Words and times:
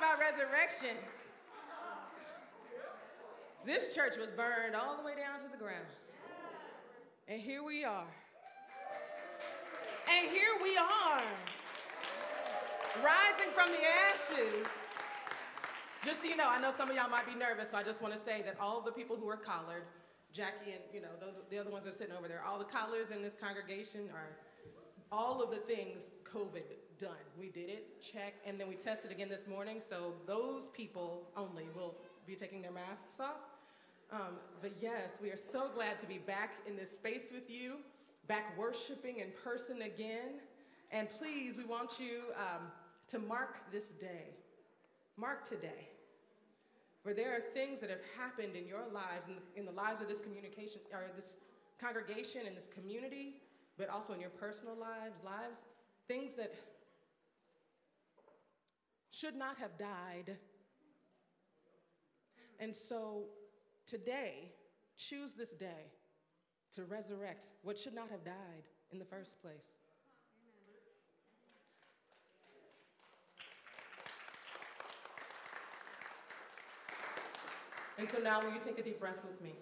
about 0.00 0.18
resurrection. 0.18 0.96
This 3.66 3.94
church 3.94 4.16
was 4.16 4.28
burned 4.28 4.74
all 4.74 4.96
the 4.96 5.04
way 5.04 5.12
down 5.12 5.44
to 5.44 5.48
the 5.52 5.58
ground. 5.62 5.84
And 7.28 7.38
here 7.38 7.62
we 7.62 7.84
are. 7.84 8.08
And 10.10 10.30
here 10.30 10.56
we 10.62 10.78
are, 10.78 11.22
rising 13.04 13.52
from 13.52 13.70
the 13.72 13.78
ashes. 14.10 14.66
Just 16.02 16.22
so 16.22 16.28
you 16.28 16.36
know, 16.36 16.48
I 16.48 16.58
know 16.58 16.72
some 16.74 16.88
of 16.88 16.96
y'all 16.96 17.10
might 17.10 17.26
be 17.26 17.34
nervous, 17.34 17.72
so 17.72 17.76
I 17.76 17.82
just 17.82 18.00
want 18.00 18.16
to 18.16 18.20
say 18.20 18.40
that 18.40 18.56
all 18.58 18.78
of 18.78 18.86
the 18.86 18.92
people 18.92 19.16
who 19.16 19.28
are 19.28 19.36
collared, 19.36 19.84
Jackie 20.32 20.72
and 20.72 20.80
you 20.94 21.02
know 21.02 21.10
those 21.20 21.42
the 21.50 21.58
other 21.58 21.70
ones 21.70 21.84
that 21.84 21.92
are 21.92 21.96
sitting 21.96 22.16
over 22.16 22.26
there, 22.26 22.42
all 22.42 22.58
the 22.58 22.64
collars 22.64 23.10
in 23.14 23.20
this 23.22 23.34
congregation 23.38 24.08
are 24.14 24.30
all 25.12 25.42
of 25.42 25.50
the 25.50 25.58
things 25.58 26.04
COVID 26.24 26.89
done. 27.00 27.24
We 27.38 27.48
did 27.48 27.70
it, 27.70 28.02
check, 28.02 28.34
and 28.46 28.60
then 28.60 28.68
we 28.68 28.74
tested 28.74 29.10
again 29.10 29.28
this 29.28 29.46
morning. 29.48 29.80
So 29.80 30.12
those 30.26 30.68
people 30.68 31.28
only 31.36 31.64
will 31.74 31.96
be 32.26 32.34
taking 32.34 32.60
their 32.60 32.72
masks 32.72 33.18
off. 33.18 33.40
Um, 34.12 34.38
but 34.60 34.72
yes, 34.80 35.12
we 35.22 35.30
are 35.30 35.38
so 35.38 35.70
glad 35.74 35.98
to 36.00 36.06
be 36.06 36.18
back 36.18 36.54
in 36.68 36.76
this 36.76 36.90
space 36.90 37.30
with 37.32 37.48
you, 37.48 37.76
back 38.28 38.58
worshiping 38.58 39.18
in 39.20 39.28
person 39.42 39.82
again. 39.82 40.40
And 40.90 41.08
please, 41.10 41.56
we 41.56 41.64
want 41.64 41.98
you 41.98 42.22
um, 42.36 42.66
to 43.08 43.18
mark 43.18 43.72
this 43.72 43.88
day. 43.88 44.34
Mark 45.16 45.44
today. 45.44 45.88
For 47.02 47.14
there 47.14 47.34
are 47.34 47.40
things 47.54 47.80
that 47.80 47.88
have 47.88 48.04
happened 48.18 48.56
in 48.56 48.66
your 48.66 48.84
lives, 48.92 49.26
in 49.26 49.36
the, 49.36 49.60
in 49.60 49.64
the 49.64 49.72
lives 49.72 50.02
of 50.02 50.08
this 50.08 50.20
communication, 50.20 50.80
or 50.92 51.04
this 51.16 51.36
congregation 51.80 52.42
and 52.46 52.54
this 52.54 52.68
community, 52.74 53.40
but 53.78 53.88
also 53.88 54.12
in 54.12 54.20
your 54.20 54.30
personal 54.30 54.74
lives, 54.76 55.16
lives, 55.24 55.60
things 56.08 56.34
that 56.34 56.52
should 59.10 59.36
not 59.36 59.56
have 59.58 59.76
died. 59.78 60.36
And 62.58 62.74
so 62.74 63.24
today, 63.86 64.52
choose 64.96 65.34
this 65.34 65.50
day 65.50 65.92
to 66.74 66.84
resurrect 66.84 67.46
what 67.62 67.76
should 67.76 67.94
not 67.94 68.10
have 68.10 68.24
died 68.24 68.64
in 68.92 68.98
the 68.98 69.04
first 69.04 69.40
place. 69.42 69.56
And 77.98 78.08
so 78.08 78.18
now, 78.18 78.40
will 78.40 78.54
you 78.54 78.60
take 78.60 78.78
a 78.78 78.82
deep 78.82 78.98
breath 78.98 79.18
with 79.26 79.40
me? 79.42 79.54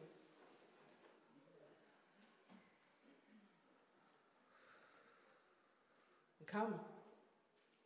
Come, 6.46 6.74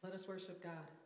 let 0.04 0.12
us 0.12 0.28
worship 0.28 0.62
God. 0.62 1.01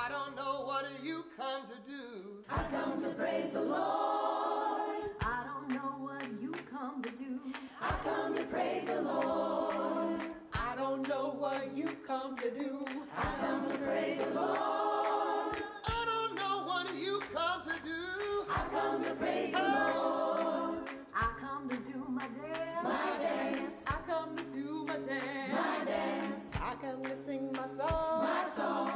I 0.00 0.08
don't 0.10 0.36
know 0.36 0.62
what 0.64 0.86
you 1.02 1.24
come 1.36 1.62
to 1.66 1.90
do. 1.90 2.44
I 2.48 2.62
come 2.70 3.00
to 3.02 3.08
praise 3.10 3.50
the 3.50 3.62
Lord. 3.62 5.10
I 5.20 5.44
don't 5.44 5.68
know 5.70 5.96
what 5.98 6.22
you 6.40 6.52
come 6.70 7.02
to 7.02 7.10
do. 7.10 7.40
I 7.82 7.90
come 8.04 8.36
to 8.36 8.44
praise 8.44 8.86
the 8.86 9.02
Lord. 9.02 10.20
I 10.54 10.76
don't 10.76 11.06
know 11.08 11.34
what 11.36 11.76
you 11.76 11.88
come 12.06 12.36
to 12.36 12.48
do. 12.50 12.86
I 13.16 13.34
come 13.40 13.66
to 13.66 13.78
praise 13.78 14.18
the 14.18 14.30
Lord. 14.34 15.56
I 15.84 16.04
don't 16.06 16.34
know 16.36 16.62
what 16.64 16.94
you 16.94 17.20
come 17.34 17.62
to 17.64 17.74
do. 17.82 18.44
I 18.48 18.64
come 18.70 19.02
to 19.02 19.10
praise 19.16 19.52
the 19.52 19.62
Lord. 19.62 20.78
I 21.12 21.28
come 21.40 21.68
to 21.70 21.76
do 21.76 22.04
my 22.08 22.28
dance. 22.40 22.84
My 22.84 23.10
dance. 23.18 23.72
I 23.88 23.96
come 24.06 24.36
to 24.36 24.44
do 24.44 24.84
my 24.86 24.96
dance. 24.96 25.52
My 25.52 25.84
dance. 25.84 26.50
I 26.54 26.74
come 26.80 27.02
to 27.02 27.16
sing 27.24 27.50
my 27.52 27.66
song. 27.66 28.22
My 28.22 28.48
song. 28.54 28.87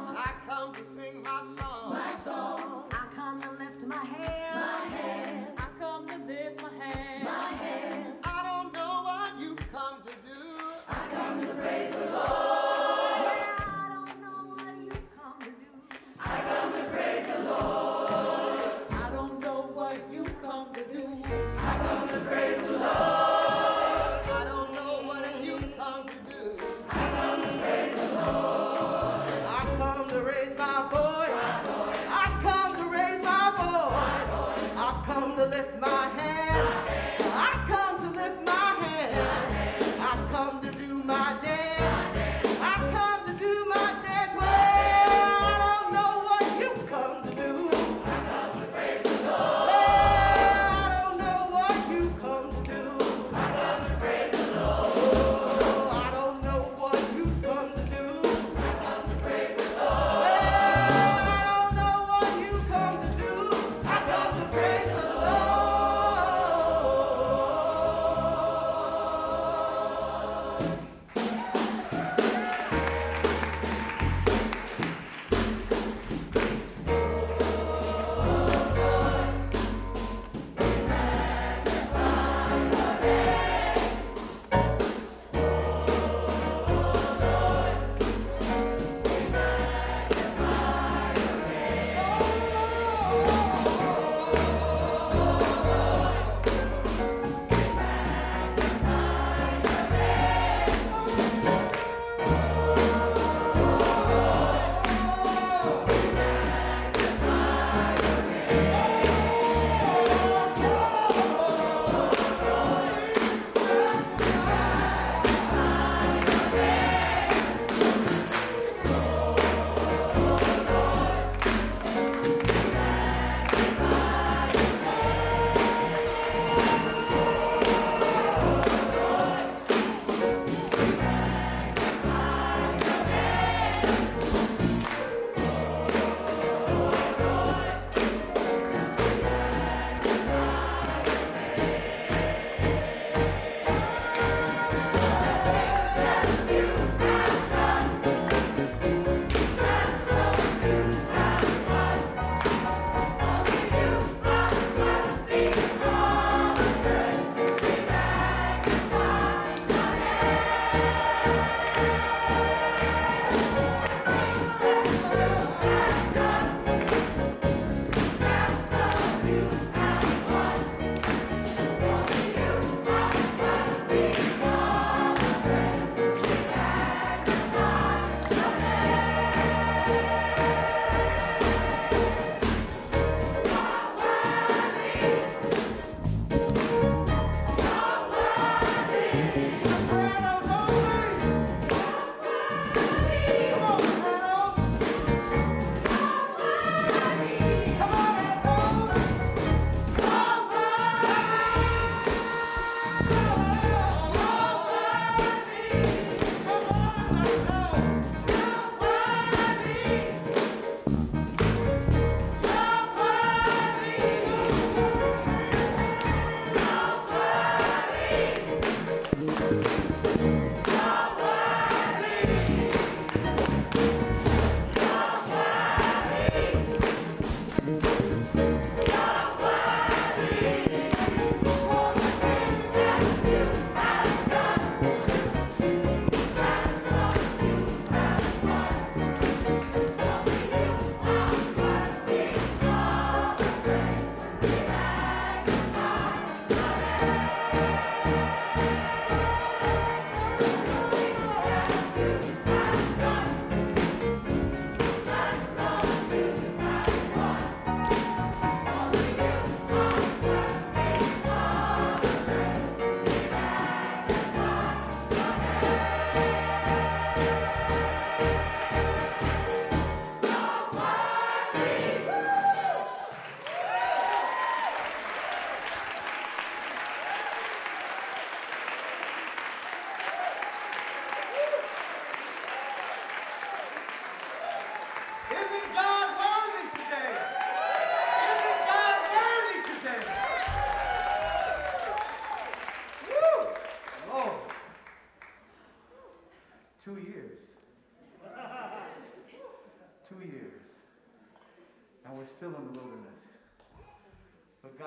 My 1.20 1.42
song. 1.58 1.71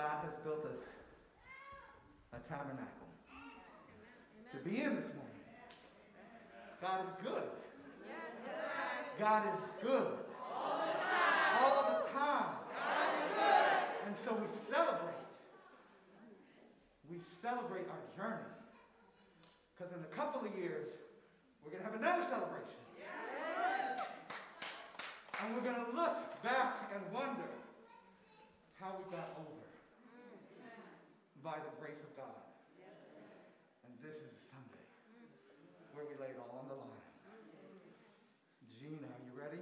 God 0.05 0.21
has 0.21 0.35
built 0.43 0.63
us 0.65 0.85
a 2.31 2.37
tabernacle 2.47 3.09
to 4.51 4.57
be 4.57 4.83
in 4.83 4.95
this 4.95 5.09
morning. 5.17 5.41
God 6.79 6.99
is 7.07 7.11
good. 7.23 7.49
God 9.17 9.47
is 9.51 9.59
good. 9.81 10.13
All 10.53 11.73
of 11.73 11.87
the 11.87 12.09
time. 12.13 12.53
And 14.05 14.15
so 14.23 14.35
we 14.35 14.45
celebrate. 14.69 15.25
We 17.09 17.17
celebrate 17.41 17.87
our 17.89 18.05
journey. 18.15 18.53
Because 19.73 19.91
in 19.91 20.01
a 20.01 20.15
couple 20.15 20.47
of 20.47 20.55
years, 20.55 20.89
we're 21.63 21.71
going 21.71 21.83
to 21.83 21.89
have 21.89 21.99
another 21.99 22.25
celebration. 22.29 22.77
And 25.41 25.55
we're 25.55 25.63
going 25.63 25.83
to 25.83 25.91
look 25.95 26.43
back 26.43 26.91
and 26.93 27.01
wonder 27.11 27.49
how 28.79 28.93
we 28.99 29.11
got 29.11 29.29
over 29.39 29.55
by 31.45 31.61
the 31.61 31.79
grace 31.79 32.01
of 32.01 32.17
God. 32.17 32.41
And 33.85 33.93
this 34.01 34.15
is 34.17 34.33
the 34.33 34.45
Sunday 34.49 34.81
where 35.93 36.03
we 36.03 36.17
lay 36.19 36.33
it 36.33 36.39
all 36.41 36.57
on 36.57 36.67
the 36.67 36.73
line. 36.73 36.89
Gina, 38.79 39.05
are 39.05 39.21
you 39.21 39.39
ready? 39.39 39.61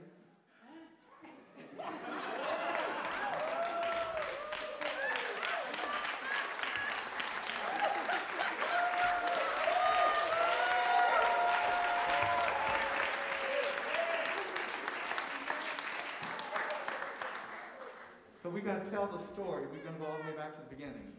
So 18.42 18.42
we're 18.53 18.61
going 18.61 18.85
to 18.85 18.89
tell 18.94 19.09
the 19.09 19.17
story. 19.33 19.65
We're 19.65 19.81
going 19.81 19.97
to 19.97 20.01
go 20.05 20.05
all 20.05 20.21
the 20.21 20.29
way 20.29 20.38
back 20.38 20.53
to 20.53 20.61
the 20.61 20.69
beginning. 20.69 21.09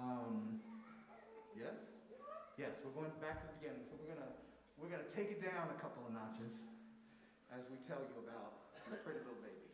Um, 0.00 0.56
yes? 1.52 1.76
Yes, 2.56 2.80
we're 2.80 2.96
going 2.96 3.12
back 3.20 3.44
to 3.44 3.46
the 3.52 3.56
beginning. 3.60 3.84
So 3.92 4.00
we're 4.00 4.16
going 4.16 4.24
to 4.24 4.32
we're 4.80 4.88
going 4.88 5.04
to 5.04 5.12
take 5.12 5.28
it 5.28 5.44
down 5.44 5.68
a 5.68 5.78
couple 5.82 6.06
of 6.08 6.16
notches 6.16 6.64
as 7.52 7.60
we 7.68 7.76
tell 7.84 8.00
you 8.00 8.16
about 8.24 8.72
the 8.88 8.96
pretty 9.04 9.20
little 9.20 9.36
baby. 9.44 9.67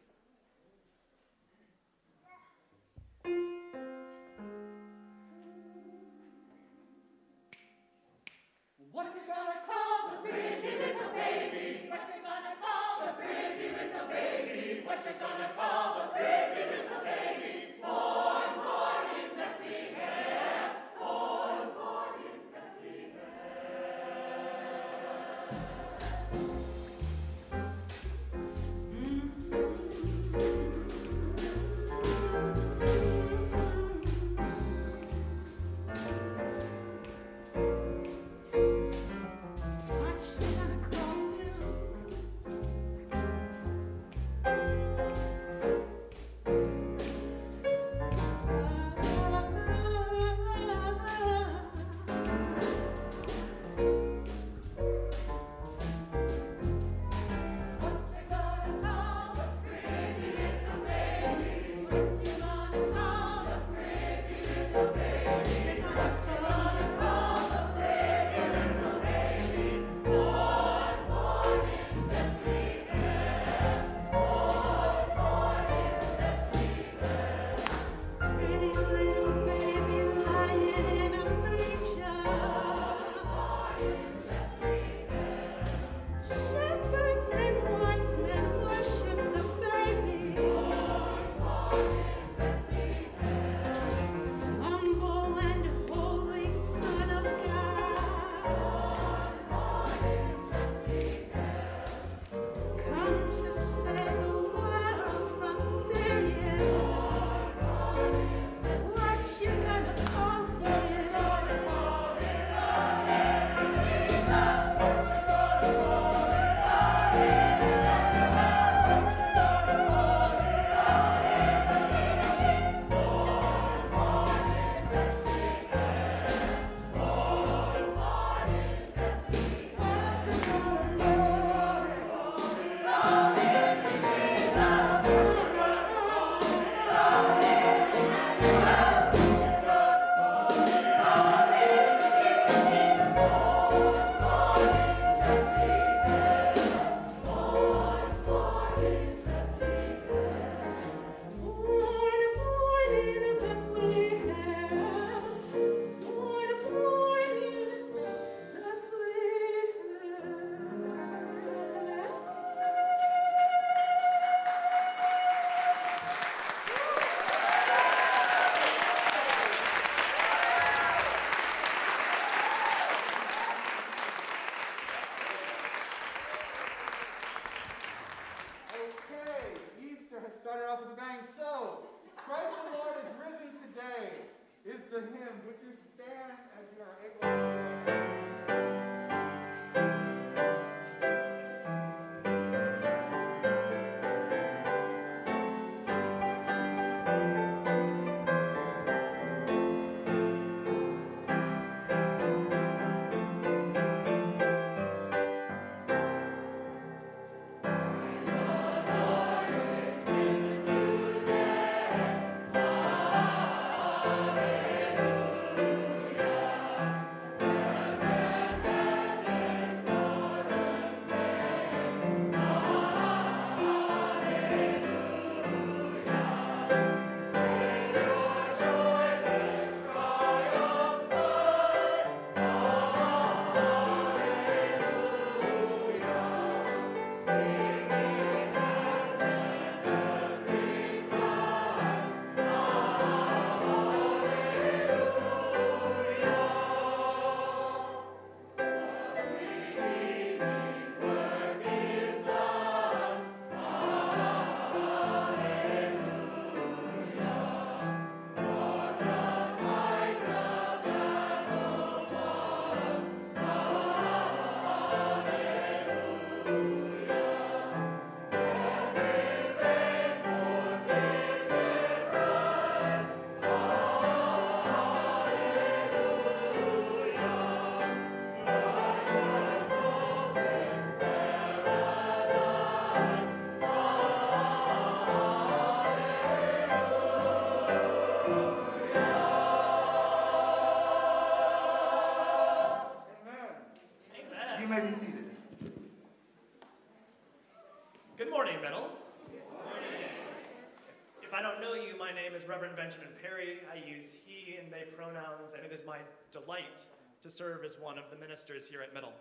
They 304.75 304.91
pronouns, 304.91 305.55
and 305.55 305.65
it 305.65 305.73
is 305.73 305.87
my 305.87 305.99
delight 306.33 306.83
to 307.23 307.31
serve 307.31 307.65
as 307.65 307.79
one 307.81 307.97
of 307.97 308.11
the 308.11 308.17
ministers 308.17 308.67
here 308.67 308.83
at 308.83 308.93
Middle. 308.93 309.13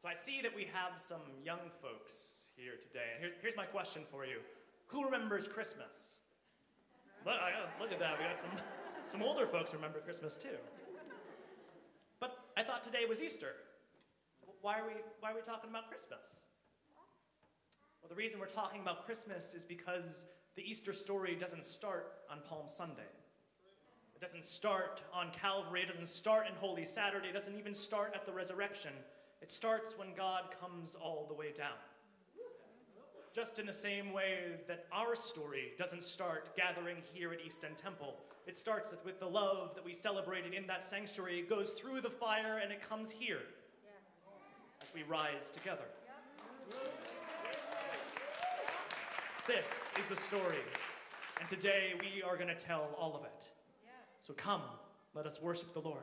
So 0.00 0.08
I 0.08 0.14
see 0.14 0.40
that 0.40 0.54
we 0.54 0.66
have 0.72 0.98
some 0.98 1.20
young 1.44 1.60
folks 1.82 2.48
here 2.56 2.72
today. 2.80 3.12
And 3.14 3.20
here's, 3.20 3.34
here's 3.42 3.56
my 3.56 3.66
question 3.66 4.02
for 4.10 4.24
you 4.24 4.40
Who 4.86 5.04
remembers 5.04 5.46
Christmas? 5.46 6.16
Look, 7.24 7.34
I- 7.34 7.52
uh, 7.52 7.66
look 7.80 7.92
at 7.92 7.98
that. 7.98 8.18
We 8.18 8.24
got 8.24 8.40
some, 8.40 8.50
some 9.06 9.22
older 9.22 9.46
folks 9.46 9.74
remember 9.74 10.00
Christmas 10.00 10.36
too. 10.36 10.56
But 12.18 12.38
I 12.56 12.62
thought 12.62 12.82
today 12.82 13.04
was 13.06 13.22
Easter. 13.22 13.52
Why 14.62 14.78
are 14.78 14.86
we, 14.86 14.94
why 15.20 15.32
are 15.32 15.34
we 15.34 15.42
talking 15.42 15.68
about 15.68 15.88
Christmas? 15.88 16.48
Well, 18.00 18.08
the 18.08 18.14
reason 18.14 18.40
we're 18.40 18.46
talking 18.46 18.80
about 18.80 19.04
Christmas 19.04 19.52
is 19.52 19.64
because 19.64 20.24
the 20.56 20.62
Easter 20.62 20.92
story 20.92 21.34
doesn't 21.34 21.64
start 21.64 22.12
on 22.30 22.38
Palm 22.48 22.66
Sunday. 22.66 23.10
It 24.16 24.22
doesn't 24.22 24.46
start 24.46 25.02
on 25.12 25.30
Calvary. 25.30 25.82
It 25.82 25.88
doesn't 25.88 26.08
start 26.08 26.46
in 26.48 26.54
Holy 26.54 26.86
Saturday. 26.86 27.28
It 27.28 27.34
doesn't 27.34 27.58
even 27.58 27.74
start 27.74 28.12
at 28.14 28.24
the 28.24 28.32
resurrection. 28.32 28.92
It 29.42 29.50
starts 29.50 29.98
when 29.98 30.14
God 30.16 30.44
comes 30.58 30.94
all 30.94 31.26
the 31.28 31.34
way 31.34 31.52
down. 31.52 31.76
Just 33.34 33.58
in 33.58 33.66
the 33.66 33.72
same 33.74 34.14
way 34.14 34.38
that 34.68 34.86
our 34.90 35.14
story 35.14 35.72
doesn't 35.76 36.02
start 36.02 36.56
gathering 36.56 36.96
here 37.12 37.34
at 37.34 37.40
East 37.44 37.62
End 37.62 37.76
Temple. 37.76 38.16
It 38.46 38.56
starts 38.56 38.94
with 39.04 39.20
the 39.20 39.26
love 39.26 39.74
that 39.74 39.84
we 39.84 39.92
celebrated 39.92 40.54
in 40.54 40.66
that 40.66 40.82
sanctuary. 40.82 41.40
It 41.40 41.50
goes 41.50 41.72
through 41.72 42.00
the 42.00 42.08
fire 42.08 42.60
and 42.62 42.72
it 42.72 42.80
comes 42.80 43.10
here 43.10 43.42
as 44.80 44.88
we 44.94 45.02
rise 45.02 45.50
together. 45.50 45.84
This 49.46 49.92
is 49.98 50.08
the 50.08 50.16
story, 50.16 50.58
and 51.38 51.48
today 51.48 51.92
we 52.00 52.22
are 52.22 52.36
going 52.36 52.48
to 52.48 52.54
tell 52.54 52.88
all 52.98 53.14
of 53.14 53.24
it. 53.24 53.50
So 54.26 54.34
come, 54.34 54.62
let 55.14 55.24
us 55.24 55.40
worship 55.40 55.72
the 55.72 55.78
Lord. 55.78 56.02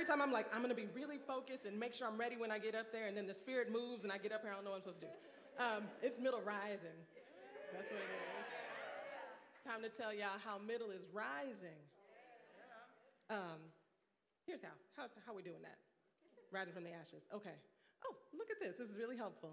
Every 0.00 0.08
time 0.08 0.24
I'm 0.24 0.32
like, 0.32 0.48
I'm 0.56 0.62
gonna 0.62 0.72
be 0.72 0.88
really 0.96 1.20
focused 1.20 1.68
and 1.68 1.76
make 1.76 1.92
sure 1.92 2.08
I'm 2.08 2.16
ready 2.16 2.32
when 2.40 2.50
I 2.50 2.58
get 2.58 2.74
up 2.74 2.88
there, 2.88 3.04
and 3.04 3.12
then 3.14 3.26
the 3.26 3.36
spirit 3.36 3.68
moves 3.70 4.02
and 4.02 4.10
I 4.10 4.16
get 4.16 4.32
up 4.32 4.40
here, 4.40 4.48
I 4.48 4.56
don't 4.56 4.64
know 4.64 4.72
what 4.72 4.80
I'm 4.80 4.96
supposed 4.96 5.04
to 5.04 5.12
do. 5.12 5.12
Um, 5.60 5.82
it's 6.00 6.16
middle 6.16 6.40
rising. 6.40 6.96
That's 7.68 7.84
what 7.84 8.00
it 8.00 8.08
is. 8.08 8.48
It's 9.52 9.64
time 9.68 9.84
to 9.84 9.92
tell 9.92 10.08
y'all 10.16 10.40
how 10.40 10.56
middle 10.56 10.88
is 10.88 11.04
rising. 11.12 11.76
Um, 13.28 13.60
here's 14.48 14.64
how. 14.64 14.72
How's, 14.96 15.12
how 15.28 15.36
we 15.36 15.44
doing 15.44 15.60
that? 15.68 15.76
Rising 16.48 16.72
from 16.72 16.88
the 16.88 16.96
ashes. 16.96 17.28
Okay. 17.28 17.60
Oh, 18.08 18.16
look 18.32 18.48
at 18.48 18.56
this. 18.56 18.80
This 18.80 18.88
is 18.88 18.96
really 18.96 19.20
helpful. 19.20 19.52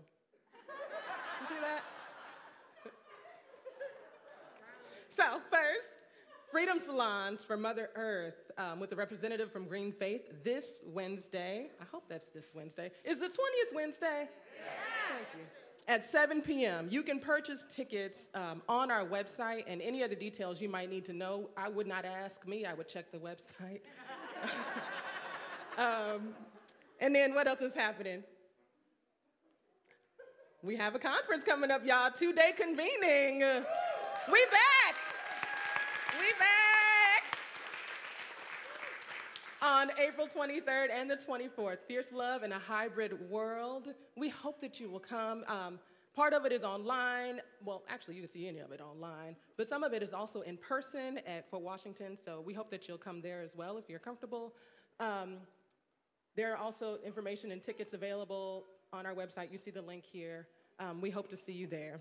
You 1.44 1.48
see 1.52 1.60
that? 1.60 1.84
So, 5.10 5.42
first, 5.50 5.90
Freedom 6.52 6.80
Salons 6.80 7.44
for 7.44 7.58
Mother 7.58 7.90
Earth 7.96 8.52
um, 8.58 8.80
with 8.80 8.94
a 8.94 8.96
representative 8.96 9.52
from 9.52 9.66
Green 9.66 9.92
Faith 9.92 10.44
this 10.46 10.82
Wednesday. 10.88 11.68
I 11.82 11.84
hope 11.92 12.06
that's 12.08 12.30
this 12.30 12.48
Wednesday. 12.56 12.90
Is 13.04 13.20
the 13.20 13.28
20th 13.28 13.76
Wednesday? 13.76 14.30
Yes. 14.56 15.26
Thank 15.34 15.44
you. 15.44 15.94
At 15.94 16.04
7 16.06 16.42
p.m. 16.42 16.88
You 16.90 17.04
can 17.04 17.20
purchase 17.20 17.66
tickets 17.70 18.30
um, 18.34 18.62
on 18.70 18.92
our 18.92 19.06
website 19.06 19.66
and 19.68 19.82
any 19.82 20.04
other 20.04 20.16
details 20.16 20.62
you 20.62 20.70
might 20.70 20.90
need 20.90 21.06
to 21.06 21.14
know. 21.14 21.50
I 21.58 21.68
would 21.68 21.88
not 21.88 22.06
ask 22.06 22.48
me, 22.48 22.66
I 22.66 22.74
would 22.74 22.88
check 22.88 23.12
the 23.12 23.18
website. 23.18 23.82
um, 25.78 26.30
and 27.02 27.14
then 27.14 27.34
what 27.34 27.48
else 27.48 27.62
is 27.62 27.76
happening? 27.76 28.24
We 30.64 30.78
have 30.78 30.96
a 30.96 31.00
conference 31.00 31.44
coming 31.44 31.72
up, 31.72 31.86
y'all. 31.86 32.12
Two 32.12 32.34
day 32.34 32.54
convening. 32.58 33.40
We 33.40 34.46
back. 34.52 34.97
We 36.20 36.26
back. 36.40 37.24
On 39.62 39.92
April 40.00 40.28
23rd 40.28 40.88
and 40.92 41.10
the 41.10 41.16
24th, 41.16 41.80
Fierce 41.88 42.12
Love 42.12 42.44
in 42.44 42.54
a 42.54 42.60
Hybrid 42.60 43.30
World. 43.30 43.94
We 44.16 44.30
hope 44.30 44.60
that 44.62 44.80
you 44.80 44.90
will 44.90 45.00
come. 45.00 45.44
Um, 45.48 45.80
part 46.16 46.34
of 46.34 46.46
it 46.46 46.52
is 46.52 46.64
online. 46.64 47.42
Well, 47.64 47.84
actually, 47.88 48.16
you 48.16 48.22
can 48.22 48.32
see 48.32 48.48
any 48.48 48.60
of 48.60 48.72
it 48.72 48.82
online, 48.82 49.36
but 49.58 49.68
some 49.68 49.84
of 49.84 49.94
it 49.94 50.02
is 50.02 50.12
also 50.12 50.42
in 50.42 50.58
person 50.58 51.20
at 51.28 51.48
Fort 51.52 51.62
Washington. 51.62 52.18
So 52.18 52.42
we 52.44 52.54
hope 52.54 52.72
that 52.72 52.88
you'll 52.88 52.98
come 52.98 53.22
there 53.22 53.42
as 53.44 53.56
well 53.56 53.78
if 53.78 53.88
you're 53.88 54.00
comfortable. 54.00 54.56
Um, 55.00 55.38
there 56.36 56.52
are 56.52 56.58
also 56.58 56.98
information 57.06 57.52
and 57.52 57.62
tickets 57.62 57.94
available 57.94 58.66
on 58.92 59.06
our 59.06 59.14
website. 59.14 59.52
You 59.52 59.60
see 59.60 59.72
the 59.72 59.84
link 59.84 60.04
here. 60.04 60.48
Um, 60.80 61.00
we 61.00 61.12
hope 61.12 61.30
to 61.30 61.38
see 61.38 61.54
you 61.54 61.68
there. 61.68 62.00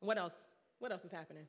What 0.00 0.18
else? 0.18 0.48
What 0.80 0.92
else 0.92 1.04
is 1.04 1.12
happening? 1.12 1.46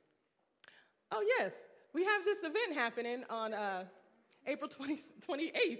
Oh, 1.11 1.23
yes, 1.39 1.51
we 1.93 2.03
have 2.03 2.25
this 2.25 2.39
event 2.39 2.73
happening 2.73 3.23
on 3.29 3.53
uh, 3.53 3.85
April 4.45 4.69
20, 4.69 4.97
28th 5.27 5.77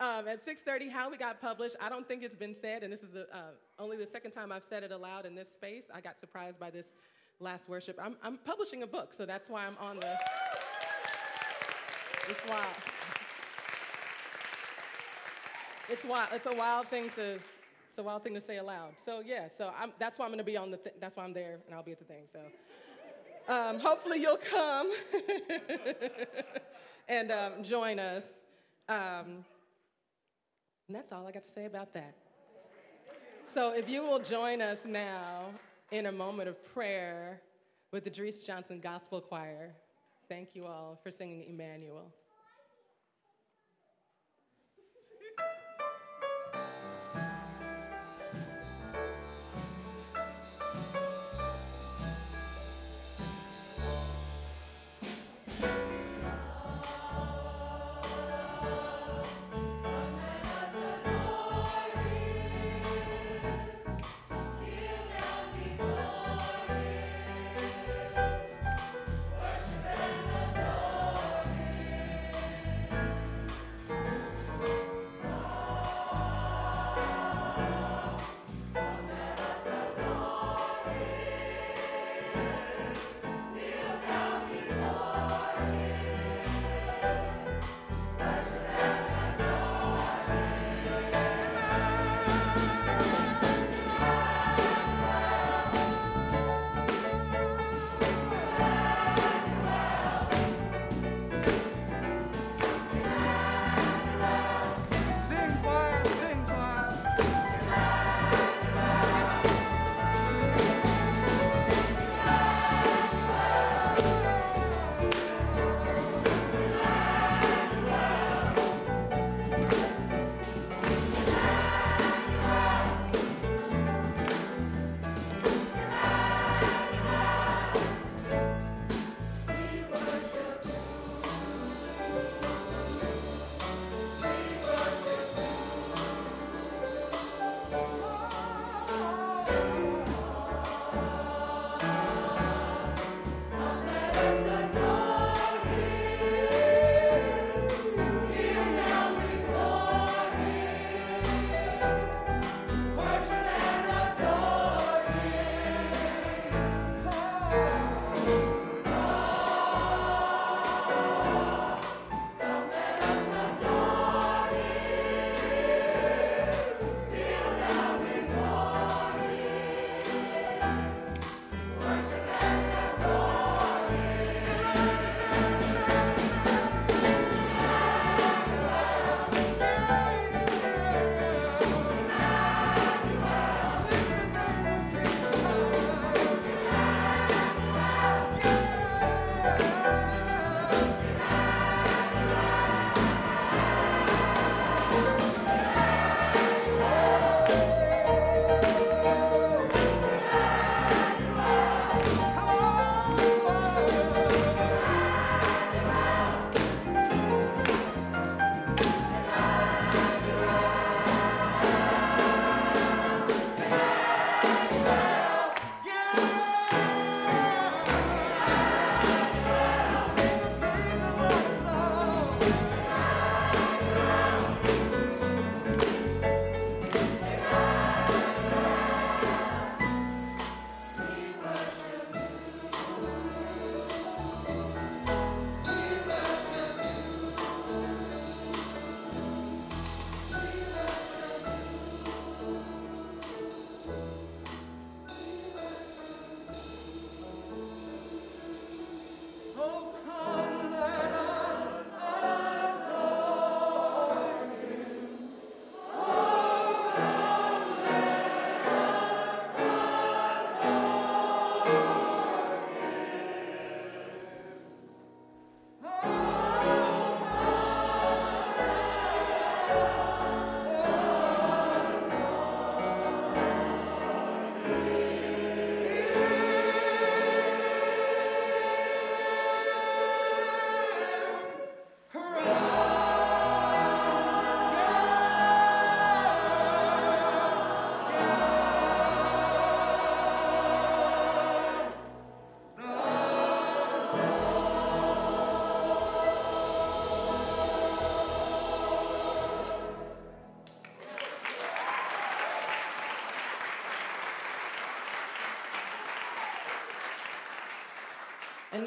um, 0.00 0.26
at 0.26 0.44
6.30, 0.44 0.90
How 0.90 1.10
We 1.10 1.16
Got 1.16 1.40
Published. 1.40 1.76
I 1.80 1.88
don't 1.88 2.06
think 2.06 2.22
it's 2.22 2.34
been 2.34 2.54
said, 2.54 2.82
and 2.82 2.92
this 2.92 3.02
is 3.02 3.10
the, 3.10 3.28
uh, 3.32 3.50
only 3.78 3.96
the 3.96 4.06
second 4.06 4.32
time 4.32 4.50
I've 4.50 4.64
said 4.64 4.82
it 4.82 4.90
aloud 4.90 5.26
in 5.26 5.34
this 5.34 5.50
space. 5.52 5.84
I 5.94 6.00
got 6.00 6.18
surprised 6.18 6.58
by 6.58 6.70
this 6.70 6.86
last 7.38 7.68
worship. 7.68 7.98
I'm, 8.02 8.16
I'm 8.22 8.38
publishing 8.38 8.82
a 8.82 8.86
book, 8.86 9.12
so 9.12 9.24
that's 9.24 9.48
why 9.48 9.64
I'm 9.64 9.76
on 9.78 10.00
the, 10.00 10.18
it's 12.28 12.48
wild. 12.48 12.76
It's 15.88 16.04
wild. 16.04 16.28
It's 16.34 16.46
a 16.46 16.54
wild 16.54 16.88
thing 16.88 17.10
to, 17.10 17.38
it's 17.88 17.98
a 17.98 18.02
wild 18.02 18.24
thing 18.24 18.34
to 18.34 18.40
say 18.40 18.58
aloud. 18.58 18.94
So 19.02 19.22
yeah, 19.24 19.46
so 19.56 19.72
I'm, 19.78 19.92
that's 20.00 20.18
why 20.18 20.24
I'm 20.24 20.30
going 20.32 20.38
to 20.38 20.44
be 20.44 20.56
on 20.56 20.70
the. 20.70 20.76
Th- 20.76 20.94
that's 21.00 21.16
why 21.16 21.24
I'm 21.24 21.32
there, 21.32 21.60
and 21.64 21.74
I'll 21.74 21.82
be 21.82 21.92
at 21.92 21.98
the 21.98 22.04
thing. 22.04 22.24
So 22.32 22.40
um, 23.48 23.80
hopefully 23.80 24.20
you'll 24.20 24.36
come 24.36 24.90
and 27.08 27.32
um, 27.32 27.62
join 27.62 27.98
us. 27.98 28.40
Um, 28.88 29.44
and 30.86 30.96
that's 30.96 31.12
all 31.12 31.26
I 31.26 31.32
got 31.32 31.42
to 31.42 31.48
say 31.48 31.64
about 31.66 31.92
that. 31.94 32.14
So 33.44 33.72
if 33.74 33.88
you 33.88 34.02
will 34.02 34.20
join 34.20 34.60
us 34.60 34.84
now 34.84 35.46
in 35.90 36.06
a 36.06 36.12
moment 36.12 36.48
of 36.48 36.74
prayer 36.74 37.40
with 37.92 38.04
the 38.04 38.10
Dries 38.10 38.38
Johnson 38.38 38.80
Gospel 38.80 39.20
Choir. 39.20 39.72
Thank 40.28 40.50
you 40.54 40.66
all 40.66 40.98
for 41.02 41.10
singing 41.10 41.44
Emmanuel. 41.48 42.12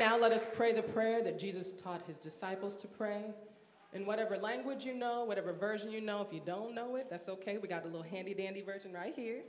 Now 0.01 0.17
let 0.17 0.31
us 0.31 0.47
pray 0.55 0.73
the 0.73 0.81
prayer 0.81 1.23
that 1.23 1.37
Jesus 1.37 1.73
taught 1.73 2.01
his 2.07 2.17
disciples 2.17 2.75
to 2.77 2.87
pray. 2.87 3.21
In 3.93 4.03
whatever 4.07 4.35
language 4.35 4.83
you 4.83 4.95
know, 4.95 5.25
whatever 5.25 5.53
version 5.53 5.91
you 5.91 6.01
know, 6.01 6.23
if 6.23 6.33
you 6.33 6.41
don't 6.43 6.73
know 6.73 6.95
it, 6.95 7.05
that's 7.07 7.29
okay. 7.29 7.59
We 7.59 7.67
got 7.67 7.83
a 7.83 7.87
little 7.87 8.01
handy 8.01 8.33
dandy 8.33 8.63
version 8.63 8.93
right 8.93 9.13
here, 9.15 9.41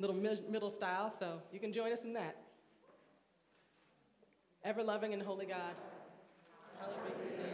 little 0.00 0.14
mid- 0.14 0.50
middle 0.50 0.68
style, 0.68 1.08
so 1.08 1.40
you 1.50 1.60
can 1.60 1.72
join 1.72 1.92
us 1.92 2.02
in 2.02 2.12
that. 2.12 2.36
Ever 4.64 4.82
loving 4.82 5.14
and 5.14 5.22
holy 5.22 5.46
God, 5.46 5.72
hallowed 6.78 6.98
be 7.06 7.24
your 7.24 7.46
name. 7.46 7.53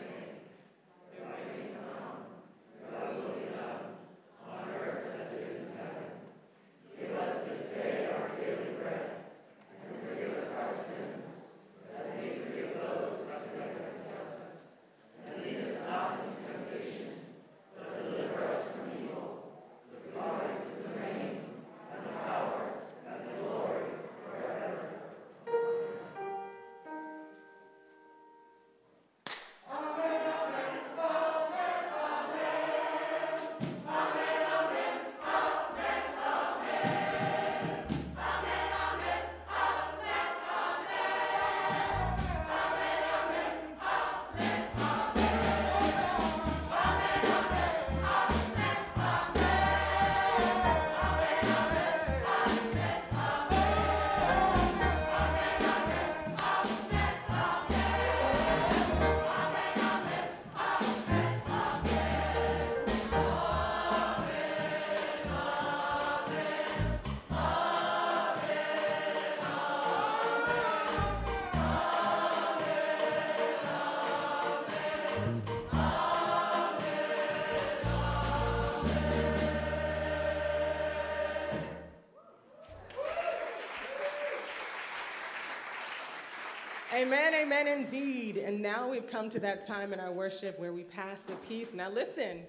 Amen, 87.10 87.34
amen, 87.34 87.66
indeed. 87.66 88.36
And 88.36 88.62
now 88.62 88.88
we've 88.88 89.08
come 89.08 89.28
to 89.30 89.40
that 89.40 89.66
time 89.66 89.92
in 89.92 89.98
our 89.98 90.12
worship 90.12 90.56
where 90.60 90.72
we 90.72 90.84
pass 90.84 91.22
the 91.22 91.34
peace. 91.48 91.74
Now, 91.74 91.90
listen, 91.90 92.42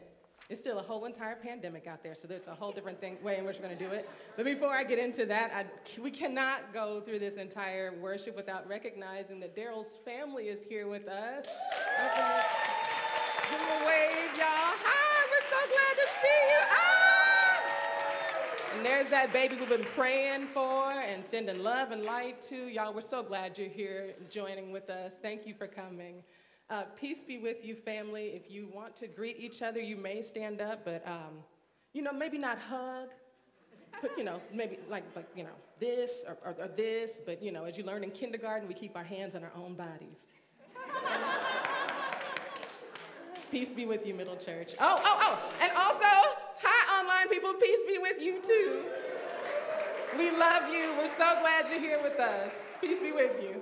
it's 0.51 0.59
still 0.59 0.77
a 0.77 0.83
whole 0.83 1.05
entire 1.05 1.35
pandemic 1.35 1.87
out 1.87 2.03
there, 2.03 2.13
so 2.13 2.27
there's 2.27 2.45
a 2.45 2.53
whole 2.53 2.71
different 2.71 3.01
thing, 3.01 3.17
way 3.23 3.39
in 3.39 3.45
which 3.45 3.57
we're 3.57 3.65
going 3.65 3.75
to 3.75 3.83
do 3.83 3.89
it. 3.89 4.07
But 4.35 4.45
before 4.45 4.75
I 4.75 4.83
get 4.83 4.99
into 4.99 5.25
that, 5.25 5.51
I, 5.51 5.65
we 5.99 6.11
cannot 6.11 6.75
go 6.75 7.01
through 7.01 7.17
this 7.17 7.37
entire 7.37 7.91
worship 7.99 8.35
without 8.35 8.69
recognizing 8.69 9.39
that 9.39 9.55
Daryl's 9.55 9.97
family 10.05 10.49
is 10.49 10.61
here 10.61 10.87
with 10.87 11.07
us. 11.07 11.47
Give 13.49 13.61
a 13.61 13.87
wave, 13.87 14.37
y'all. 14.37 14.45
Hi, 14.45 15.25
we're 15.31 15.41
so 15.49 15.57
glad 15.73 15.95
to 15.95 16.05
see 16.21 16.39
you. 16.51 16.61
Ah! 16.69 16.91
And 18.81 18.89
there's 18.89 19.09
that 19.09 19.31
baby 19.31 19.57
we've 19.57 19.69
been 19.69 19.83
praying 19.83 20.47
for 20.47 20.91
and 20.91 21.23
sending 21.23 21.61
love 21.61 21.91
and 21.91 22.03
light 22.03 22.41
to. 22.49 22.55
Y'all, 22.55 22.91
we're 22.91 23.01
so 23.01 23.21
glad 23.21 23.55
you're 23.55 23.69
here 23.69 24.15
joining 24.27 24.71
with 24.71 24.89
us. 24.89 25.15
Thank 25.21 25.45
you 25.45 25.53
for 25.53 25.67
coming. 25.67 26.23
Uh, 26.67 26.85
peace 26.99 27.21
be 27.21 27.37
with 27.37 27.63
you, 27.63 27.75
family. 27.75 28.29
If 28.29 28.49
you 28.49 28.67
want 28.73 28.95
to 28.95 29.05
greet 29.05 29.39
each 29.39 29.61
other, 29.61 29.79
you 29.79 29.97
may 29.97 30.23
stand 30.23 30.61
up, 30.61 30.83
but 30.83 31.07
um, 31.07 31.43
you 31.93 32.01
know, 32.01 32.11
maybe 32.11 32.39
not 32.39 32.57
hug. 32.57 33.09
But 34.01 34.17
you 34.17 34.23
know, 34.23 34.41
maybe 34.51 34.79
like 34.89 35.03
like 35.15 35.27
you 35.35 35.43
know 35.43 35.53
this 35.79 36.23
or, 36.27 36.39
or, 36.43 36.55
or 36.59 36.67
this. 36.69 37.21
But 37.23 37.43
you 37.43 37.51
know, 37.51 37.65
as 37.65 37.77
you 37.77 37.83
learn 37.83 38.03
in 38.03 38.09
kindergarten, 38.09 38.67
we 38.67 38.73
keep 38.73 38.97
our 38.97 39.03
hands 39.03 39.35
on 39.35 39.43
our 39.43 39.53
own 39.55 39.75
bodies. 39.75 40.25
Peace 43.51 43.73
be 43.73 43.85
with 43.85 44.07
you, 44.07 44.15
Middle 44.15 44.37
Church. 44.37 44.73
Oh, 44.79 44.99
oh, 45.05 45.17
oh, 45.21 45.39
and 45.61 45.71
also, 45.77 46.07
online 47.01 47.29
people, 47.29 47.53
peace 47.53 47.79
be 47.87 47.97
with 47.97 48.21
you 48.21 48.41
too. 48.41 48.85
We 50.17 50.29
love 50.31 50.71
you. 50.71 50.93
We're 50.97 51.07
so 51.07 51.37
glad 51.41 51.69
you're 51.69 51.79
here 51.79 51.99
with 52.03 52.19
us. 52.19 52.63
Peace 52.79 52.99
be 52.99 53.11
with 53.11 53.41
you. 53.41 53.61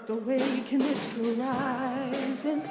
Not 0.00 0.06
the 0.06 0.14
waking, 0.14 0.82
it's 0.82 1.10
the 1.10 1.32
rising. 1.32 2.62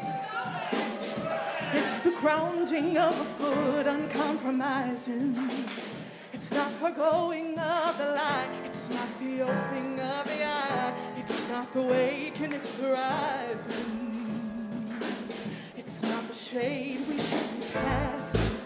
It's 1.73 1.99
the 1.99 2.11
grounding 2.19 2.97
of 2.97 3.19
a 3.19 3.23
foot 3.23 3.85
uncompromising. 3.85 5.35
It's 6.33 6.51
not 6.51 6.71
foregoing 6.71 7.59
of 7.59 7.97
the 7.97 8.11
light. 8.11 8.49
It's 8.65 8.89
not 8.89 9.07
the 9.19 9.41
opening 9.41 9.99
of 9.99 10.25
the 10.25 10.43
eye. 10.43 10.93
It's 11.17 11.47
not 11.49 11.71
the 11.71 11.83
waking, 11.83 12.53
it's 12.53 12.71
the 12.71 12.93
rising. 12.93 14.89
It's 15.77 16.01
not 16.01 16.27
the 16.27 16.33
shade 16.33 17.05
we 17.07 17.19
should 17.19 17.59
be 17.59 18.58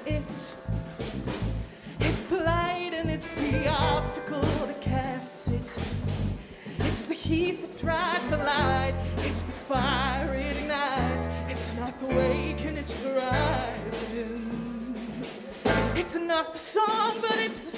heat 7.24 7.62
that 7.62 7.78
drives 7.78 8.28
the 8.30 8.38
light. 8.38 8.94
It's 9.20 9.44
the 9.44 9.52
fire 9.52 10.34
it 10.34 10.58
ignites. 10.58 11.30
It's 11.48 11.78
not 11.80 11.98
the 12.02 12.08
waking, 12.08 12.76
it's 12.76 12.96
the 12.96 13.14
rising. 13.14 14.50
It's 15.96 16.16
not 16.16 16.52
the 16.52 16.60
song, 16.60 17.18
but 17.22 17.38
it's 17.38 17.62
the 17.62 17.72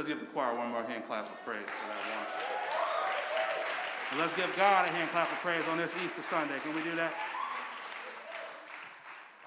Let's 0.00 0.08
give 0.08 0.20
the 0.20 0.32
choir 0.32 0.56
one 0.56 0.70
more 0.70 0.82
hand 0.82 1.04
clap 1.06 1.28
of 1.28 1.44
praise 1.44 1.60
for 1.60 1.88
that 1.88 2.00
one. 2.16 2.26
And 4.12 4.18
let's 4.18 4.34
give 4.34 4.50
God 4.56 4.86
a 4.86 4.88
hand 4.88 5.10
clap 5.10 5.30
of 5.30 5.36
praise 5.40 5.62
on 5.70 5.76
this 5.76 5.94
Easter 6.02 6.22
Sunday. 6.22 6.58
Can 6.60 6.74
we 6.74 6.80
do 6.80 6.96
that? 6.96 7.12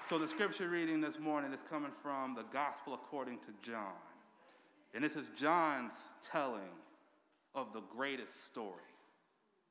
So 0.08 0.16
the 0.16 0.28
scripture 0.28 0.68
reading 0.68 1.00
this 1.00 1.18
morning 1.18 1.52
is 1.52 1.58
coming 1.68 1.90
from 2.00 2.36
the 2.36 2.44
Gospel 2.52 2.94
according 2.94 3.38
to 3.38 3.46
John. 3.68 3.94
And 4.94 5.02
this 5.02 5.16
is 5.16 5.26
John's 5.36 5.94
telling 6.22 6.70
of 7.56 7.72
the 7.72 7.82
greatest 7.92 8.46
story 8.46 8.94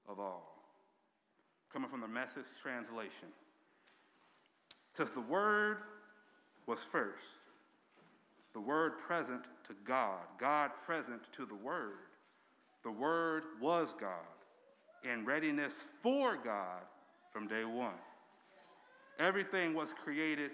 of 0.10 0.20
all. 0.20 0.68
Coming 1.72 1.90
from 1.90 2.02
the 2.02 2.10
message 2.10 2.44
translation. 2.62 3.32
It 4.92 4.98
says, 4.98 5.12
The 5.12 5.22
Word 5.22 5.78
was 6.68 6.84
first, 6.84 7.24
the 8.54 8.62
Word 8.62 9.00
present 9.00 9.46
to 9.68 9.74
God, 9.84 10.20
God 10.40 10.72
present 10.86 11.22
to 11.34 11.46
the 11.46 11.56
Word. 11.56 12.10
The 12.84 12.92
Word 12.92 13.44
was 13.62 13.94
God, 14.00 14.10
in 15.04 15.26
readiness 15.26 15.86
for 16.02 16.38
God 16.38 16.82
from 17.32 17.48
day 17.48 17.66
one. 17.66 17.94
Everything 19.20 19.74
was 19.74 19.94
created 19.94 20.52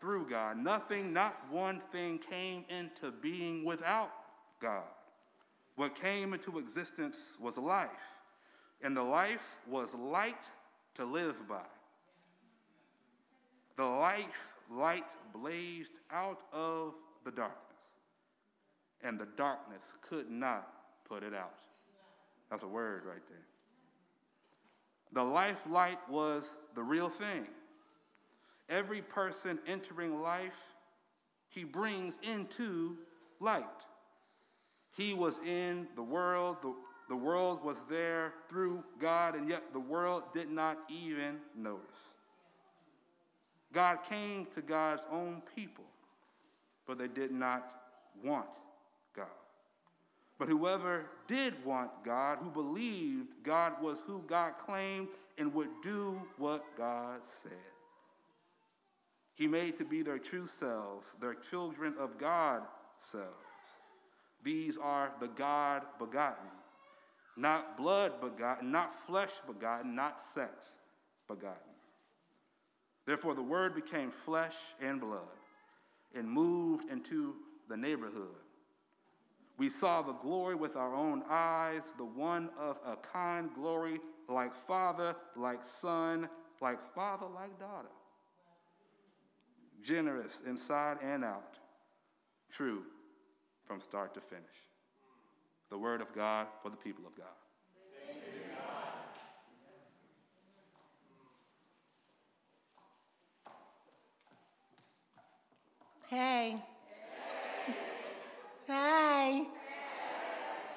through 0.00 0.28
God. 0.28 0.56
Nothing, 0.58 1.12
not 1.12 1.36
one 1.50 1.80
thing 1.92 2.18
came 2.18 2.64
into 2.68 3.10
being 3.10 3.64
without 3.64 4.12
God. 4.60 4.82
What 5.76 5.94
came 5.94 6.34
into 6.34 6.58
existence 6.58 7.36
was 7.40 7.56
life, 7.56 7.88
and 8.82 8.96
the 8.96 9.02
life 9.02 9.56
was 9.66 9.94
light 9.94 10.50
to 10.94 11.04
live 11.04 11.36
by. 11.48 11.62
The 13.76 13.84
life 13.84 14.26
light 14.70 15.06
blazed 15.32 15.98
out 16.10 16.40
of 16.52 16.94
the 17.28 17.36
darkness, 17.36 17.76
and 19.02 19.18
the 19.18 19.28
darkness 19.36 19.82
could 20.08 20.30
not 20.30 20.66
put 21.06 21.22
it 21.22 21.34
out. 21.34 21.58
That's 22.50 22.62
a 22.62 22.66
word 22.66 23.02
right 23.04 23.20
there. 23.28 23.44
The 25.12 25.22
life 25.22 25.58
light 25.68 25.98
was 26.08 26.56
the 26.74 26.82
real 26.82 27.10
thing. 27.10 27.46
Every 28.70 29.02
person 29.02 29.58
entering 29.66 30.22
life, 30.22 30.58
he 31.50 31.64
brings 31.64 32.18
into 32.22 32.96
light. 33.40 33.64
He 34.96 35.12
was 35.12 35.38
in 35.40 35.86
the 35.96 36.02
world, 36.02 36.56
the, 36.62 36.74
the 37.10 37.16
world 37.16 37.62
was 37.62 37.76
there 37.90 38.32
through 38.48 38.82
God, 38.98 39.34
and 39.34 39.50
yet 39.50 39.74
the 39.74 39.80
world 39.80 40.22
did 40.32 40.50
not 40.50 40.78
even 40.88 41.36
notice. 41.54 41.84
God 43.74 43.98
came 44.08 44.46
to 44.54 44.62
God's 44.62 45.06
own 45.12 45.42
people, 45.54 45.84
but 46.88 46.98
they 46.98 47.06
did 47.06 47.30
not 47.30 47.70
want 48.24 48.48
God. 49.14 49.26
But 50.38 50.48
whoever 50.48 51.06
did 51.28 51.62
want 51.64 51.90
God, 52.04 52.38
who 52.40 52.50
believed 52.50 53.28
God 53.44 53.74
was 53.82 54.02
who 54.06 54.22
God 54.26 54.54
claimed 54.58 55.08
and 55.36 55.52
would 55.52 55.68
do 55.82 56.20
what 56.38 56.64
God 56.76 57.20
said, 57.42 57.52
he 59.34 59.46
made 59.46 59.76
to 59.76 59.84
be 59.84 60.02
their 60.02 60.18
true 60.18 60.46
selves, 60.46 61.06
their 61.20 61.34
children 61.34 61.94
of 62.00 62.18
God 62.18 62.62
selves. 62.98 63.28
These 64.42 64.78
are 64.78 65.12
the 65.20 65.28
God 65.28 65.82
begotten, 65.98 66.48
not 67.36 67.76
blood 67.76 68.20
begotten, 68.20 68.72
not 68.72 68.94
flesh 69.06 69.32
begotten, 69.46 69.94
not 69.94 70.20
sex 70.20 70.76
begotten. 71.28 71.58
Therefore, 73.06 73.34
the 73.34 73.42
Word 73.42 73.74
became 73.74 74.10
flesh 74.10 74.54
and 74.80 75.00
blood 75.00 75.38
and 76.14 76.28
moved 76.28 76.90
into 76.90 77.34
the 77.68 77.76
neighborhood. 77.76 78.28
We 79.58 79.68
saw 79.68 80.02
the 80.02 80.12
glory 80.12 80.54
with 80.54 80.76
our 80.76 80.94
own 80.94 81.22
eyes, 81.28 81.92
the 81.96 82.04
one 82.04 82.50
of 82.58 82.78
a 82.86 82.96
kind 82.96 83.50
glory, 83.54 83.98
like 84.28 84.54
Father, 84.54 85.16
like 85.36 85.64
Son, 85.64 86.28
like 86.60 86.78
Father, 86.94 87.26
like 87.34 87.58
daughter. 87.58 87.88
Generous 89.82 90.40
inside 90.46 90.98
and 91.02 91.24
out, 91.24 91.58
true 92.50 92.82
from 93.64 93.80
start 93.80 94.14
to 94.14 94.20
finish. 94.20 94.44
The 95.70 95.78
Word 95.78 96.00
of 96.00 96.14
God 96.14 96.46
for 96.62 96.70
the 96.70 96.76
people 96.76 97.04
of 97.06 97.16
God. 97.16 97.26
Hey. 106.08 106.56
Hey. 108.66 109.46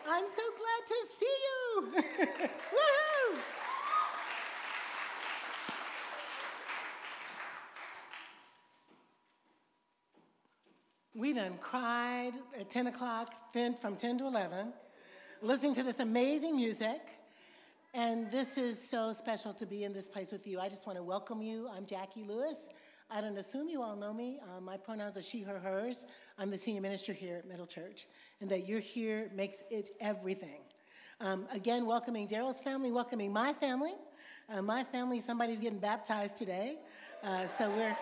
I'm 0.10 0.26
so 0.28 0.42
glad 0.60 0.84
to 0.88 0.96
see 1.08 1.36
you. 1.48 1.94
Woohoo! 2.74 3.40
We 11.16 11.32
done 11.32 11.58
cried 11.62 12.34
at 12.60 12.70
10 12.70 12.88
o'clock, 12.88 13.34
then 13.54 13.78
from 13.80 13.96
10 13.96 14.18
to 14.18 14.28
11, 14.28 14.74
listening 15.42 15.74
to 15.76 15.84
this 15.84 16.02
amazing 16.02 16.58
music. 16.58 17.00
And 17.94 18.30
this 18.32 18.58
is 18.58 18.82
so 18.86 19.14
special 19.14 19.54
to 19.54 19.66
be 19.66 19.86
in 19.86 19.94
this 19.94 20.10
place 20.10 20.34
with 20.34 20.46
you. 20.46 20.60
I 20.60 20.68
just 20.68 20.86
want 20.86 20.98
to 20.98 21.04
welcome 21.04 21.42
you. 21.42 21.70
I'm 21.74 21.86
Jacqui 21.86 22.28
Lewis. 22.28 22.68
I 23.14 23.20
don't 23.20 23.38
assume 23.38 23.68
you 23.68 23.82
all 23.82 23.98
know 23.98 24.14
me. 24.14 24.40
Uh, 24.42 24.62
my 24.62 24.78
pronouns 24.78 25.18
are 25.18 25.22
she, 25.22 25.42
her, 25.42 25.60
hers. 25.60 26.06
I'm 26.38 26.50
the 26.50 26.58
senior 26.58 26.80
minister 26.80 27.12
here 27.12 27.36
at 27.36 27.46
Middle 27.46 27.66
Church. 27.66 28.08
And 28.40 28.50
that 28.50 28.70
you're 28.70 28.80
here 28.80 29.30
makes 29.36 29.64
it 29.70 29.90
everything. 30.00 30.62
Um, 31.20 31.46
again, 31.52 31.86
welcoming 31.86 32.26
Daryl's 32.26 32.62
family, 32.62 32.90
welcoming 32.90 33.34
my 33.34 33.52
family. 33.52 33.92
Uh, 34.50 34.62
my 34.62 34.86
family, 34.86 35.20
somebody's 35.20 35.60
getting 35.60 35.78
baptized 35.78 36.38
today. 36.38 36.78
Uh, 37.22 37.48
so 37.48 37.70
we're 37.72 37.98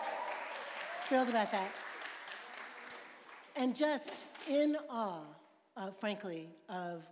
thrilled 1.08 1.30
about 1.30 1.52
that. 1.52 1.72
And 3.56 3.76
just 3.76 4.26
in 4.48 4.78
awe, 4.92 5.22
uh, 5.76 5.90
frankly, 5.90 6.50
of, 6.70 7.04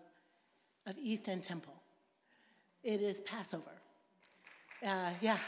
of 0.85 0.95
East 0.99 1.27
End 1.27 1.41
Temple. 1.41 1.73
It 2.83 3.01
is 3.01 3.21
Passover. 3.21 3.71
Uh, 4.85 5.09
yeah. 5.19 5.39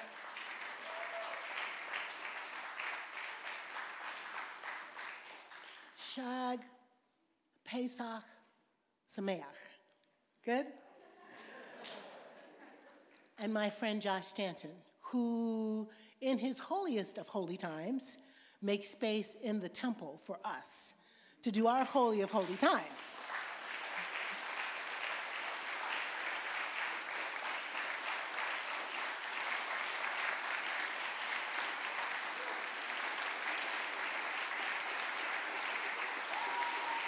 Pesach, 7.65 8.23
Sameach. 9.07 9.43
Good? 10.45 10.67
and 13.39 13.53
my 13.53 13.69
friend 13.69 14.01
Josh 14.01 14.27
Stanton, 14.27 14.71
who, 14.99 15.87
in 16.21 16.37
his 16.37 16.59
holiest 16.59 17.17
of 17.17 17.27
holy 17.27 17.57
times, 17.57 18.17
makes 18.61 18.89
space 18.89 19.35
in 19.41 19.59
the 19.59 19.69
temple 19.69 20.19
for 20.23 20.37
us 20.43 20.93
to 21.41 21.51
do 21.51 21.67
our 21.67 21.85
holy 21.85 22.21
of 22.21 22.29
holy 22.29 22.57
times. 22.57 23.17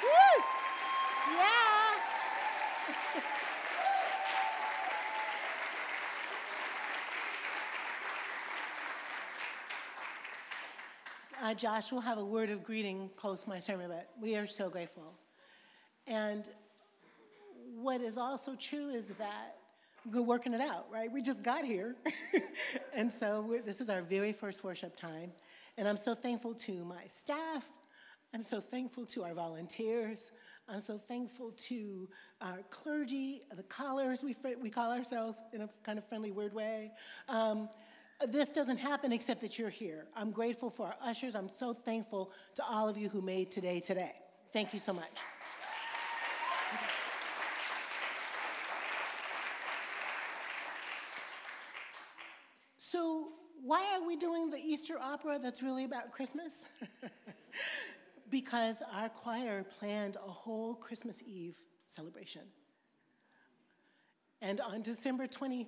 Woo! 0.01 0.43
Yeah. 1.37 1.71
Uh, 11.51 11.53
Josh 11.53 11.91
will 11.91 11.99
have 11.99 12.17
a 12.17 12.23
word 12.23 12.49
of 12.49 12.63
greeting 12.63 13.09
post 13.17 13.45
my 13.45 13.59
sermon, 13.59 13.89
but 13.89 14.09
we 14.21 14.37
are 14.37 14.47
so 14.47 14.69
grateful. 14.69 15.11
And 16.07 16.47
what 17.75 17.99
is 17.99 18.17
also 18.17 18.55
true 18.55 18.89
is 18.89 19.09
that 19.09 19.57
we're 20.09 20.21
working 20.21 20.53
it 20.53 20.61
out, 20.61 20.87
right? 20.89 21.11
We 21.11 21.21
just 21.21 21.43
got 21.43 21.65
here. 21.65 21.97
and 22.93 23.11
so 23.11 23.59
this 23.65 23.81
is 23.81 23.89
our 23.89 24.01
very 24.01 24.31
first 24.31 24.63
worship 24.63 24.95
time. 24.95 25.33
And 25.77 25.89
I'm 25.89 25.97
so 25.97 26.15
thankful 26.15 26.53
to 26.53 26.85
my 26.85 27.05
staff. 27.07 27.67
I'm 28.33 28.43
so 28.43 28.61
thankful 28.61 29.05
to 29.07 29.25
our 29.25 29.33
volunteers. 29.33 30.31
I'm 30.69 30.79
so 30.79 30.97
thankful 30.97 31.51
to 31.51 32.07
our 32.39 32.59
clergy, 32.69 33.41
the 33.53 33.63
callers, 33.63 34.23
we, 34.23 34.37
we 34.61 34.69
call 34.69 34.89
ourselves 34.93 35.43
in 35.51 35.63
a 35.63 35.69
kind 35.83 35.97
of 35.97 36.07
friendly, 36.07 36.31
weird 36.31 36.53
way. 36.53 36.91
Um, 37.27 37.67
this 38.27 38.51
doesn't 38.51 38.77
happen 38.77 39.11
except 39.11 39.41
that 39.41 39.57
you're 39.57 39.69
here. 39.69 40.05
I'm 40.15 40.31
grateful 40.31 40.69
for 40.69 40.87
our 40.87 40.95
ushers. 41.03 41.35
I'm 41.35 41.49
so 41.55 41.73
thankful 41.73 42.31
to 42.55 42.63
all 42.63 42.87
of 42.87 42.97
you 42.97 43.09
who 43.09 43.21
made 43.21 43.51
today 43.51 43.79
today. 43.79 44.13
Thank 44.53 44.73
you 44.73 44.79
so 44.79 44.93
much. 44.93 45.19
So, 52.77 53.29
why 53.63 53.85
are 53.95 54.05
we 54.05 54.17
doing 54.17 54.49
the 54.49 54.57
Easter 54.57 54.97
opera 54.99 55.39
that's 55.41 55.61
really 55.61 55.85
about 55.85 56.11
Christmas? 56.11 56.67
because 58.31 58.81
our 58.93 59.09
choir 59.09 59.63
planned 59.63 60.17
a 60.17 60.29
whole 60.29 60.73
Christmas 60.73 61.21
Eve 61.23 61.57
celebration. 61.87 62.41
And 64.41 64.59
on 64.61 64.81
December 64.81 65.27
21st, 65.27 65.67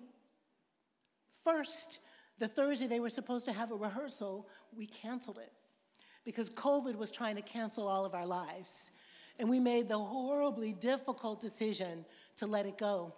the 2.40 2.48
Thursday 2.48 2.88
they 2.88 3.00
were 3.00 3.10
supposed 3.10 3.46
to 3.46 3.54
have 3.54 3.72
a 3.72 3.76
rehearsal, 3.76 4.48
we 4.76 4.88
canceled 4.88 5.38
it 5.38 5.52
because 6.26 6.50
COVID 6.50 6.96
was 6.96 7.12
trying 7.12 7.36
to 7.36 7.42
cancel 7.42 7.88
all 7.88 8.06
of 8.06 8.16
our 8.16 8.26
lives. 8.26 8.92
And 9.40 9.50
we 9.50 9.60
made 9.60 9.90
the 9.90 9.98
horribly 9.98 10.74
difficult 10.74 11.42
decision 11.42 12.06
to 12.38 12.48
let 12.48 12.66
it 12.66 12.78
go. 12.78 13.14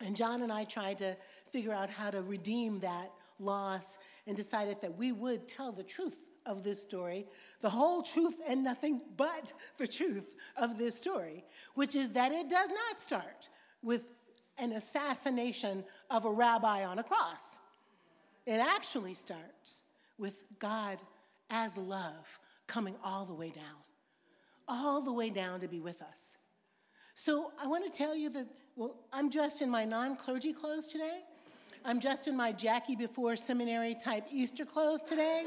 And 0.00 0.16
John 0.16 0.42
and 0.42 0.52
I 0.52 0.64
tried 0.64 0.98
to 0.98 1.16
figure 1.50 1.72
out 1.72 1.90
how 1.90 2.10
to 2.10 2.22
redeem 2.22 2.80
that 2.80 3.10
loss 3.38 3.98
and 4.26 4.36
decided 4.36 4.80
that 4.80 4.96
we 4.96 5.12
would 5.12 5.48
tell 5.48 5.72
the 5.72 5.82
truth 5.82 6.16
of 6.46 6.62
this 6.62 6.80
story, 6.80 7.26
the 7.60 7.70
whole 7.70 8.02
truth 8.02 8.40
and 8.46 8.64
nothing 8.64 9.00
but 9.16 9.52
the 9.78 9.86
truth 9.86 10.30
of 10.56 10.78
this 10.78 10.96
story, 10.96 11.44
which 11.74 11.94
is 11.94 12.10
that 12.10 12.32
it 12.32 12.48
does 12.48 12.68
not 12.68 13.00
start 13.00 13.48
with 13.82 14.04
an 14.58 14.72
assassination 14.72 15.84
of 16.10 16.24
a 16.24 16.30
rabbi 16.30 16.84
on 16.84 16.98
a 16.98 17.02
cross. 17.02 17.58
It 18.46 18.58
actually 18.58 19.14
starts 19.14 19.82
with 20.18 20.44
God 20.58 21.00
as 21.50 21.76
love 21.76 22.38
coming 22.66 22.94
all 23.04 23.24
the 23.24 23.34
way 23.34 23.50
down, 23.50 23.82
all 24.66 25.00
the 25.00 25.12
way 25.12 25.30
down 25.30 25.60
to 25.60 25.68
be 25.68 25.80
with 25.80 26.02
us. 26.02 26.34
So 27.14 27.52
I 27.62 27.66
want 27.66 27.84
to 27.84 27.90
tell 27.90 28.16
you 28.16 28.30
that, 28.30 28.46
well, 28.74 28.96
I'm 29.12 29.28
dressed 29.28 29.62
in 29.62 29.70
my 29.70 29.84
non 29.84 30.16
clergy 30.16 30.52
clothes 30.52 30.88
today. 30.88 31.20
I'm 31.84 31.98
dressed 31.98 32.28
in 32.28 32.36
my 32.36 32.52
Jacqui 32.52 32.96
before 32.96 33.36
seminary 33.36 33.94
type 33.94 34.24
Easter 34.32 34.64
clothes 34.64 35.02
today. 35.02 35.46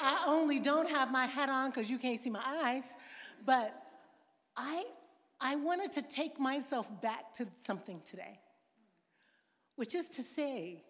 I 0.00 0.24
only 0.26 0.58
don't 0.58 0.88
have 0.88 1.10
my 1.10 1.26
hat 1.26 1.48
on 1.48 1.70
because 1.70 1.90
you 1.90 1.98
can't 1.98 2.22
see 2.22 2.30
my 2.30 2.42
eyes, 2.44 2.96
but 3.44 3.74
I, 4.56 4.84
I 5.40 5.56
wanted 5.56 5.92
to 5.92 6.02
take 6.02 6.38
myself 6.38 6.90
back 7.00 7.32
to 7.34 7.46
something 7.58 8.00
today, 8.04 8.38
which 9.76 9.94
is 9.94 10.08
to 10.10 10.22
say, 10.22 10.82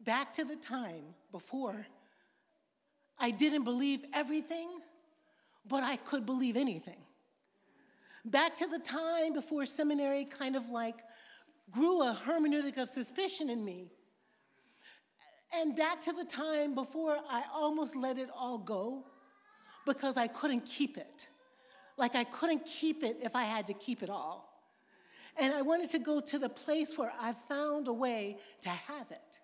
back 0.00 0.32
to 0.34 0.44
the 0.44 0.56
time 0.56 1.14
before 1.32 1.86
I 3.18 3.30
didn't 3.30 3.64
believe 3.64 4.04
everything, 4.12 4.68
but 5.66 5.82
I 5.82 5.96
could 5.96 6.26
believe 6.26 6.56
anything. 6.56 6.98
Back 8.24 8.54
to 8.56 8.66
the 8.66 8.78
time 8.78 9.32
before 9.32 9.64
seminary 9.66 10.24
kind 10.24 10.56
of 10.56 10.68
like 10.68 10.96
grew 11.70 12.02
a 12.02 12.12
hermeneutic 12.26 12.76
of 12.76 12.88
suspicion 12.88 13.48
in 13.48 13.64
me. 13.64 13.90
And 15.54 15.74
back 15.76 16.00
to 16.02 16.12
the 16.12 16.24
time 16.24 16.74
before 16.74 17.16
I 17.30 17.44
almost 17.54 17.96
let 17.96 18.18
it 18.18 18.28
all 18.36 18.58
go 18.58 19.04
because 19.86 20.16
I 20.16 20.26
couldn't 20.26 20.66
keep 20.66 20.98
it. 20.98 21.28
Like 21.96 22.14
I 22.14 22.24
couldn't 22.24 22.66
keep 22.66 23.02
it 23.02 23.18
if 23.22 23.34
I 23.34 23.44
had 23.44 23.66
to 23.68 23.74
keep 23.74 24.02
it 24.02 24.10
all. 24.10 24.45
And 25.38 25.52
I 25.52 25.62
wanted 25.62 25.90
to 25.90 25.98
go 25.98 26.20
to 26.20 26.38
the 26.38 26.48
place 26.48 26.96
where 26.96 27.12
I 27.20 27.32
found 27.32 27.88
a 27.88 27.92
way 27.92 28.38
to 28.62 28.68
have 28.68 29.10
it. 29.10 29.38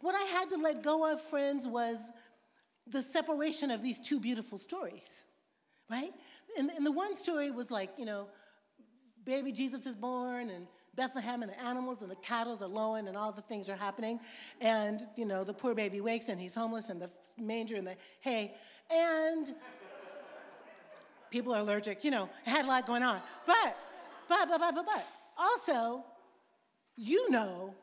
What 0.00 0.14
I 0.14 0.24
had 0.24 0.50
to 0.50 0.56
let 0.56 0.82
go 0.82 1.10
of, 1.10 1.20
friends, 1.20 1.66
was 1.66 2.12
the 2.86 3.02
separation 3.02 3.70
of 3.70 3.82
these 3.82 3.98
two 3.98 4.20
beautiful 4.20 4.58
stories, 4.58 5.24
right? 5.90 6.12
And, 6.58 6.70
and 6.70 6.84
the 6.84 6.92
one 6.92 7.14
story 7.14 7.50
was 7.50 7.70
like, 7.70 7.90
you 7.96 8.04
know, 8.04 8.28
baby 9.24 9.52
Jesus 9.52 9.86
is 9.86 9.96
born 9.96 10.50
and 10.50 10.66
Bethlehem 10.94 11.42
and 11.42 11.52
the 11.52 11.60
animals 11.60 12.00
and 12.00 12.10
the 12.10 12.16
cattle 12.16 12.56
are 12.62 12.66
lowing 12.66 13.08
and 13.08 13.16
all 13.16 13.32
the 13.32 13.42
things 13.42 13.68
are 13.68 13.76
happening. 13.76 14.18
And, 14.60 15.00
you 15.16 15.26
know, 15.26 15.44
the 15.44 15.52
poor 15.52 15.74
baby 15.74 16.00
wakes 16.00 16.28
and 16.28 16.40
he's 16.40 16.54
homeless 16.54 16.88
and 16.88 17.00
the 17.00 17.10
manger 17.38 17.76
and 17.76 17.86
the 17.86 17.96
hay. 18.20 18.54
And 18.90 19.54
people 21.30 21.54
are 21.54 21.60
allergic, 21.60 22.02
you 22.04 22.10
know, 22.10 22.28
it 22.46 22.50
had 22.50 22.64
a 22.64 22.68
lot 22.68 22.86
going 22.86 23.02
on. 23.02 23.20
But, 23.46 23.76
but, 24.28 24.48
but, 24.48 24.58
but, 24.58 24.74
but, 24.74 24.86
but, 24.86 25.06
also, 25.36 26.04
you 26.96 27.30
know, 27.30 27.74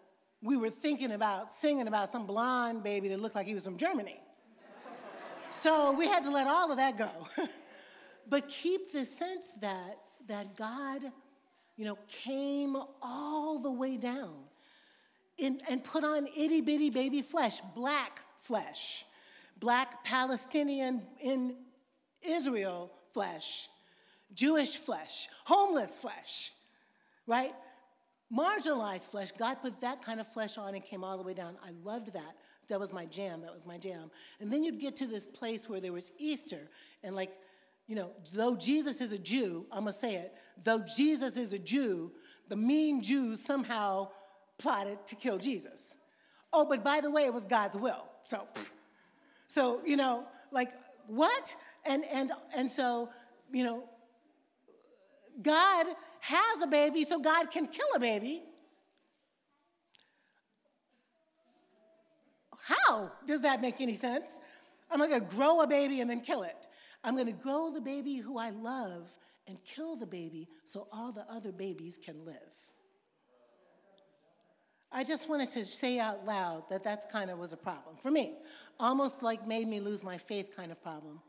we 0.41 0.57
were 0.57 0.69
thinking 0.69 1.11
about 1.11 1.51
singing 1.51 1.87
about 1.87 2.09
some 2.09 2.25
blonde 2.25 2.83
baby 2.83 3.09
that 3.09 3.19
looked 3.19 3.35
like 3.35 3.47
he 3.47 3.53
was 3.53 3.63
from 3.63 3.77
Germany. 3.77 4.19
so 5.49 5.93
we 5.93 6.07
had 6.07 6.23
to 6.23 6.31
let 6.31 6.47
all 6.47 6.71
of 6.71 6.77
that 6.77 6.97
go. 6.97 7.09
but 8.29 8.47
keep 8.47 8.91
the 8.91 9.05
sense 9.05 9.51
that, 9.61 9.97
that 10.27 10.55
God 10.57 11.11
you 11.75 11.85
know, 11.85 11.97
came 12.07 12.75
all 13.01 13.59
the 13.59 13.71
way 13.71 13.97
down 13.97 14.33
in, 15.37 15.59
and 15.69 15.83
put 15.83 16.03
on 16.03 16.27
itty 16.37 16.61
bitty 16.61 16.89
baby 16.89 17.21
flesh, 17.21 17.61
black 17.75 18.21
flesh, 18.39 19.05
black 19.59 20.03
Palestinian 20.03 21.01
in 21.19 21.55
Israel 22.21 22.91
flesh, 23.13 23.69
Jewish 24.33 24.77
flesh, 24.77 25.27
homeless 25.45 25.97
flesh, 25.97 26.51
right? 27.27 27.53
Marginalized 28.35 29.07
flesh. 29.07 29.31
God 29.31 29.55
put 29.61 29.81
that 29.81 30.01
kind 30.01 30.19
of 30.19 30.27
flesh 30.27 30.57
on 30.57 30.73
and 30.73 30.83
came 30.83 31.03
all 31.03 31.17
the 31.17 31.23
way 31.23 31.33
down. 31.33 31.55
I 31.63 31.71
loved 31.83 32.13
that. 32.13 32.35
That 32.69 32.79
was 32.79 32.93
my 32.93 33.05
jam. 33.05 33.41
That 33.41 33.53
was 33.53 33.65
my 33.65 33.77
jam. 33.77 34.09
And 34.39 34.51
then 34.51 34.63
you'd 34.63 34.79
get 34.79 34.95
to 34.97 35.07
this 35.07 35.27
place 35.27 35.69
where 35.69 35.79
there 35.79 35.93
was 35.93 36.11
Easter 36.17 36.69
and 37.03 37.15
like 37.15 37.31
you 37.87 37.95
know, 37.95 38.11
though 38.33 38.55
Jesus 38.55 39.01
is 39.01 39.11
a 39.11 39.17
Jew, 39.17 39.65
I'm 39.71 39.81
gonna 39.81 39.93
say 39.93 40.15
it, 40.15 40.33
though 40.63 40.79
Jesus 40.79 41.35
is 41.35 41.53
a 41.53 41.59
Jew, 41.59 42.11
the 42.47 42.55
mean 42.55 43.01
Jews 43.01 43.43
somehow 43.43 44.09
plotted 44.57 45.05
to 45.07 45.15
kill 45.15 45.37
Jesus. 45.37 45.93
Oh, 46.53 46.65
but 46.65 46.83
by 46.83 47.01
the 47.01 47.11
way, 47.11 47.25
it 47.25 47.33
was 47.33 47.45
God's 47.45 47.77
will. 47.77 48.05
So, 48.23 48.47
so 49.47 49.81
you 49.85 49.97
know, 49.97 50.25
like 50.51 50.69
what? 51.07 51.55
And 51.85 52.05
and 52.05 52.31
and 52.55 52.71
so, 52.71 53.09
you 53.51 53.65
know, 53.65 53.83
God 55.41 55.87
has 56.19 56.61
a 56.61 56.67
baby, 56.67 57.03
so 57.03 57.19
God 57.19 57.51
can 57.51 57.67
kill 57.67 57.87
a 57.95 57.99
baby. 57.99 58.43
How 62.59 63.11
does 63.25 63.41
that 63.41 63.61
make 63.61 63.81
any 63.81 63.93
sense? 63.93 64.39
I'm 64.89 64.99
not 64.99 65.09
gonna 65.09 65.25
grow 65.25 65.61
a 65.61 65.67
baby 65.67 65.99
and 65.99 66.09
then 66.09 66.21
kill 66.21 66.43
it. 66.43 66.67
I'm 67.03 67.17
to 67.17 67.31
grow 67.33 67.71
the 67.71 67.81
baby 67.81 68.17
who 68.17 68.37
I 68.37 68.51
love 68.51 69.09
and 69.47 69.57
kill 69.65 69.97
the 69.97 70.05
baby 70.05 70.47
so 70.63 70.87
all 70.91 71.11
the 71.11 71.29
other 71.29 71.51
babies 71.51 71.99
can 72.03 72.23
live. 72.25 72.35
I 74.89 75.03
just 75.03 75.27
wanted 75.27 75.49
to 75.51 75.65
say 75.65 75.99
out 75.99 76.25
loud 76.25 76.69
that 76.69 76.83
that's 76.83 77.05
kind 77.05 77.31
of 77.31 77.39
was 77.39 77.51
a 77.51 77.57
problem 77.57 77.95
for 77.99 78.11
me, 78.11 78.35
almost 78.79 79.23
like 79.23 79.45
made 79.47 79.67
me 79.67 79.79
lose 79.79 80.03
my 80.03 80.17
faith 80.17 80.55
kind 80.55 80.71
of 80.71 80.81
problem. 80.81 81.19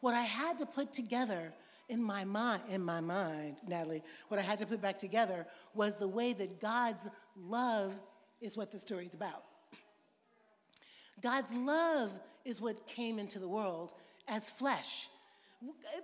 What 0.00 0.14
I 0.14 0.22
had 0.22 0.58
to 0.58 0.66
put 0.66 0.92
together 0.92 1.54
in 1.88 2.02
my 2.02 2.24
mind, 2.24 2.62
in 2.70 2.82
my 2.82 3.00
mind, 3.00 3.56
Natalie, 3.66 4.02
what 4.28 4.38
I 4.38 4.42
had 4.42 4.58
to 4.60 4.66
put 4.66 4.80
back 4.80 4.98
together 4.98 5.46
was 5.74 5.96
the 5.96 6.08
way 6.08 6.32
that 6.32 6.60
God's 6.60 7.08
love 7.36 7.92
is 8.40 8.56
what 8.56 8.72
the 8.72 8.78
story 8.78 9.06
is 9.06 9.14
about. 9.14 9.44
God's 11.20 11.54
love 11.54 12.10
is 12.44 12.60
what 12.60 12.86
came 12.86 13.18
into 13.18 13.38
the 13.38 13.48
world 13.48 13.92
as 14.26 14.50
flesh 14.50 15.08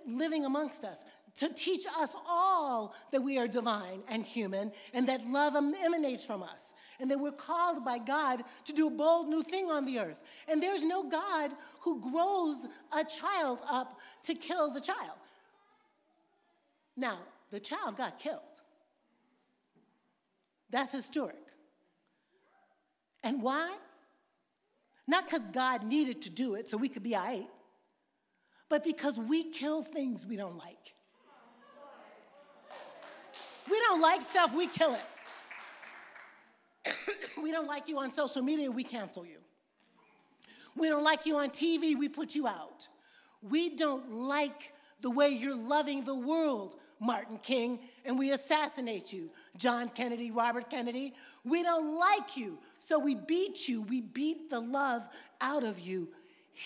living 0.07 0.45
amongst 0.45 0.85
us 0.85 1.03
to 1.35 1.49
teach 1.49 1.85
us 1.97 2.15
all 2.27 2.95
that 3.11 3.21
we 3.21 3.37
are 3.37 3.47
divine 3.47 4.01
and 4.09 4.23
human 4.25 4.71
and 4.93 5.07
that 5.07 5.25
love 5.27 5.55
emanates 5.55 6.23
from 6.23 6.43
us 6.43 6.73
and 6.99 7.09
that 7.11 7.19
we're 7.19 7.31
called 7.31 7.85
by 7.85 7.97
God 7.97 8.43
to 8.65 8.73
do 8.73 8.87
a 8.87 8.91
bold 8.91 9.29
new 9.29 9.41
thing 9.41 9.69
on 9.69 9.85
the 9.85 9.99
earth. 9.99 10.21
And 10.47 10.61
there's 10.61 10.83
no 10.83 11.03
God 11.03 11.51
who 11.81 12.01
grows 12.11 12.67
a 12.91 13.03
child 13.03 13.61
up 13.69 13.99
to 14.23 14.33
kill 14.33 14.71
the 14.71 14.81
child. 14.81 15.18
Now, 16.99 17.19
the 17.49 17.59
child 17.59 17.95
got 17.97 18.19
killed. 18.19 18.61
That's 20.69 20.91
historic. 20.91 21.35
And 23.23 23.41
why? 23.41 23.75
Not 25.07 25.25
because 25.25 25.45
God 25.47 25.83
needed 25.83 26.21
to 26.23 26.29
do 26.29 26.55
it 26.55 26.69
so 26.69 26.77
we 26.77 26.89
could 26.89 27.03
be 27.03 27.15
all 27.15 27.23
right 27.23 27.47
but 28.69 28.83
because 28.83 29.17
we 29.17 29.43
kill 29.43 29.81
things 29.83 30.25
we 30.25 30.37
don't 30.37 30.57
like. 30.57 30.93
We 33.69 33.79
don't 33.79 33.99
like 34.01 34.21
stuff, 34.21 34.55
we 34.55 34.67
kill 34.67 34.95
it. 36.85 36.95
we 37.43 37.51
don't 37.51 37.67
like 37.67 37.87
you 37.87 37.97
on 37.99 38.11
social 38.11 38.41
media, 38.41 38.71
we 38.71 38.83
cancel 38.83 39.25
you. 39.25 39.37
We 40.75 40.87
don't 40.87 41.03
like 41.03 41.25
you 41.25 41.37
on 41.37 41.49
TV, 41.49 41.97
we 41.97 42.07
put 42.09 42.35
you 42.35 42.47
out. 42.47 42.87
We 43.41 43.75
don't 43.75 44.11
like 44.11 44.73
the 45.01 45.09
way 45.09 45.29
you're 45.29 45.55
loving 45.55 46.03
the 46.03 46.15
world, 46.15 46.75
Martin 46.99 47.37
King, 47.37 47.79
and 48.05 48.19
we 48.19 48.31
assassinate 48.31 49.13
you, 49.13 49.29
John 49.57 49.89
Kennedy, 49.89 50.31
Robert 50.31 50.69
Kennedy. 50.69 51.13
We 51.43 51.63
don't 51.63 51.97
like 51.97 52.35
you, 52.35 52.57
so 52.79 52.99
we 52.99 53.15
beat 53.15 53.67
you. 53.67 53.81
We 53.83 54.01
beat 54.01 54.49
the 54.49 54.59
love 54.59 55.07
out 55.41 55.63
of 55.63 55.79
you 55.79 56.09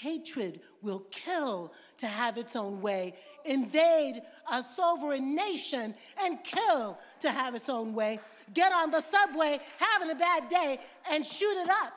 Hatred 0.01 0.61
will 0.81 1.05
kill 1.11 1.71
to 1.97 2.07
have 2.07 2.37
its 2.37 2.55
own 2.55 2.81
way, 2.81 3.13
invade 3.45 4.21
a 4.51 4.63
sovereign 4.63 5.35
nation 5.35 5.93
and 6.19 6.43
kill 6.43 6.97
to 7.19 7.31
have 7.31 7.53
its 7.53 7.69
own 7.69 7.93
way, 7.93 8.19
get 8.53 8.73
on 8.73 8.89
the 8.89 9.01
subway 9.01 9.59
having 9.77 10.09
a 10.09 10.15
bad 10.15 10.47
day 10.47 10.79
and 11.09 11.25
shoot 11.25 11.61
it 11.61 11.69
up 11.69 11.93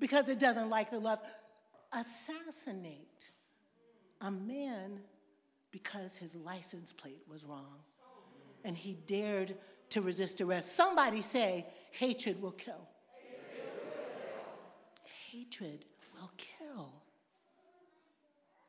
because 0.00 0.28
it 0.28 0.38
doesn't 0.38 0.70
like 0.70 0.90
the 0.90 0.98
love. 0.98 1.20
Assassinate 1.92 3.30
a 4.22 4.30
man 4.30 5.00
because 5.72 6.16
his 6.16 6.36
license 6.36 6.92
plate 6.92 7.22
was 7.28 7.44
wrong 7.44 7.80
and 8.64 8.76
he 8.76 8.92
dared 9.06 9.56
to 9.88 10.00
resist 10.00 10.40
arrest. 10.40 10.76
Somebody 10.76 11.20
say, 11.22 11.66
hatred 11.90 12.40
will 12.40 12.52
kill. 12.52 12.88
Hatred 15.30 15.86
will 16.14 16.30
kill 16.36 16.92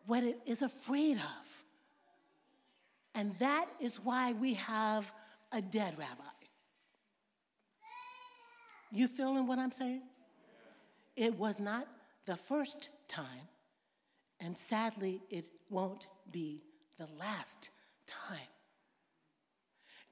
what 0.06 0.24
it 0.24 0.40
is 0.46 0.62
afraid 0.62 1.18
of. 1.18 1.64
And 3.16 3.38
that 3.40 3.68
is 3.80 3.98
why 4.00 4.34
we 4.34 4.56
have 4.56 5.14
a 5.52 5.62
dead 5.62 5.98
rabbi. 6.00 6.24
You 8.92 9.08
feeling 9.08 9.46
what 9.48 9.60
I'm 9.60 9.72
saying? 9.72 10.02
It 11.16 11.38
was 11.38 11.60
not 11.60 11.88
the 12.26 12.36
first 12.36 12.90
time, 13.08 13.48
and 14.40 14.58
sadly, 14.58 15.22
it 15.30 15.46
won't 15.70 16.08
be 16.32 16.64
the 16.98 17.08
last 17.20 17.70
time. 18.08 18.40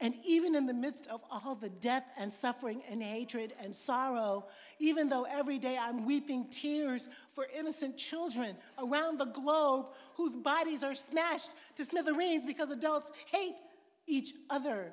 And 0.01 0.15
even 0.25 0.55
in 0.55 0.65
the 0.65 0.73
midst 0.73 1.05
of 1.07 1.21
all 1.29 1.53
the 1.53 1.69
death 1.69 2.03
and 2.17 2.33
suffering 2.33 2.81
and 2.89 3.03
hatred 3.03 3.53
and 3.61 3.75
sorrow, 3.75 4.47
even 4.79 5.09
though 5.09 5.27
every 5.29 5.59
day 5.59 5.77
I'm 5.79 6.07
weeping 6.07 6.47
tears 6.49 7.07
for 7.33 7.45
innocent 7.55 7.97
children 7.97 8.55
around 8.79 9.19
the 9.19 9.25
globe 9.25 9.89
whose 10.15 10.35
bodies 10.35 10.83
are 10.83 10.95
smashed 10.95 11.51
to 11.75 11.85
smithereens 11.85 12.45
because 12.45 12.71
adults 12.71 13.11
hate 13.31 13.61
each 14.07 14.33
other, 14.49 14.91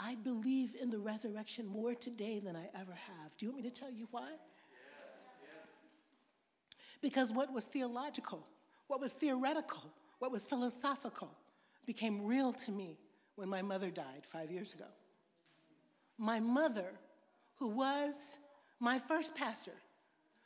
I 0.00 0.16
believe 0.16 0.74
in 0.80 0.90
the 0.90 0.98
resurrection 0.98 1.64
more 1.66 1.94
today 1.94 2.40
than 2.40 2.56
I 2.56 2.68
ever 2.74 2.92
have. 2.92 3.36
Do 3.36 3.46
you 3.46 3.52
want 3.52 3.62
me 3.62 3.70
to 3.70 3.80
tell 3.80 3.92
you 3.92 4.08
why? 4.10 4.32
Because 7.00 7.30
what 7.30 7.52
was 7.52 7.64
theological, 7.64 8.44
what 8.88 9.00
was 9.00 9.12
theoretical, 9.12 9.84
what 10.18 10.32
was 10.32 10.46
philosophical 10.46 11.30
became 11.86 12.26
real 12.26 12.52
to 12.52 12.70
me 12.70 12.98
when 13.36 13.48
my 13.48 13.62
mother 13.62 13.90
died 13.90 14.24
five 14.30 14.50
years 14.50 14.74
ago. 14.74 14.84
My 16.18 16.40
mother, 16.40 16.92
who 17.56 17.68
was 17.68 18.38
my 18.80 18.98
first 18.98 19.34
pastor, 19.34 19.72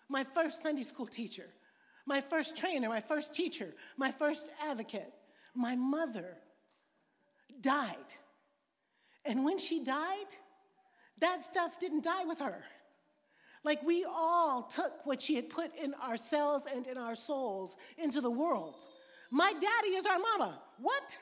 my 0.09 0.25
first 0.25 0.63
Sunday 0.63 0.83
school 0.83 1.07
teacher, 1.07 1.47
my 2.07 2.21
first 2.21 2.57
trainer, 2.57 2.89
my 2.89 3.01
first 3.01 3.35
teacher, 3.35 3.73
my 3.97 4.11
first 4.11 4.51
advocate, 4.63 5.13
my 5.55 5.75
mother 5.75 6.37
died. 7.61 7.97
And 9.25 9.45
when 9.45 9.59
she 9.59 9.83
died, 9.83 10.37
that 11.21 11.43
stuff 11.45 11.79
didn't 11.79 12.05
die 12.05 12.25
with 12.25 12.41
her. 12.41 12.65
Like 13.65 13.83
we 13.85 14.05
all 14.05 14.65
took 14.65 15.07
what 15.07 15.23
she 15.23 15.37
had 15.37 15.49
put 15.49 15.75
in 15.77 15.95
ourselves 15.95 16.67
and 16.73 16.87
in 16.87 16.99
our 16.99 17.15
souls 17.15 17.77
into 17.97 18.21
the 18.21 18.31
world. 18.31 18.89
My 19.33 19.51
daddy 19.55 19.95
is 19.95 20.05
our 20.05 20.19
mama. 20.19 20.61
What? 20.79 21.17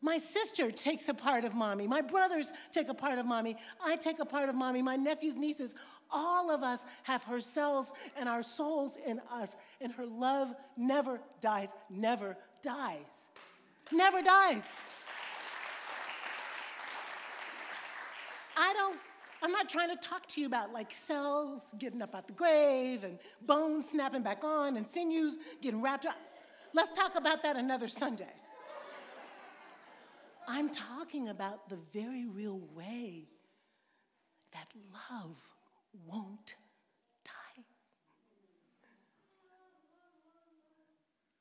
My 0.00 0.16
sister 0.16 0.70
takes 0.70 1.08
a 1.08 1.14
part 1.14 1.44
of 1.44 1.52
mommy. 1.52 1.88
My 1.88 2.02
brothers 2.02 2.52
take 2.70 2.88
a 2.88 2.94
part 2.94 3.18
of 3.18 3.26
mommy. 3.26 3.56
I 3.84 3.96
take 3.96 4.20
a 4.20 4.24
part 4.24 4.48
of 4.48 4.54
mommy. 4.54 4.80
My 4.80 4.94
nephews, 4.94 5.34
nieces, 5.34 5.74
all 6.08 6.52
of 6.52 6.62
us 6.62 6.86
have 7.02 7.24
her 7.24 7.40
cells 7.40 7.92
and 8.16 8.28
our 8.28 8.44
souls 8.44 8.96
in 9.04 9.20
us. 9.32 9.56
And 9.80 9.92
her 9.94 10.06
love 10.06 10.54
never 10.76 11.20
dies, 11.40 11.74
never 11.90 12.36
dies. 12.62 13.28
Never 13.90 14.22
dies. 14.22 14.78
I 18.56 18.72
don't, 18.72 19.00
I'm 19.42 19.50
not 19.50 19.68
trying 19.68 19.88
to 19.88 19.96
talk 19.96 20.26
to 20.28 20.40
you 20.40 20.46
about 20.46 20.72
like 20.72 20.92
cells 20.92 21.74
getting 21.76 22.02
up 22.02 22.14
out 22.14 22.28
the 22.28 22.34
grave 22.34 23.02
and 23.02 23.18
bones 23.42 23.88
snapping 23.88 24.22
back 24.22 24.44
on 24.44 24.76
and 24.76 24.86
sinews 24.88 25.38
getting 25.60 25.82
wrapped 25.82 26.06
up. 26.06 26.14
Let's 26.74 26.90
talk 26.90 27.14
about 27.14 27.44
that 27.44 27.56
another 27.56 27.88
Sunday. 27.88 28.34
I'm 30.48 30.70
talking 30.70 31.28
about 31.28 31.68
the 31.68 31.78
very 31.92 32.26
real 32.26 32.60
way 32.74 33.28
that 34.52 34.66
love 34.92 35.36
won't 36.04 36.56
die. 37.24 37.62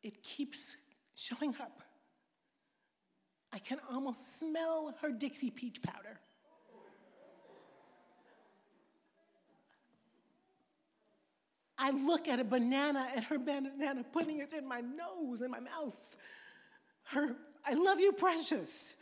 It 0.03 0.21
keeps 0.21 0.77
showing 1.15 1.55
up. 1.59 1.81
I 3.51 3.57
can 3.57 3.79
almost 3.91 4.39
smell 4.39 4.93
her 5.01 5.11
Dixie 5.11 5.49
peach 5.49 5.81
powder. 5.81 6.19
I 11.83 11.89
look 11.89 12.29
at 12.29 12.39
a 12.39 12.45
banana 12.45 13.09
and 13.13 13.25
her 13.25 13.37
banana 13.37 14.05
putting 14.13 14.39
it 14.39 14.53
in 14.53 14.65
my 14.65 14.79
nose 14.79 15.41
and 15.41 15.51
my 15.51 15.59
mouth. 15.59 16.15
Her, 17.03 17.35
I 17.65 17.73
love 17.73 17.99
you, 17.99 18.13
precious. 18.13 18.93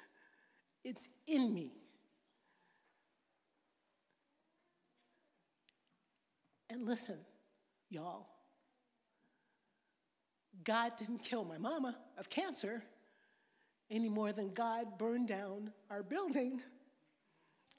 It's 0.84 1.08
in 1.28 1.54
me. 1.54 1.74
And 6.72 6.88
listen, 6.88 7.20
y'all, 7.92 8.26
God 10.64 10.94
didn't 10.98 11.20
kill 11.20 11.46
my 11.46 11.60
mama 11.60 11.96
of 12.18 12.32
cancer 12.32 12.82
any 13.92 14.10
more 14.10 14.32
than 14.32 14.54
God 14.54 14.98
burned 14.98 15.28
down 15.28 15.72
our 15.92 16.02
building, 16.02 16.62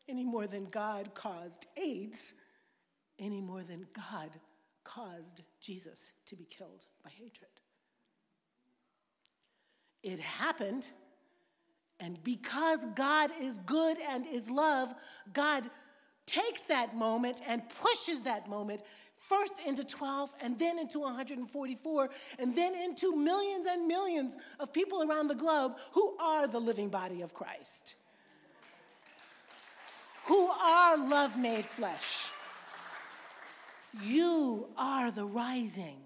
any 0.09 0.25
more 0.25 0.47
than 0.47 0.67
God 0.67 1.13
caused 1.13 1.67
AIDS, 1.77 2.35
any 3.19 3.41
more 3.41 3.65
than 3.65 3.85
God 3.95 4.31
caused 4.85 5.43
Jesus 5.61 6.13
to 6.27 6.37
be 6.37 6.45
killed 6.45 6.87
by 7.05 7.11
hatred. 7.11 7.51
It 10.03 10.19
happened, 10.19 10.91
and 12.01 12.23
because 12.25 12.85
God 12.97 13.31
is 13.41 13.59
good 13.59 13.99
and 13.99 14.27
is 14.27 14.51
love, 14.51 14.93
God 15.33 15.71
takes 16.27 16.63
that 16.65 16.97
moment 16.97 17.41
and 17.47 17.63
pushes 17.69 18.23
that 18.23 18.49
moment 18.49 18.83
first 19.17 19.55
into 19.65 19.85
12 19.85 20.35
and 20.41 20.59
then 20.59 20.79
into 20.79 21.01
144 21.01 22.11
and 22.39 22.57
then 22.57 22.75
into 22.75 23.15
millions 23.15 23.67
and 23.67 23.87
millions 23.87 24.37
of 24.59 24.73
people 24.73 25.03
around 25.03 25.29
the 25.29 25.35
globe 25.35 25.77
who 25.93 26.17
are 26.19 26.47
the 26.47 26.61
living 26.61 26.89
body 26.89 27.23
of 27.23 27.33
Christ, 27.33 27.95
who 30.27 30.49
are 30.49 30.97
love 30.97 31.39
made 31.39 31.65
flesh. 31.65 32.31
You 34.01 34.69
are 34.77 35.11
the 35.11 35.27
rising. 35.27 35.99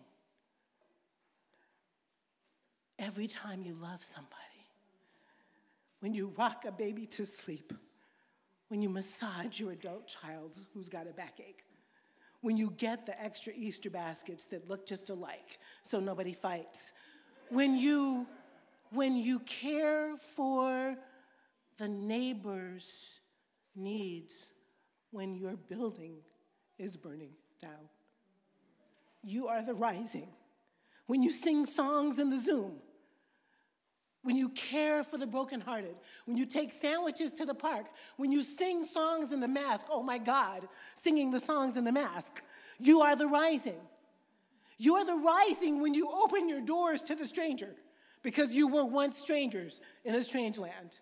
Every 2.99 3.29
time 3.29 3.63
you 3.63 3.75
love 3.75 4.03
somebody, 4.03 4.35
when 6.01 6.15
you 6.15 6.33
rock 6.37 6.65
a 6.67 6.73
baby 6.73 7.07
to 7.07 7.27
sleep, 7.27 7.73
when 8.69 8.83
you 8.83 8.89
massage 8.89 9.61
your 9.61 9.73
adult 9.73 10.09
child 10.09 10.57
who's 10.75 10.89
got 10.89 11.07
a 11.07 11.13
backache, 11.13 11.65
when 12.41 12.57
you 12.57 12.73
get 12.77 13.07
the 13.07 13.23
extra 13.23 13.53
Easter 13.55 13.91
baskets 13.91 14.47
that 14.47 14.69
look 14.69 14.87
just 14.87 15.11
alike 15.11 15.59
so 15.83 16.01
nobody 16.01 16.33
fights, 16.33 16.93
when 17.51 17.77
you 17.77 18.27
when 18.91 19.17
you 19.17 19.41
care 19.41 20.17
for 20.17 20.97
the 21.77 21.89
neighbor's 21.89 23.21
needs 23.75 24.51
when 25.11 25.35
your 25.35 25.57
building 25.57 26.17
is 26.79 26.97
burning 26.97 27.33
down. 27.61 27.89
You 29.23 29.49
are 29.49 29.63
the 29.63 29.75
rising. 29.75 30.29
When 31.07 31.23
you 31.23 31.33
sing 31.33 31.67
songs 31.67 32.19
in 32.19 32.31
the 32.31 32.39
Zoom, 32.39 32.77
when 34.23 34.37
you 34.37 34.49
care 34.51 35.05
for 35.05 35.19
the 35.19 35.27
brokenhearted, 35.27 35.95
when 36.25 36.37
you 36.37 36.47
take 36.47 36.73
sandwiches 36.73 37.33
to 37.35 37.45
the 37.45 37.55
park, 37.55 37.87
when 38.17 38.33
you 38.33 38.43
sing 38.43 38.85
songs 38.85 39.33
in 39.33 39.41
the 39.41 39.49
mask, 39.49 39.87
oh 39.89 40.03
my 40.03 40.19
God, 40.19 40.67
singing 40.97 41.31
the 41.31 41.39
songs 41.39 41.77
in 41.77 41.85
the 41.85 41.93
mask, 41.93 42.43
you 42.79 43.03
are 43.03 43.15
the 43.15 43.29
rising. 43.29 43.81
You 44.79 44.97
are 44.97 45.05
the 45.05 45.15
rising 45.15 45.81
when 45.81 45.95
you 45.95 46.09
open 46.09 46.49
your 46.49 46.61
doors 46.61 47.03
to 47.03 47.15
the 47.15 47.27
stranger 47.27 47.75
because 48.23 48.55
you 48.55 48.67
were 48.67 48.85
once 48.85 49.19
strangers 49.19 49.81
in 50.05 50.15
a 50.15 50.23
strange 50.23 50.59
land. 50.59 50.99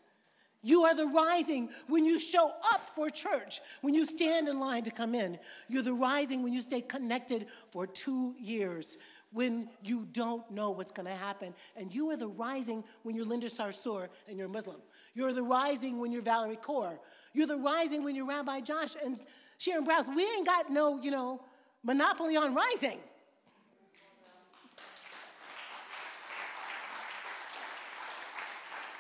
You 0.65 0.85
are 0.85 0.95
the 0.95 1.07
rising 1.07 1.69
when 1.89 2.07
you 2.07 2.19
show 2.19 2.49
up 2.73 2.89
for 2.95 3.11
church, 3.11 3.61
when 3.83 3.93
you 3.93 4.07
stand 4.07 4.49
in 4.49 4.59
line 4.59 4.83
to 4.85 4.91
come 4.91 5.15
in. 5.15 5.39
You're 5.69 5.83
the 5.83 5.93
rising 5.93 6.43
when 6.43 6.55
you 6.55 6.63
stay 6.63 6.81
connected 6.81 7.47
for 7.71 7.87
two 7.87 8.35
years, 8.41 8.97
when 9.31 9.69
you 9.83 10.09
don't 10.11 10.51
know 10.51 10.71
what's 10.71 10.91
going 10.91 11.07
to 11.07 11.15
happen. 11.15 11.55
And 11.77 11.95
you 11.95 12.09
are 12.11 12.17
the 12.17 12.29
rising 12.29 12.83
when 13.03 13.15
you're 13.15 13.27
Linda 13.27 13.49
Sarsour 13.49 14.09
and 14.27 14.39
you're 14.39 14.49
Muslim. 14.49 14.81
You're 15.13 15.35
the 15.35 15.43
rising 15.43 16.01
when 16.01 16.11
you're 16.13 16.23
Valerie 16.23 16.57
Kaur. 16.57 16.99
You're 17.35 17.47
the 17.47 17.59
rising 17.59 18.03
when 18.03 18.15
you're 18.15 18.27
Rabbi 18.27 18.61
Josh 18.61 18.95
and 19.05 19.21
Sharon 19.59 19.85
Brous. 19.85 20.09
We 20.17 20.23
ain't 20.23 20.47
got 20.47 20.71
no, 20.71 20.99
you 20.99 21.11
know, 21.11 21.43
monopoly 21.83 22.37
on 22.37 22.55
rising. 22.55 23.01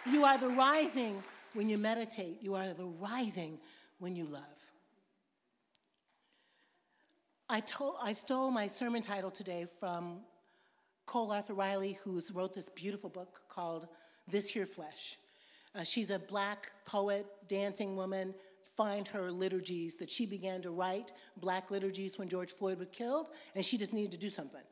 You 0.05 0.25
are 0.25 0.37
the 0.37 0.49
rising 0.49 1.23
when 1.55 1.69
you 1.69 1.79
meditate. 1.79 2.39
You 2.43 2.55
are 2.55 2.75
the 2.75 2.85
rising 2.85 3.59
when 3.99 4.15
you 4.15 4.25
love. 4.25 4.43
I, 7.49 7.61
told, 7.61 7.97
I 8.03 8.13
stole 8.13 8.51
my 8.51 8.67
sermon 8.67 9.03
title 9.03 9.31
today 9.31 9.67
from 9.79 10.21
Cole 11.07 11.31
Arthur 11.31 11.55
Riley, 11.55 11.99
who's 12.03 12.31
wrote 12.33 12.55
this 12.55 12.69
beautiful 12.69 13.11
book 13.11 13.43
called 13.49 13.89
This 14.27 14.49
Here 14.49 14.67
Flesh. 14.67 15.19
Uh, 15.75 15.83
she's 15.83 16.11
a 16.11 16.19
black 16.19 16.73
poet, 16.87 17.27
dancing 17.49 17.97
woman. 17.97 18.35
Find 18.77 19.07
her 19.09 19.31
liturgies 19.31 19.97
that 19.97 20.11
she 20.11 20.27
began 20.27 20.63
to 20.63 20.71
write, 20.71 21.13
black 21.37 21.71
liturgies 21.71 22.19
when 22.19 22.29
George 22.29 22.53
Floyd 22.53 22.79
was 22.79 22.89
killed, 22.91 23.31
and 23.55 23.65
she 23.65 23.77
just 23.77 23.93
needed 23.93 24.11
to 24.13 24.19
do 24.19 24.31
something. 24.31 24.63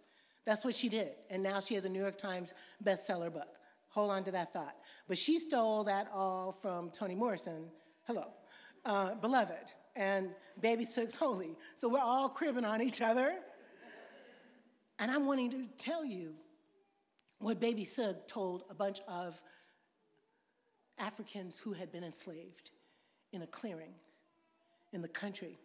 That's 0.45 0.65
what 0.65 0.75
she 0.75 0.89
did. 0.89 1.13
And 1.31 1.43
now 1.43 1.61
she 1.61 1.75
has 1.75 1.85
a 1.85 1.89
New 1.89 2.01
York 2.01 2.19
Times 2.19 2.53
bestseller 2.83 3.33
book. 3.33 3.59
Hold 3.91 4.11
on 4.11 4.25
to 4.25 4.31
that 4.33 4.53
thought. 4.53 4.75
But 5.09 5.19
she 5.19 5.39
stole 5.39 5.85
that 5.85 6.09
all 6.13 6.53
from 6.53 6.91
Toni 6.91 7.15
Morrison, 7.15 7.67
hello, 8.07 8.27
uh, 8.85 9.15
Beloved, 9.17 9.71
and 9.97 10.31
Baby 10.61 10.85
Suggs 10.85 11.15
Holy. 11.15 11.57
So 11.75 11.89
we're 11.89 12.01
all 12.01 12.29
cribbing 12.29 12.65
on 12.65 12.81
each 12.81 13.01
other. 13.01 13.35
And 14.99 15.11
I'm 15.11 15.27
wanting 15.27 15.51
to 15.51 15.67
tell 15.79 16.05
you 16.05 16.35
what 17.39 17.59
Baby 17.61 17.85
Suggs 17.85 18.21
told 18.29 18.63
a 18.71 18.75
bunch 18.75 19.01
of 19.09 19.41
Africans 20.99 21.59
who 21.59 21.73
had 21.73 21.91
been 21.91 22.05
enslaved 22.05 22.71
in 23.33 23.43
a 23.43 23.47
clearing 23.47 23.95
in 24.93 25.03
the 25.03 25.09
country. 25.09 25.59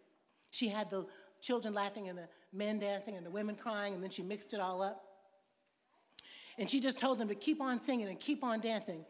She 0.50 0.68
had 0.68 0.90
the 0.90 1.06
children 1.40 1.74
laughing 1.74 2.08
and 2.08 2.18
the 2.18 2.28
men 2.52 2.78
dancing 2.78 3.14
and 3.16 3.24
the 3.24 3.30
women 3.30 3.54
crying, 3.54 3.94
and 3.94 4.02
then 4.02 4.10
she 4.10 4.22
mixed 4.22 4.54
it 4.54 4.60
all 4.60 4.82
up. 4.82 5.04
And 6.58 6.68
she 6.68 6.80
just 6.80 6.98
told 6.98 7.18
them 7.18 7.28
to 7.28 7.34
keep 7.34 7.60
on 7.60 7.78
singing 7.78 8.08
and 8.08 8.18
keep 8.18 8.42
on 8.42 8.60
dancing. 8.60 9.04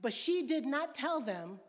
But 0.00 0.12
she 0.12 0.42
did 0.42 0.66
not 0.66 0.94
tell 0.94 1.20
them 1.20 1.60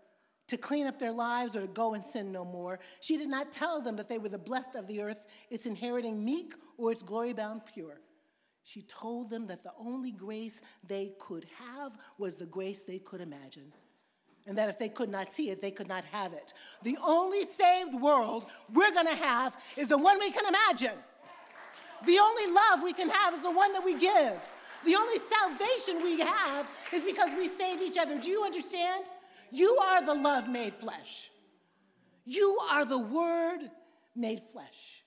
to 0.48 0.58
clean 0.58 0.88
up 0.88 1.00
their 1.00 1.12
lives 1.12 1.56
or 1.56 1.62
to 1.62 1.68
go 1.68 1.94
and 1.94 2.04
sin 2.04 2.32
no 2.32 2.46
more. 2.46 2.80
She 3.02 3.18
did 3.18 3.30
not 3.30 3.52
tell 3.52 3.82
them 3.82 3.98
that 3.98 4.10
they 4.10 4.18
were 4.18 4.30
the 4.30 4.38
blessed 4.38 4.76
of 4.76 4.88
the 4.88 5.02
earth, 5.02 5.26
its 5.50 5.66
inheriting 5.66 6.24
meek 6.24 6.54
or 6.78 6.92
its 6.92 7.04
glory 7.04 7.34
bound 7.34 7.66
pure. 7.66 8.00
She 8.64 8.82
told 8.82 9.30
them 9.30 9.48
that 9.48 9.64
the 9.64 9.72
only 9.80 10.12
grace 10.12 10.62
they 10.86 11.12
could 11.20 11.46
have 11.58 11.98
was 12.18 12.36
the 12.36 12.46
grace 12.46 12.82
they 12.82 13.00
could 13.00 13.22
imagine. 13.22 13.72
And 14.46 14.58
that 14.58 14.70
if 14.70 14.80
they 14.80 14.90
could 14.90 15.10
not 15.10 15.32
see 15.32 15.50
it, 15.50 15.62
they 15.62 15.72
could 15.72 15.88
not 15.88 16.06
have 16.06 16.34
it. 16.34 16.54
The 16.84 16.98
only 17.06 17.44
saved 17.46 17.94
world 17.96 18.46
we're 18.74 18.94
gonna 18.94 19.16
have 19.16 19.58
is 19.76 19.90
the 19.90 19.98
one 19.98 20.20
we 20.20 20.32
can 20.32 20.46
imagine. 20.46 20.98
The 22.06 22.20
only 22.20 22.48
love 22.48 22.84
we 22.84 22.94
can 22.94 23.10
have 23.10 23.34
is 23.34 23.42
the 23.42 23.52
one 23.52 23.74
that 23.74 23.84
we 23.84 23.98
give. 23.98 24.52
The 24.86 24.96
only 24.96 25.18
salvation 25.20 26.04
we 26.04 26.20
have 26.20 26.70
is 26.94 27.04
because 27.04 27.34
we 27.34 27.48
save 27.48 27.82
each 27.82 27.98
other. 27.98 28.20
Do 28.20 28.30
you 28.30 28.44
understand? 28.44 29.06
You 29.52 29.78
are 29.78 30.06
the 30.06 30.14
love 30.14 30.50
made 30.50 30.74
flesh. 30.74 31.32
You 32.26 32.60
are 32.72 32.86
the 32.86 33.00
word 33.00 33.60
made 34.16 34.42
flesh. 34.52 35.04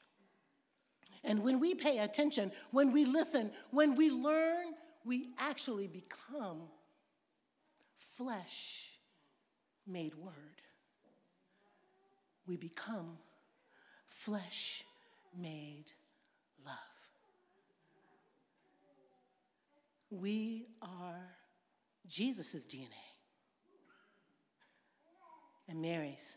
And 1.22 1.42
when 1.42 1.60
we 1.60 1.74
pay 1.74 1.98
attention, 1.98 2.50
when 2.70 2.92
we 2.92 3.04
listen, 3.04 3.50
when 3.70 3.94
we 3.94 4.10
learn, 4.10 4.74
we 5.04 5.28
actually 5.38 5.86
become 5.86 6.62
flesh 8.16 8.88
made 9.86 10.14
word. 10.14 10.34
We 12.46 12.56
become 12.56 13.18
flesh 14.08 14.84
made 15.38 15.92
love. 16.64 16.76
We 20.10 20.66
are 20.82 21.36
Jesus' 22.08 22.66
DNA 22.66 22.88
and 25.68 25.80
Mary's 25.80 26.36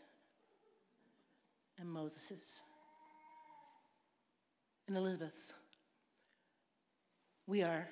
and 1.78 1.90
Moses's 1.90 2.62
and 4.86 4.96
Elizabeth's. 4.96 5.52
We 7.46 7.62
are 7.62 7.88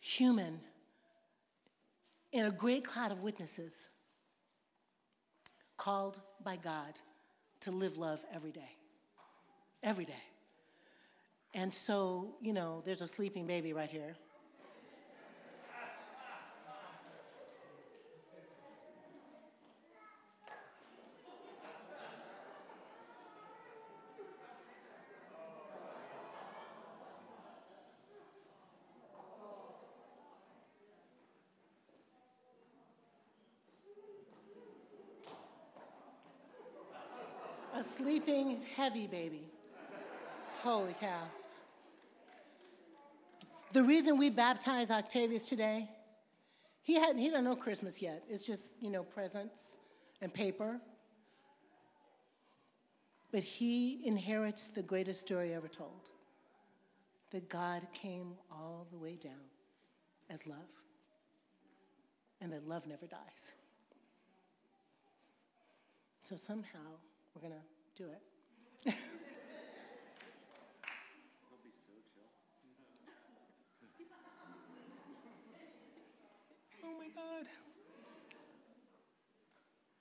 human 0.00 0.60
in 2.32 2.46
a 2.46 2.50
great 2.50 2.84
cloud 2.84 3.12
of 3.12 3.22
witnesses 3.22 3.88
called 5.76 6.20
by 6.42 6.56
God 6.56 6.98
to 7.60 7.70
live 7.70 7.96
love 7.96 8.20
every 8.34 8.50
day. 8.50 8.76
Every 9.84 10.04
day. 10.04 10.22
And 11.54 11.72
so, 11.72 12.34
you 12.40 12.52
know, 12.52 12.82
there's 12.84 13.02
a 13.02 13.06
sleeping 13.06 13.46
baby 13.46 13.72
right 13.72 13.90
here. 13.90 14.16
A 37.74 37.82
sleeping 37.82 38.61
heavy 38.76 39.06
baby. 39.06 39.48
Holy 40.62 40.94
cow. 40.94 41.22
The 43.72 43.82
reason 43.82 44.18
we 44.18 44.30
baptize 44.30 44.90
Octavius 44.90 45.48
today, 45.48 45.88
he 46.82 46.94
hadn't 46.94 47.18
he 47.18 47.30
doesn't 47.30 47.44
know 47.44 47.56
Christmas 47.56 48.02
yet. 48.02 48.22
It's 48.28 48.46
just, 48.46 48.76
you 48.80 48.90
know, 48.90 49.02
presents 49.02 49.78
and 50.20 50.32
paper. 50.32 50.80
But 53.32 53.42
he 53.42 54.02
inherits 54.04 54.66
the 54.66 54.82
greatest 54.82 55.20
story 55.20 55.54
ever 55.54 55.68
told. 55.68 56.10
That 57.30 57.48
God 57.48 57.86
came 57.94 58.34
all 58.50 58.86
the 58.92 58.98
way 58.98 59.16
down 59.16 59.48
as 60.28 60.46
love. 60.46 60.58
And 62.42 62.52
that 62.52 62.68
love 62.68 62.86
never 62.86 63.06
dies. 63.06 63.54
So 66.20 66.36
somehow 66.36 66.98
we're 67.34 67.40
going 67.40 67.54
to 67.54 68.02
do 68.02 68.10
it. 68.10 68.20
oh 76.84 76.98
my 76.98 77.08
God. 77.14 77.48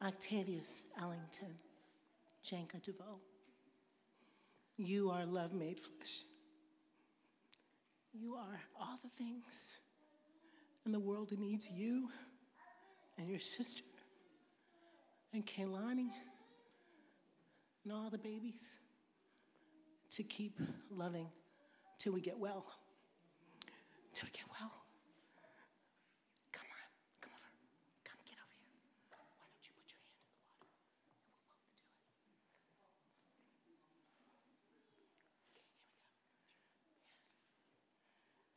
Octavius 0.04 0.84
Allington, 1.00 1.54
Janka 2.44 2.78
DeVoe, 2.78 3.20
you 4.78 5.12
are 5.12 5.26
love 5.26 5.54
made 5.54 5.80
flesh. 5.80 6.24
You 8.14 8.36
are 8.36 8.60
all 8.80 9.00
the 9.04 9.10
things, 9.10 9.74
and 10.86 10.94
the 10.94 11.00
world 11.00 11.32
needs 11.38 11.70
you 11.70 12.10
and 13.18 13.30
your 13.30 13.40
sister 13.40 13.84
and 15.34 15.46
Kaylani 15.46 16.10
and 17.84 17.94
all 17.94 18.10
the 18.10 18.18
babies 18.18 18.78
to 20.12 20.24
keep 20.24 20.60
loving 20.90 21.28
till 21.98 22.14
we 22.14 22.22
get 22.22 22.38
well. 22.38 22.66
Till 24.14 24.28
we 24.28 24.32
get 24.32 24.46
well. 24.52 24.72
Come 26.52 26.68
on, 26.68 26.88
come 27.22 27.34
over. 27.34 27.52
Come 28.04 28.20
get 28.28 28.38
over 28.38 28.54
here. 28.54 28.70
Why 29.10 29.48
don't 29.50 29.66
you 29.66 29.74
put 29.80 29.90
your 29.90 30.02
hand 30.04 30.14
in 30.14 30.30
the 30.30 30.38
water? 30.38 30.62
We'll 30.62 30.70
both 30.70 30.94
do 31.02 31.02
it. 31.02 31.18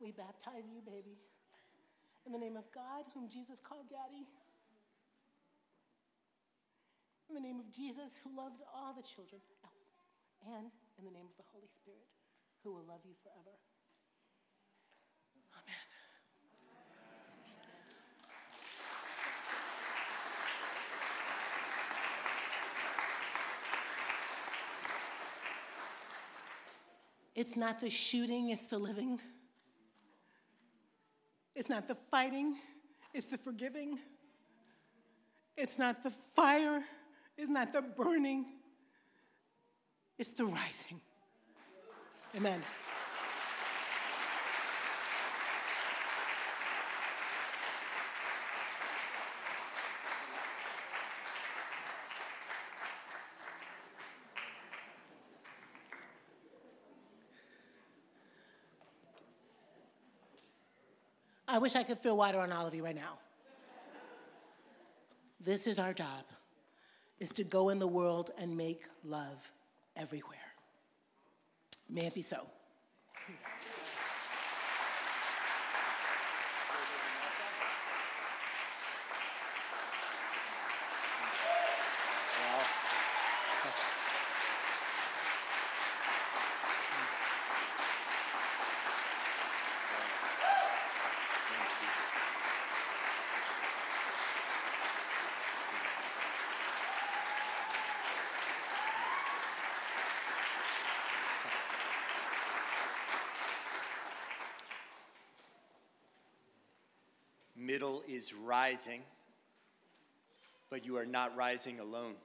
Okay, 0.03 0.05
here 0.05 0.05
we 0.05 0.05
go. 0.05 0.05
We 0.05 0.11
baptize 0.11 0.67
you, 0.69 0.81
baby. 0.85 1.17
In 2.25 2.31
the 2.33 2.41
name 2.41 2.57
of 2.57 2.69
God, 2.73 3.05
whom 3.13 3.29
Jesus 3.29 3.57
called 3.63 3.89
Daddy. 3.89 4.27
In 7.29 7.35
the 7.35 7.41
name 7.41 7.59
of 7.59 7.71
Jesus, 7.71 8.13
who 8.23 8.35
loved 8.35 8.61
all 8.73 8.93
the 8.93 9.01
children. 9.01 9.41
And 10.45 10.69
in 10.99 11.05
the 11.05 11.11
name 11.11 11.25
of 11.25 11.35
the 11.37 11.43
Holy 11.51 11.67
Spirit, 11.67 12.05
who 12.63 12.73
will 12.73 12.85
love 12.87 13.01
you 13.03 13.13
forever. 13.23 13.57
Amen. 15.53 15.75
It's 27.33 27.57
not 27.57 27.81
the 27.81 27.89
shooting, 27.89 28.49
it's 28.49 28.67
the 28.67 28.77
living. 28.77 29.19
It's 31.55 31.69
not 31.69 31.87
the 31.87 31.95
fighting, 32.11 32.55
it's 33.13 33.25
the 33.25 33.37
forgiving. 33.37 33.99
It's 35.57 35.79
not 35.79 36.03
the 36.03 36.11
fire, 36.35 36.83
it's 37.37 37.49
not 37.49 37.73
the 37.73 37.81
burning, 37.81 38.45
it's 40.17 40.31
the 40.31 40.45
rising. 40.45 41.01
Amen. 42.35 42.61
I 61.47 61.57
wish 61.57 61.75
I 61.77 61.83
could 61.83 61.97
feel 61.97 62.17
water 62.17 62.39
on 62.39 62.51
all 62.51 62.67
of 62.67 62.75
you 62.75 62.83
right 62.83 62.95
now. 62.95 63.17
This 65.39 65.67
is 65.67 65.79
our 65.79 65.93
job, 65.93 66.25
is 67.19 67.31
to 67.31 67.43
go 67.43 67.69
in 67.69 67.79
the 67.79 67.87
world 67.87 68.31
and 68.37 68.57
make 68.57 68.83
love 69.03 69.51
everywhere. 69.95 70.39
May 71.89 72.07
it 72.07 72.13
be 72.13 72.21
so. 72.21 72.47
Middle 107.57 107.94
is 108.07 108.33
rising, 108.33 109.01
but 110.69 110.85
you 110.85 110.97
are 110.97 111.05
not 111.05 111.35
rising 111.35 111.79
alone. 111.79 112.15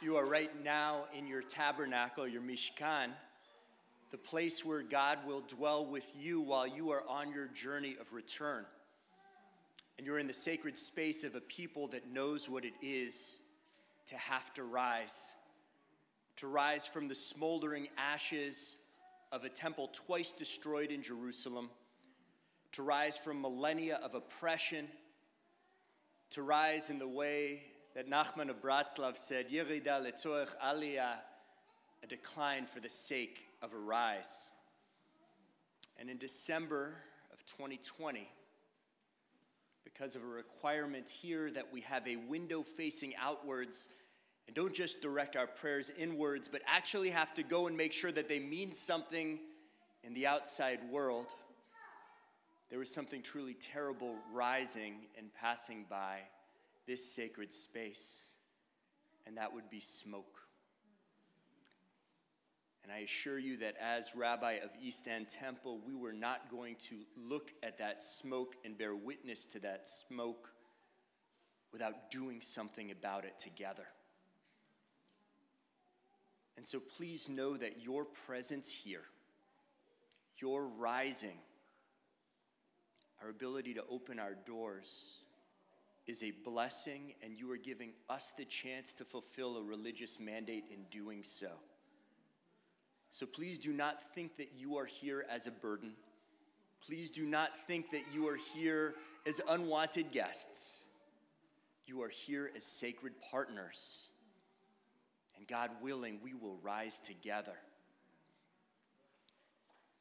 You 0.00 0.16
are 0.16 0.24
right 0.24 0.50
now 0.62 1.06
in 1.16 1.26
your 1.26 1.42
tabernacle, 1.42 2.28
your 2.28 2.40
Mishkan, 2.40 3.08
the 4.12 4.18
place 4.18 4.64
where 4.64 4.82
God 4.82 5.18
will 5.26 5.40
dwell 5.40 5.84
with 5.84 6.08
you 6.16 6.40
while 6.40 6.68
you 6.68 6.90
are 6.92 7.02
on 7.08 7.32
your 7.32 7.48
journey 7.48 7.96
of 8.00 8.12
return. 8.12 8.64
And 9.96 10.06
you're 10.06 10.20
in 10.20 10.28
the 10.28 10.32
sacred 10.32 10.78
space 10.78 11.24
of 11.24 11.34
a 11.34 11.40
people 11.40 11.88
that 11.88 12.12
knows 12.12 12.48
what 12.48 12.64
it 12.64 12.74
is 12.80 13.40
to 14.06 14.16
have 14.16 14.54
to 14.54 14.62
rise, 14.62 15.32
to 16.36 16.46
rise 16.46 16.86
from 16.86 17.08
the 17.08 17.14
smoldering 17.16 17.88
ashes 17.98 18.76
of 19.32 19.44
a 19.44 19.48
temple 19.48 19.90
twice 19.92 20.32
destroyed 20.32 20.90
in 20.90 21.02
Jerusalem, 21.02 21.70
to 22.72 22.82
rise 22.82 23.16
from 23.16 23.40
millennia 23.40 23.98
of 24.02 24.14
oppression, 24.14 24.88
to 26.30 26.42
rise 26.42 26.90
in 26.90 26.98
the 26.98 27.08
way 27.08 27.62
that 27.94 28.08
Nachman 28.08 28.50
of 28.50 28.62
Bratslav 28.62 29.16
said, 29.16 29.50
Yerida 29.50 30.04
letzorech 30.04 30.48
aliyah, 30.64 31.16
a 32.02 32.06
decline 32.06 32.66
for 32.66 32.80
the 32.80 32.88
sake 32.88 33.40
of 33.62 33.72
a 33.72 33.78
rise. 33.78 34.50
And 35.98 36.08
in 36.08 36.18
December 36.18 36.94
of 37.32 37.44
2020, 37.46 38.28
because 39.84 40.14
of 40.14 40.22
a 40.22 40.26
requirement 40.26 41.08
here 41.08 41.50
that 41.50 41.72
we 41.72 41.80
have 41.80 42.06
a 42.06 42.16
window 42.16 42.62
facing 42.62 43.14
outwards 43.16 43.88
and 44.48 44.56
don't 44.56 44.72
just 44.72 45.02
direct 45.02 45.36
our 45.36 45.46
prayers 45.46 45.92
inwards, 45.98 46.48
but 46.48 46.62
actually 46.66 47.10
have 47.10 47.34
to 47.34 47.42
go 47.42 47.66
and 47.66 47.76
make 47.76 47.92
sure 47.92 48.10
that 48.10 48.30
they 48.30 48.40
mean 48.40 48.72
something 48.72 49.38
in 50.02 50.14
the 50.14 50.26
outside 50.26 50.80
world. 50.90 51.26
There 52.70 52.78
was 52.78 52.90
something 52.90 53.20
truly 53.20 53.52
terrible 53.52 54.16
rising 54.32 54.94
and 55.18 55.32
passing 55.34 55.84
by 55.90 56.20
this 56.86 57.04
sacred 57.14 57.52
space, 57.52 58.32
and 59.26 59.36
that 59.36 59.52
would 59.52 59.68
be 59.68 59.80
smoke. 59.80 60.40
And 62.82 62.90
I 62.90 63.00
assure 63.00 63.38
you 63.38 63.58
that 63.58 63.76
as 63.78 64.12
rabbi 64.16 64.52
of 64.52 64.70
East 64.82 65.08
End 65.08 65.28
Temple, 65.28 65.78
we 65.86 65.94
were 65.94 66.14
not 66.14 66.50
going 66.50 66.76
to 66.88 67.00
look 67.18 67.52
at 67.62 67.76
that 67.78 68.02
smoke 68.02 68.54
and 68.64 68.78
bear 68.78 68.96
witness 68.96 69.44
to 69.44 69.58
that 69.58 69.86
smoke 69.86 70.54
without 71.70 72.10
doing 72.10 72.40
something 72.40 72.90
about 72.90 73.26
it 73.26 73.38
together. 73.38 73.84
And 76.58 76.66
so 76.66 76.80
please 76.80 77.28
know 77.28 77.56
that 77.56 77.84
your 77.84 78.04
presence 78.04 78.68
here, 78.68 79.04
your 80.38 80.66
rising, 80.66 81.38
our 83.22 83.28
ability 83.30 83.74
to 83.74 83.84
open 83.88 84.18
our 84.18 84.34
doors 84.44 85.18
is 86.08 86.24
a 86.24 86.32
blessing, 86.44 87.14
and 87.22 87.38
you 87.38 87.52
are 87.52 87.56
giving 87.56 87.92
us 88.10 88.32
the 88.36 88.44
chance 88.44 88.92
to 88.94 89.04
fulfill 89.04 89.56
a 89.56 89.62
religious 89.62 90.18
mandate 90.18 90.64
in 90.72 90.82
doing 90.90 91.22
so. 91.22 91.50
So 93.12 93.24
please 93.24 93.60
do 93.60 93.72
not 93.72 94.02
think 94.12 94.36
that 94.38 94.50
you 94.58 94.78
are 94.78 94.86
here 94.86 95.24
as 95.30 95.46
a 95.46 95.52
burden. 95.52 95.92
Please 96.84 97.12
do 97.12 97.24
not 97.24 97.50
think 97.68 97.92
that 97.92 98.02
you 98.12 98.26
are 98.26 98.38
here 98.56 98.94
as 99.28 99.40
unwanted 99.48 100.10
guests. 100.10 100.82
You 101.86 102.02
are 102.02 102.08
here 102.08 102.50
as 102.56 102.64
sacred 102.64 103.12
partners. 103.30 104.07
And 105.38 105.46
God 105.46 105.70
willing, 105.80 106.20
we 106.22 106.34
will 106.34 106.58
rise 106.62 107.00
together. 107.00 107.54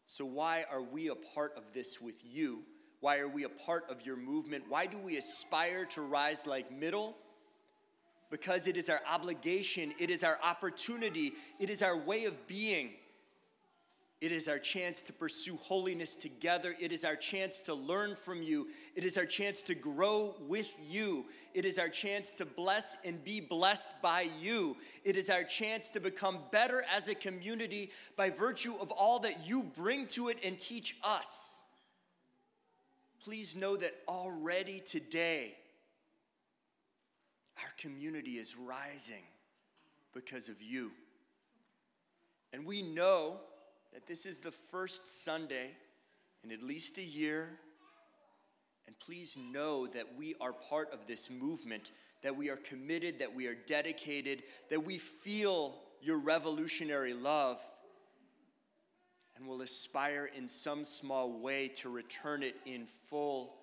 So, 0.08 0.26
why 0.26 0.66
are 0.72 0.82
we 0.82 1.10
a 1.10 1.16
part 1.16 1.54
of 1.58 1.74
this 1.74 2.02
with 2.02 2.16
you? 2.24 2.64
Why 3.00 3.20
are 3.20 3.28
we 3.28 3.44
a 3.44 3.50
part 3.50 3.86
of 3.90 4.06
your 4.06 4.16
movement? 4.16 4.66
Why 4.68 4.86
do 4.86 4.98
we 4.98 5.18
aspire 5.18 5.86
to 5.88 6.02
rise 6.02 6.48
like 6.48 6.72
middle? 6.72 7.16
Because 8.30 8.68
it 8.68 8.76
is 8.76 8.90
our 8.90 9.02
obligation, 9.10 9.94
it 10.00 10.10
is 10.10 10.24
our 10.24 10.40
opportunity, 10.44 11.34
it 11.60 11.70
is 11.70 11.82
our 11.82 11.96
way 11.96 12.26
of 12.26 12.48
being. 12.48 12.92
It 14.20 14.32
is 14.32 14.48
our 14.48 14.58
chance 14.58 15.04
to 15.04 15.14
pursue 15.14 15.58
holiness 15.58 16.16
together. 16.16 16.76
It 16.80 16.92
is 16.92 17.06
our 17.06 17.16
chance 17.16 17.60
to 17.62 17.76
learn 17.76 18.16
from 18.16 18.42
you. 18.42 18.68
It 18.96 19.04
is 19.04 19.16
our 19.16 19.28
chance 19.28 19.62
to 19.64 19.76
grow 19.76 20.34
with 20.48 20.76
you. 20.90 21.26
It 21.54 21.66
is 21.66 21.78
our 21.78 21.90
chance 21.90 22.32
to 22.32 22.46
bless 22.46 22.98
and 23.06 23.24
be 23.24 23.40
blessed 23.40 24.02
by 24.02 24.30
you. 24.42 24.76
It 25.04 25.18
is 25.18 25.30
our 25.30 25.44
chance 25.44 25.90
to 25.92 26.00
become 26.00 26.40
better 26.52 26.84
as 26.96 27.10
a 27.10 27.16
community 27.16 27.92
by 28.16 28.32
virtue 28.32 28.74
of 28.82 28.90
all 28.90 29.20
that 29.20 29.48
you 29.48 29.62
bring 29.62 30.08
to 30.08 30.30
it 30.30 30.40
and 30.44 30.60
teach 30.60 30.98
us. 31.04 31.62
Please 33.24 33.56
know 33.56 33.76
that 33.76 33.94
already 34.08 34.80
today, 34.80 35.54
our 37.62 37.70
community 37.78 38.40
is 38.40 38.56
rising 38.56 39.24
because 40.12 40.50
of 40.50 40.60
you. 40.60 40.92
And 42.52 42.66
we 42.66 42.82
know 42.82 43.42
that 43.94 44.08
this 44.08 44.26
is 44.26 44.40
the 44.40 44.52
first 44.52 45.24
Sunday 45.24 45.72
in 46.44 46.52
at 46.52 46.64
least 46.64 46.98
a 46.98 47.04
year. 47.04 47.50
And 48.86 48.98
please 49.00 49.38
know 49.52 49.88
that 49.88 50.16
we 50.18 50.36
are 50.40 50.54
part 50.54 50.94
of 50.94 51.08
this 51.08 51.30
movement, 51.30 51.92
that 52.24 52.36
we 52.36 52.50
are 52.50 52.56
committed, 52.56 53.20
that 53.20 53.36
we 53.36 53.48
are 53.48 53.56
dedicated, 53.56 54.44
that 54.70 54.86
we 54.86 54.98
feel 54.98 55.76
your 56.02 56.18
revolutionary 56.18 57.14
love, 57.14 57.60
and 59.36 59.46
will 59.46 59.62
aspire 59.62 60.30
in 60.36 60.48
some 60.48 60.84
small 60.86 61.40
way 61.40 61.68
to 61.68 61.90
return 61.90 62.44
it 62.44 62.56
in 62.66 62.88
full, 63.10 63.56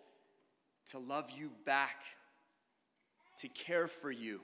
to 0.91 0.99
love 0.99 1.31
you 1.37 1.51
back, 1.65 2.03
to 3.39 3.49
care 3.49 3.89
for 3.89 4.11
you 4.11 4.41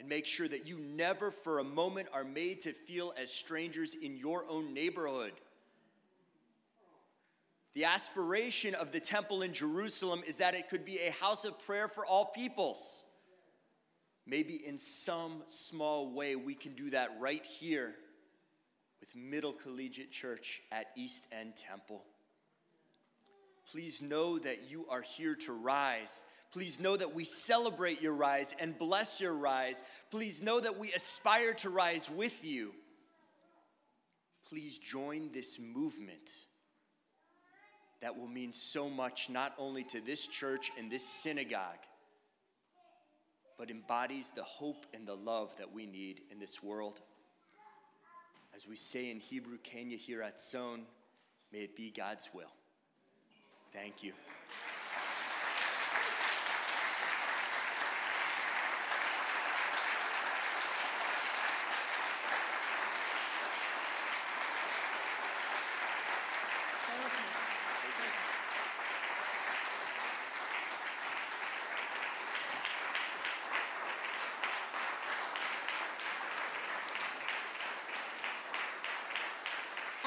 and 0.00 0.08
make 0.08 0.24
sure 0.24 0.48
that 0.48 0.66
you 0.66 0.78
never 0.78 1.30
for 1.30 1.58
a 1.58 1.64
moment 1.64 2.08
are 2.12 2.24
made 2.24 2.62
to 2.62 2.72
feel 2.72 3.12
as 3.20 3.30
strangers 3.30 3.94
in 3.94 4.16
your 4.16 4.46
own 4.48 4.72
neighborhood. 4.72 5.32
The 7.74 7.84
aspiration 7.84 8.74
of 8.74 8.92
the 8.92 8.98
temple 8.98 9.42
in 9.42 9.52
Jerusalem 9.52 10.22
is 10.26 10.36
that 10.36 10.54
it 10.54 10.70
could 10.70 10.86
be 10.86 10.98
a 10.98 11.12
house 11.12 11.44
of 11.44 11.64
prayer 11.64 11.86
for 11.86 12.06
all 12.06 12.24
peoples. 12.24 13.04
Maybe 14.26 14.54
in 14.66 14.78
some 14.78 15.42
small 15.46 16.12
way 16.12 16.34
we 16.34 16.54
can 16.54 16.72
do 16.72 16.90
that 16.90 17.10
right 17.20 17.44
here 17.44 17.94
with 19.00 19.14
Middle 19.14 19.52
Collegiate 19.52 20.10
Church 20.10 20.62
at 20.72 20.86
East 20.96 21.26
End 21.30 21.56
Temple. 21.56 22.02
Please 23.70 24.00
know 24.00 24.38
that 24.38 24.70
you 24.70 24.86
are 24.88 25.02
here 25.02 25.34
to 25.36 25.52
rise. 25.52 26.24
Please 26.52 26.80
know 26.80 26.96
that 26.96 27.14
we 27.14 27.24
celebrate 27.24 28.02
your 28.02 28.14
rise 28.14 28.56
and 28.58 28.76
bless 28.76 29.20
your 29.20 29.32
rise. 29.32 29.84
Please 30.10 30.42
know 30.42 30.58
that 30.60 30.78
we 30.78 30.92
aspire 30.92 31.54
to 31.54 31.70
rise 31.70 32.10
with 32.10 32.44
you. 32.44 32.72
Please 34.48 34.78
join 34.78 35.30
this 35.32 35.60
movement 35.60 36.34
that 38.00 38.18
will 38.18 38.26
mean 38.26 38.52
so 38.52 38.90
much 38.90 39.30
not 39.30 39.54
only 39.58 39.84
to 39.84 40.00
this 40.00 40.26
church 40.26 40.72
and 40.76 40.90
this 40.90 41.04
synagogue, 41.04 41.78
but 43.56 43.70
embodies 43.70 44.32
the 44.34 44.42
hope 44.42 44.86
and 44.92 45.06
the 45.06 45.14
love 45.14 45.56
that 45.58 45.72
we 45.72 45.86
need 45.86 46.22
in 46.32 46.40
this 46.40 46.62
world. 46.62 47.00
As 48.56 48.66
we 48.66 48.74
say 48.74 49.10
in 49.10 49.20
Hebrew, 49.20 49.58
Ken 49.62 49.90
yehi 49.90 50.16
ratzon, 50.16 50.80
may 51.52 51.60
it 51.60 51.76
be 51.76 51.92
God's 51.94 52.30
will. 52.34 52.52
Thank 53.72 54.02
you. 54.02 54.14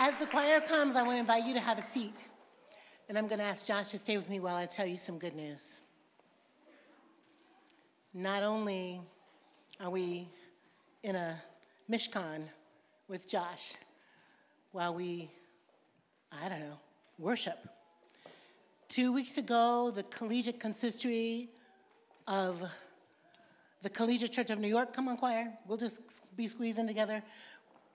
As 0.06 0.18
the 0.18 0.26
choir 0.26 0.60
comes, 0.60 0.98
I 0.98 1.04
want 1.04 1.16
to 1.16 1.20
invite 1.22 1.46
you 1.46 1.54
to 1.54 1.62
have 1.62 1.80
a 1.80 1.82
seat. 1.82 2.28
And 3.08 3.18
I'm 3.18 3.26
going 3.26 3.40
to 3.40 3.46
ask 3.46 3.66
Josh 3.66 3.88
to 3.92 3.98
stay 3.98 4.18
with 4.18 4.30
me 4.30 4.42
while 4.42 4.58
I 4.58 4.66
tell 4.66 4.86
you 4.86 4.98
some 4.98 5.18
good 5.18 5.34
news. 5.34 5.80
Not 8.14 8.44
only 8.44 9.00
are 9.80 9.90
we 9.90 10.28
in 11.04 11.16
a 11.16 11.42
Mishkan 11.90 12.50
with 13.08 13.30
Josh 13.30 13.76
while 14.74 14.94
we, 14.94 15.32
I 16.34 16.50
don't 16.50 16.60
know, 16.60 16.80
worship. 17.18 17.66
Two 18.90 19.14
weeks 19.14 19.38
ago, 19.38 19.90
the 19.90 20.04
Collegiate 20.04 20.60
Consistory 20.60 21.48
of 22.28 22.62
the 23.84 23.90
Collegiate 23.90 24.34
Church 24.34 24.50
of 24.50 24.60
New 24.60 24.68
York, 24.68 24.94
come 24.94 25.08
on, 25.08 25.16
choir, 25.16 25.54
we'll 25.66 25.78
just 25.78 26.02
be 26.36 26.48
squeezing 26.48 26.88
together, 26.88 27.24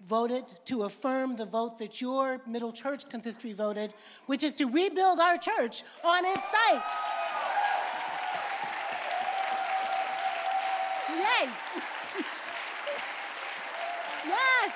voted 0.01 0.45
to 0.65 0.85
affirm 0.85 1.37
the 1.37 1.45
vote 1.45 1.79
that 1.79 2.01
your 2.01 2.41
Middle 2.47 2.73
Church 2.73 3.09
Consistory 3.09 3.53
voted, 3.53 3.95
which 4.27 4.43
is 4.45 4.55
to 4.55 4.65
rebuild 4.67 5.19
our 5.19 5.37
church 5.37 5.83
on 6.05 6.25
its 6.25 6.51
site. 6.51 6.83
Yay! 11.11 11.49
yes! 14.27 14.73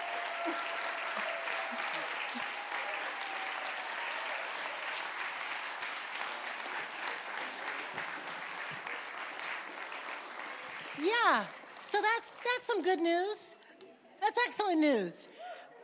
Yeah, 11.00 11.44
so 11.84 12.00
that's, 12.00 12.32
that's 12.44 12.66
some 12.66 12.82
good 12.82 13.00
news. 13.00 13.56
That's 14.22 14.38
excellent 14.46 14.80
news. 14.80 15.28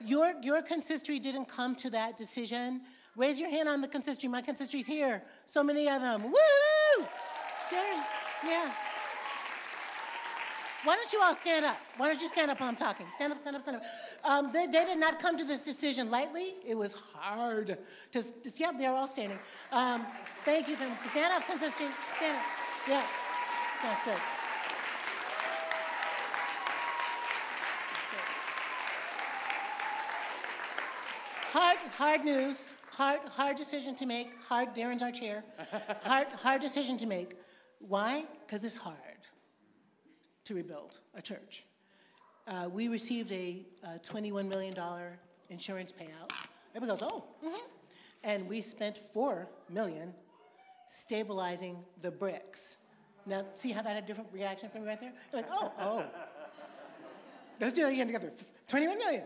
Your, 0.07 0.32
your 0.43 0.62
consistory 0.62 1.18
didn't 1.18 1.47
come 1.47 1.74
to 1.76 1.91
that 1.91 2.16
decision. 2.16 2.82
Raise 3.16 3.41
your 3.41 3.51
hand 3.51 3.68
on 3.68 3.80
the 3.80 3.89
consistory. 3.89 4.28
My 4.30 4.41
consistory's 4.41 4.86
here. 4.86 5.22
So 5.45 5.64
many 5.64 5.89
of 5.91 6.01
them. 6.01 6.22
Woo! 6.22 7.07
Yeah. 8.47 8.70
Why 10.84 10.95
don't 10.95 11.12
you 11.12 11.20
all 11.20 11.34
stand 11.34 11.64
up? 11.64 11.76
Why 11.97 12.07
don't 12.07 12.22
you 12.22 12.28
stand 12.28 12.53
up 12.53 12.61
while 12.61 12.68
I'm 12.68 12.76
talking? 12.76 13.07
Stand 13.16 13.32
up, 13.32 13.41
stand 13.41 13.57
up, 13.57 13.62
stand 13.62 13.76
up. 13.78 13.82
Um, 14.24 14.53
they, 14.53 14.66
they 14.66 14.84
did 14.84 14.99
not 14.99 15.18
come 15.18 15.36
to 15.36 15.45
this 15.45 15.64
decision 15.64 16.09
lightly. 16.09 16.55
It 16.64 16.76
was 16.76 16.95
hard 17.14 17.76
to, 18.12 18.22
to 18.22 18.51
yeah, 18.57 18.70
they're 18.78 18.93
all 18.93 19.09
standing. 19.09 19.39
Um. 19.72 20.07
Thank 20.45 20.68
you. 20.68 20.76
Stand 21.11 21.32
up, 21.34 21.45
consistory. 21.47 21.89
Stand 22.16 22.36
up. 22.36 22.45
Yeah, 22.89 23.05
that's 23.82 24.05
good. 24.05 24.38
Hard, 31.61 31.79
hard 31.99 32.25
news, 32.25 32.71
hard, 32.93 33.19
hard 33.31 33.57
decision 33.57 33.97
to 33.97 34.07
make. 34.07 34.41
Hard, 34.45 34.77
Darren's 34.77 35.03
our 35.03 35.11
chair. 35.11 35.43
Hard, 36.05 36.29
hard 36.29 36.61
decision 36.61 36.97
to 36.99 37.07
make. 37.07 37.35
Why? 37.81 38.27
Because 38.47 38.63
it's 38.63 38.77
hard 38.77 39.21
to 40.45 40.55
rebuild 40.55 41.01
a 41.17 41.21
church. 41.21 41.65
Uh, 42.47 42.69
we 42.73 42.87
received 42.87 43.33
a, 43.33 43.67
uh 43.85 43.99
$21 44.05 44.49
million 44.49 44.73
insurance 45.51 45.93
payout. 45.93 46.31
Everybody 46.77 47.01
goes, 47.01 47.11
oh, 47.11 47.25
mhm. 47.45 47.59
And 48.23 48.49
we 48.49 48.61
spent 48.61 48.97
4 48.97 49.49
million 49.69 50.15
stabilizing 50.87 51.79
the 52.03 52.13
bricks. 52.13 52.77
Now, 53.27 53.45
see 53.55 53.73
how 53.73 53.83
that 53.83 53.95
had 53.97 54.05
a 54.05 54.07
different 54.07 54.31
reaction 54.33 54.71
from 54.71 54.83
you 54.83 54.87
right 54.87 55.01
there? 55.01 55.13
You're 55.33 55.43
like, 55.43 55.51
oh, 55.51 55.73
oh. 55.81 56.05
Let's 57.61 57.75
do 57.75 57.83
that 57.83 57.93
again 57.93 58.07
together. 58.07 58.31
21 58.69 58.97
million. 58.97 59.25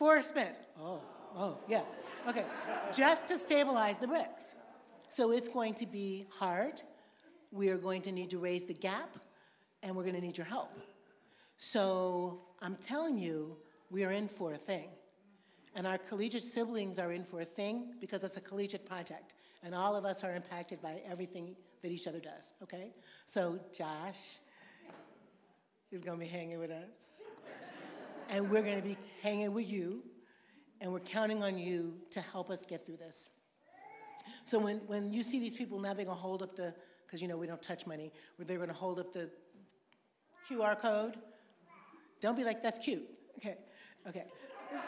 Four 0.00 0.22
spent. 0.22 0.60
Oh, 0.80 1.02
oh, 1.36 1.58
yeah. 1.68 1.82
Okay, 2.26 2.46
just 2.90 3.26
to 3.26 3.36
stabilize 3.36 3.98
the 3.98 4.06
bricks. 4.06 4.54
So 5.10 5.30
it's 5.30 5.46
going 5.46 5.74
to 5.74 5.84
be 5.84 6.24
hard. 6.38 6.80
We 7.52 7.68
are 7.68 7.76
going 7.76 8.00
to 8.02 8.12
need 8.12 8.30
to 8.30 8.38
raise 8.38 8.62
the 8.62 8.72
gap, 8.72 9.18
and 9.82 9.94
we're 9.94 10.04
going 10.04 10.14
to 10.14 10.22
need 10.22 10.38
your 10.38 10.46
help. 10.46 10.70
So 11.58 12.40
I'm 12.62 12.76
telling 12.76 13.18
you, 13.18 13.58
we 13.90 14.02
are 14.04 14.12
in 14.12 14.26
for 14.26 14.54
a 14.54 14.56
thing. 14.56 14.88
And 15.76 15.86
our 15.86 15.98
collegiate 15.98 16.44
siblings 16.44 16.98
are 16.98 17.12
in 17.12 17.22
for 17.22 17.40
a 17.40 17.44
thing 17.44 17.92
because 18.00 18.24
it's 18.24 18.38
a 18.38 18.40
collegiate 18.40 18.88
project. 18.88 19.34
And 19.62 19.74
all 19.74 19.94
of 19.96 20.06
us 20.06 20.24
are 20.24 20.34
impacted 20.34 20.80
by 20.80 21.02
everything 21.06 21.54
that 21.82 21.90
each 21.90 22.06
other 22.06 22.20
does, 22.20 22.54
okay? 22.62 22.94
So 23.26 23.60
Josh 23.76 24.38
is 25.92 26.00
gonna 26.00 26.16
be 26.16 26.26
hanging 26.26 26.58
with 26.58 26.70
us. 26.70 27.20
And 28.30 28.48
we're 28.48 28.62
gonna 28.62 28.80
be 28.80 28.96
hanging 29.22 29.52
with 29.52 29.70
you. 29.70 30.02
And 30.80 30.92
we're 30.92 31.00
counting 31.00 31.42
on 31.42 31.58
you 31.58 31.94
to 32.10 32.20
help 32.20 32.48
us 32.48 32.64
get 32.64 32.86
through 32.86 32.96
this. 32.96 33.28
So 34.44 34.58
when, 34.58 34.78
when 34.86 35.12
you 35.12 35.22
see 35.22 35.38
these 35.38 35.54
people 35.54 35.78
now, 35.78 35.92
they're 35.92 36.06
gonna 36.06 36.16
hold 36.16 36.42
up 36.42 36.56
the, 36.56 36.74
because 37.06 37.20
you 37.20 37.28
know 37.28 37.36
we 37.36 37.46
don't 37.46 37.60
touch 37.60 37.86
money, 37.86 38.12
where 38.36 38.46
they're 38.46 38.58
gonna 38.58 38.72
hold 38.72 38.98
up 38.98 39.12
the 39.12 39.28
QR 40.48 40.78
code. 40.80 41.16
Don't 42.20 42.36
be 42.36 42.44
like, 42.44 42.62
that's 42.62 42.78
cute. 42.78 43.02
Okay, 43.38 43.56
okay. 44.08 44.24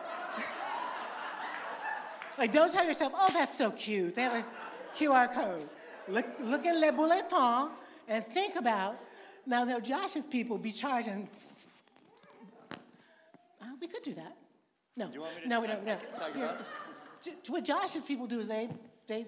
like, 2.39 2.53
don't 2.53 2.73
tell 2.73 2.87
yourself, 2.87 3.13
oh, 3.15 3.31
that's 3.33 3.57
so 3.57 3.71
cute. 3.71 4.15
They 4.15 4.23
have 4.23 4.35
a 4.35 4.97
QR 4.97 5.33
code. 5.33 5.69
Look, 6.09 6.27
look 6.41 6.65
in 6.65 6.81
Le 6.81 6.93
Bulletin 6.93 7.71
and 8.09 8.25
think 8.25 8.57
about, 8.57 8.99
now, 9.47 9.65
now 9.65 9.81
Josh's 9.81 10.27
people 10.27 10.59
be 10.59 10.73
charging. 10.73 11.29
We 13.83 13.89
could 13.89 14.05
do 14.05 14.15
that. 14.15 14.37
No, 14.97 15.11
You 15.13 15.23
want 15.23 15.35
me 15.35 15.43
to 15.43 15.49
no, 15.49 15.61
we 15.61 15.67
don't. 15.67 15.85
No. 15.85 15.97
Talk 16.17 16.31
See, 16.31 16.41
about 16.41 16.61
it? 16.61 16.67
J- 17.25 17.33
What 17.53 17.65
Josh's 17.65 18.05
people 18.05 18.29
do 18.29 18.39
is 18.39 18.47
they, 18.47 18.69
they, 19.09 19.27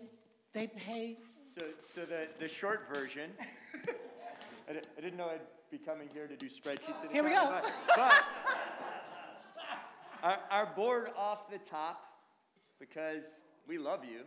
they 0.52 0.68
pay. 0.68 1.16
So, 1.58 1.66
so 1.92 2.00
the, 2.02 2.28
the 2.38 2.46
short 2.46 2.86
version, 2.94 3.32
I, 4.68 4.74
I 4.96 5.00
didn't 5.00 5.16
know 5.16 5.26
I'd 5.26 5.40
be 5.72 5.78
coming 5.78 6.08
here 6.14 6.28
to 6.28 6.36
do 6.36 6.46
spreadsheets. 6.46 7.10
Here 7.10 7.24
we 7.24 7.30
go. 7.30 7.48
But, 7.50 7.72
but 7.96 8.14
our, 10.22 10.38
our 10.52 10.66
board 10.66 11.10
off 11.18 11.50
the 11.50 11.58
top, 11.58 12.04
because 12.78 13.24
we 13.66 13.76
love 13.76 14.04
you, 14.04 14.20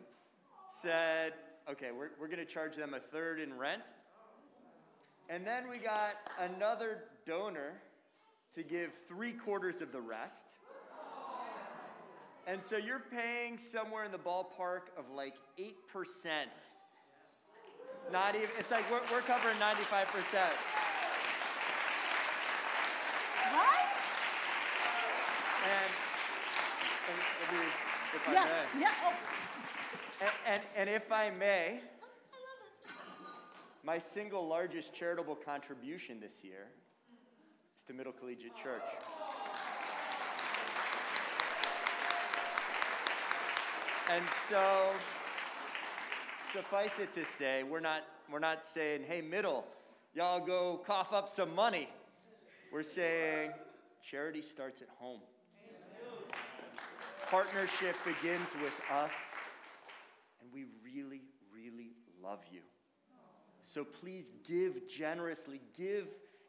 said, 0.81 1.31
okay, 1.71 1.91
we're, 1.97 2.09
we're 2.19 2.27
going 2.27 2.45
to 2.45 2.53
charge 2.53 2.75
them 2.75 2.93
a 2.93 2.99
third 2.99 3.39
in 3.39 3.57
rent. 3.57 3.83
And 5.29 5.47
then 5.47 5.69
we 5.69 5.77
got 5.77 6.15
another 6.37 7.05
donor 7.25 7.75
to 8.55 8.63
give 8.63 8.91
three 9.07 9.31
quarters 9.33 9.81
of 9.81 9.91
the 9.91 10.01
rest. 10.01 10.43
And 12.47 12.63
so 12.63 12.77
you're 12.77 13.03
paying 13.11 13.57
somewhere 13.57 14.05
in 14.05 14.11
the 14.11 14.17
ballpark 14.17 14.87
of 14.97 15.09
like 15.13 15.35
8%. 15.59 15.73
Not 18.11 18.35
even, 18.35 18.47
it's 18.57 18.71
like 18.71 18.89
we're, 18.89 19.01
we're 19.11 19.21
covering 19.21 19.57
95%. 19.57 19.67
Right? 23.51 23.91
And, 25.65 25.91
and 27.09 27.17
if, 27.17 27.51
you- 27.51 27.59
if 28.15 28.29
I 28.29 28.33
Yeah, 28.33 28.45
may, 28.45 28.81
yeah. 28.81 28.91
Oh. 29.05 29.13
and, 30.21 30.31
and, 30.47 30.61
and 30.77 30.89
if 30.89 31.11
I 31.11 31.31
may, 31.31 31.81
my 33.83 33.99
single 33.99 34.47
largest 34.47 34.93
charitable 34.93 35.35
contribution 35.35 36.21
this 36.21 36.43
year 36.43 36.67
to 37.87 37.93
Middle 37.93 38.11
Collegiate 38.11 38.53
Church. 38.61 38.81
And 44.11 44.23
so, 44.49 44.91
suffice 46.51 46.99
it 46.99 47.13
to 47.13 47.23
say, 47.23 47.63
we're 47.63 47.79
not, 47.79 48.03
we're 48.29 48.39
not 48.39 48.65
saying, 48.65 49.03
hey, 49.07 49.21
Middle, 49.21 49.63
y'all 50.13 50.45
go 50.45 50.81
cough 50.85 51.13
up 51.13 51.29
some 51.29 51.55
money. 51.55 51.87
We're 52.73 52.83
saying 52.83 53.51
charity 54.03 54.41
starts 54.41 54.81
at 54.81 54.89
home. 54.99 55.21
Partnership 57.31 57.95
begins 58.03 58.49
with 58.61 58.73
us, 58.91 59.11
and 60.41 60.51
we 60.53 60.65
really, 60.83 61.21
really 61.55 61.91
love 62.21 62.39
you. 62.51 62.61
So 63.61 63.85
please 63.85 64.29
give 64.45 64.89
generously, 64.89 65.61
give 65.77 66.07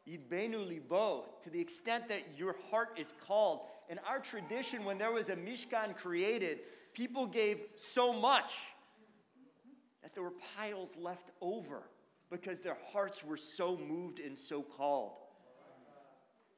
idbenu 0.09 0.67
libo 0.67 1.25
to 1.43 1.49
the 1.49 1.59
extent 1.59 2.07
that 2.07 2.21
your 2.37 2.55
heart 2.69 2.89
is 2.97 3.13
called. 3.27 3.61
In 3.89 3.99
our 4.07 4.19
tradition, 4.19 4.85
when 4.85 4.97
there 4.97 5.11
was 5.11 5.29
a 5.29 5.35
Mishkan 5.35 5.95
created, 5.95 6.59
people 6.93 7.25
gave 7.25 7.61
so 7.75 8.13
much 8.13 8.53
that 10.01 10.13
there 10.13 10.23
were 10.23 10.33
piles 10.57 10.89
left 10.97 11.31
over 11.41 11.83
because 12.29 12.59
their 12.59 12.77
hearts 12.91 13.23
were 13.23 13.37
so 13.37 13.77
moved 13.77 14.19
and 14.19 14.37
so 14.37 14.61
called. 14.61 15.17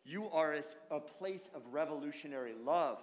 You 0.03 0.29
are 0.29 0.53
a, 0.53 0.63
a 0.95 0.99
place 0.99 1.49
of 1.53 1.61
revolutionary 1.71 2.53
love. 2.65 2.97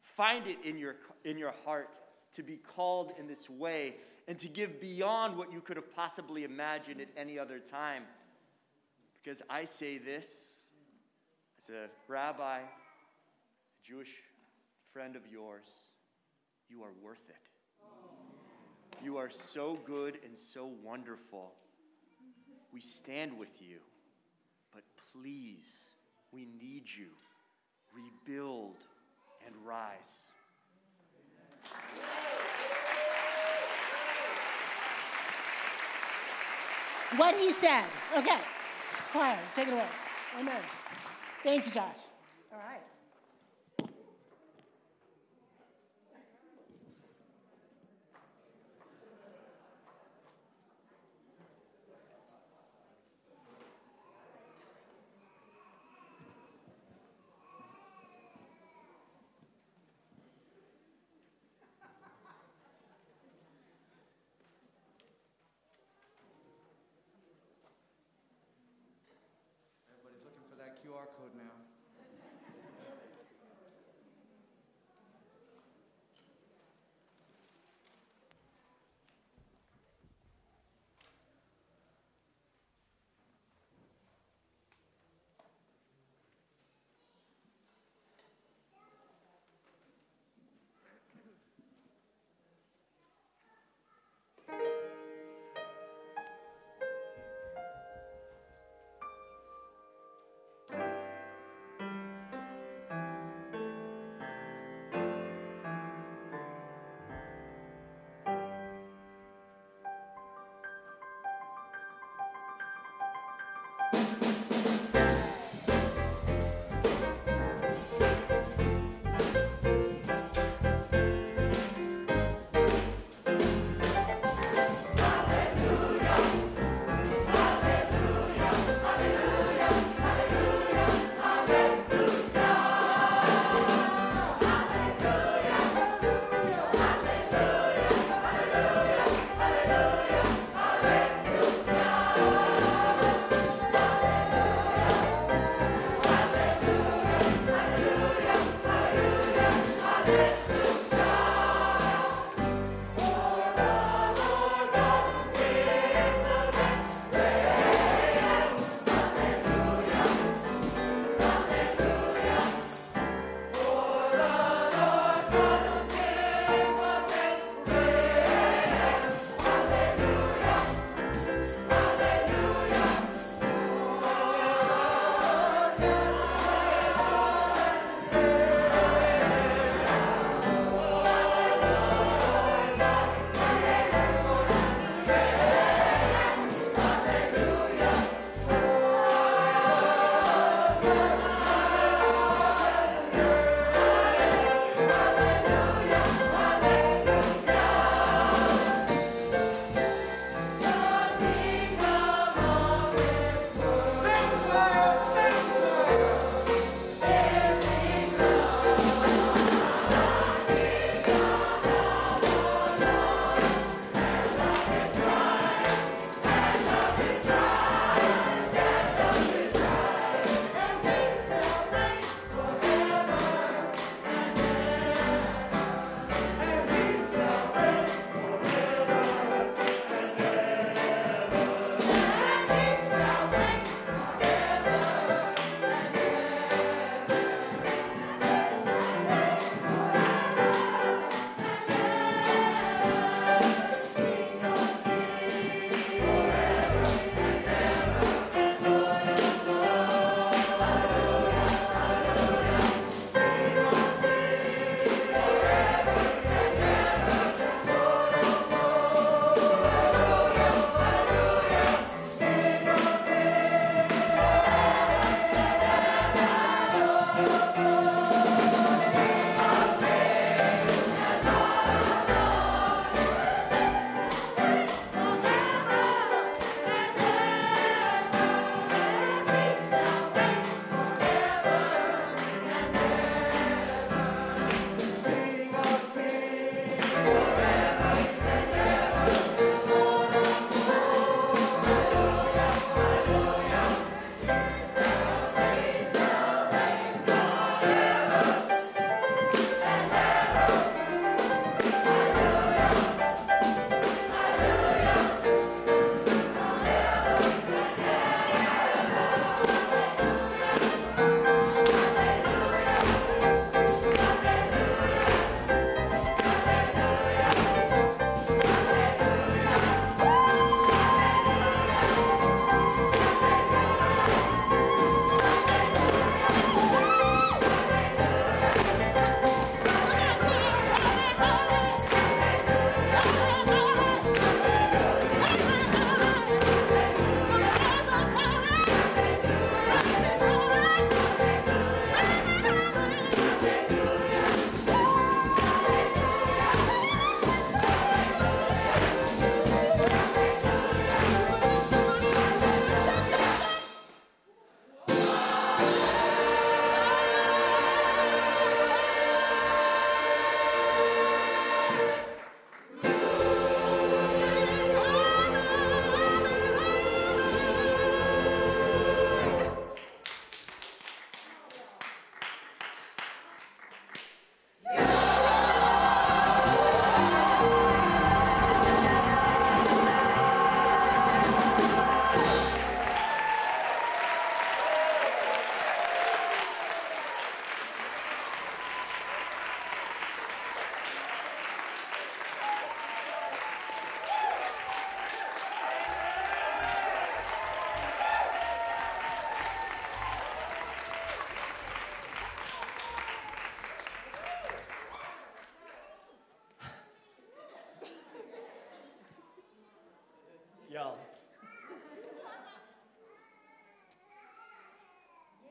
Find 0.00 0.46
it 0.46 0.58
in 0.64 0.78
your, 0.78 0.96
in 1.24 1.38
your 1.38 1.54
heart 1.64 1.96
to 2.34 2.42
be 2.42 2.56
called 2.56 3.12
in 3.18 3.26
this 3.26 3.48
way 3.48 3.96
and 4.26 4.38
to 4.38 4.48
give 4.48 4.80
beyond 4.80 5.36
what 5.36 5.52
you 5.52 5.60
could 5.60 5.76
have 5.76 5.94
possibly 5.94 6.44
imagined 6.44 7.00
at 7.00 7.08
any 7.16 7.38
other 7.38 7.58
time. 7.58 8.04
Because 9.28 9.42
I 9.50 9.66
say 9.66 9.98
this 9.98 10.54
as 11.58 11.68
a 11.68 11.88
rabbi, 12.10 12.60
a 12.60 13.86
Jewish 13.86 14.08
friend 14.90 15.16
of 15.16 15.22
yours, 15.30 15.66
you 16.70 16.82
are 16.82 16.92
worth 17.04 17.28
it. 17.28 19.04
You 19.04 19.18
are 19.18 19.28
so 19.28 19.78
good 19.84 20.18
and 20.24 20.34
so 20.34 20.70
wonderful. 20.82 21.52
We 22.72 22.80
stand 22.80 23.38
with 23.38 23.60
you, 23.60 23.80
but 24.72 24.84
please, 25.12 25.90
we 26.32 26.46
need 26.58 26.84
you. 26.86 27.08
Rebuild 27.94 28.78
and 29.46 29.54
rise. 29.62 30.24
What 37.18 37.34
he 37.34 37.52
said. 37.52 37.84
Okay. 38.16 38.38
Choir, 39.12 39.38
take 39.54 39.68
it 39.68 39.72
away. 39.72 39.86
Amen. 40.38 40.60
Thank 41.42 41.66
you, 41.66 41.72
Josh. 41.72 42.07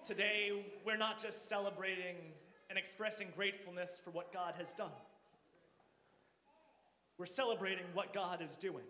Today, 0.07 0.63
we're 0.85 0.95
not 0.95 1.21
just 1.21 1.49
celebrating 1.49 2.15
and 2.69 2.79
expressing 2.79 3.27
gratefulness 3.35 4.01
for 4.01 4.11
what 4.11 4.31
God 4.31 4.53
has 4.57 4.73
done. 4.73 4.95
We're 7.17 7.25
celebrating 7.25 7.83
what 7.93 8.13
God 8.13 8.41
is 8.41 8.55
doing. 8.55 8.85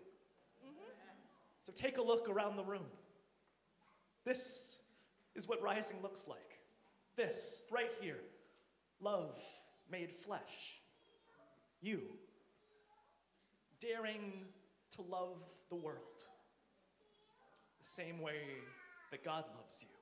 So 1.62 1.72
take 1.74 1.98
a 1.98 2.02
look 2.02 2.28
around 2.28 2.54
the 2.54 2.62
room. 2.62 2.86
This 4.24 4.78
is 5.34 5.48
what 5.48 5.60
rising 5.60 5.96
looks 6.04 6.28
like. 6.28 6.60
This, 7.16 7.62
right 7.68 7.90
here, 8.00 8.20
love 9.00 9.34
made 9.90 10.12
flesh. 10.12 10.78
You, 11.80 12.00
daring 13.80 14.44
to 14.92 15.02
love 15.02 15.42
the 15.68 15.74
world 15.74 16.22
the 17.80 17.84
same 17.84 18.20
way 18.20 18.38
that 19.10 19.24
God 19.24 19.42
loves 19.56 19.82
you, 19.82 19.97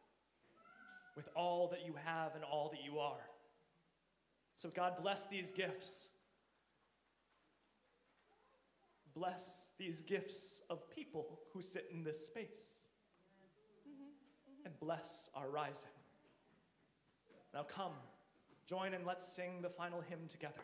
with 1.17 1.29
all 1.35 1.69
that 1.69 1.85
you 1.85 1.95
have 2.05 2.35
and 2.35 2.45
all 2.45 2.69
that 2.69 2.85
you 2.85 2.99
are. 2.99 3.31
So, 4.55 4.69
God, 4.69 4.95
bless 5.01 5.27
these 5.27 5.51
gifts. 5.51 6.11
Bless 9.15 9.71
these 9.79 10.03
gifts 10.03 10.63
of 10.69 10.91
people 10.91 11.41
who 11.53 11.63
sit 11.63 11.89
in 11.93 12.05
this 12.05 12.27
space. 12.27 12.87
And 14.65 14.79
bless 14.79 15.31
our 15.35 15.49
rising. 15.49 15.89
Now, 17.55 17.63
come, 17.63 17.93
join 18.67 18.93
and 18.93 19.07
let's 19.07 19.27
sing 19.27 19.63
the 19.63 19.71
final 19.71 20.03
hymn 20.03 20.27
together. 20.29 20.55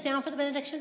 Sit 0.00 0.10
down 0.10 0.22
for 0.22 0.30
the 0.30 0.36
benediction? 0.36 0.80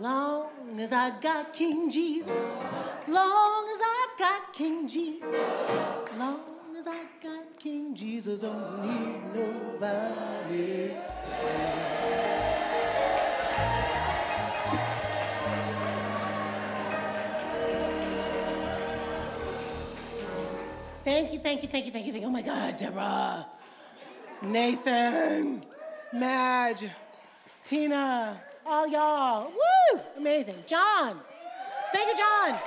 Long 0.00 0.80
as 0.80 0.92
I 0.92 1.10
got 1.20 1.52
King 1.52 1.88
Jesus, 1.88 2.64
long 3.06 3.64
as 3.74 3.80
I 3.82 4.08
got 4.18 4.52
King 4.52 4.88
Jesus, 4.88 6.18
long 6.18 6.40
as 6.76 6.86
I 6.86 7.04
got 7.22 7.58
King 7.58 7.94
Jesus, 7.94 8.40
don't 8.40 8.82
need 8.84 9.34
nobody. 9.34 10.90
Thank 21.04 21.32
you, 21.32 21.38
thank 21.38 21.62
you, 21.62 21.68
thank 21.68 21.86
you, 21.86 21.92
thank 21.92 22.06
you, 22.06 22.12
thank 22.12 22.22
you. 22.22 22.28
Oh 22.28 22.32
my 22.32 22.42
God, 22.42 22.76
Deborah, 22.76 23.46
Nathan, 24.42 25.62
Madge, 26.16 26.88
Tina, 27.62 28.40
all 28.64 28.86
y'all. 28.88 29.50
Woo! 29.50 30.00
Amazing. 30.16 30.56
John. 30.66 31.20
Thank 31.92 32.08
you, 32.08 32.16
John. 32.16 32.58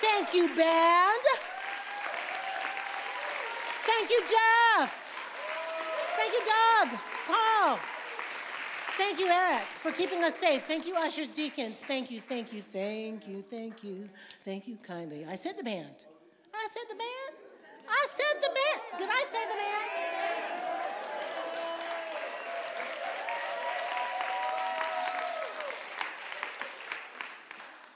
Thank 0.00 0.34
you, 0.34 0.54
band. 0.54 1.22
Thank 3.86 4.10
you, 4.10 4.20
Jeff. 4.20 4.90
Thank 6.16 6.32
you, 6.32 6.40
Doug, 6.40 6.98
Paul. 7.26 7.78
Thank 8.98 9.18
you, 9.18 9.28
Eric, 9.28 9.62
for 9.62 9.92
keeping 9.92 10.22
us 10.24 10.36
safe. 10.36 10.64
Thank 10.64 10.86
you, 10.86 10.94
ushers, 10.94 11.28
deacons. 11.30 11.76
Thank 11.78 12.10
you, 12.10 12.20
thank 12.20 12.52
you, 12.52 12.60
thank 12.60 13.26
you, 13.26 13.42
thank 13.50 13.82
you, 13.82 14.04
thank 14.44 14.68
you 14.68 14.76
kindly. 14.82 15.24
I 15.24 15.36
said 15.36 15.56
the 15.56 15.64
band. 15.64 16.04
I 16.52 16.68
said 16.70 16.84
the 16.90 16.96
band. 16.96 17.49
I 17.90 18.06
said 18.16 18.40
the 18.40 18.48
man. 18.48 18.78
Did 18.98 19.08
I 19.10 19.24
say 19.32 19.42
the 19.50 19.56
man? 19.56 19.86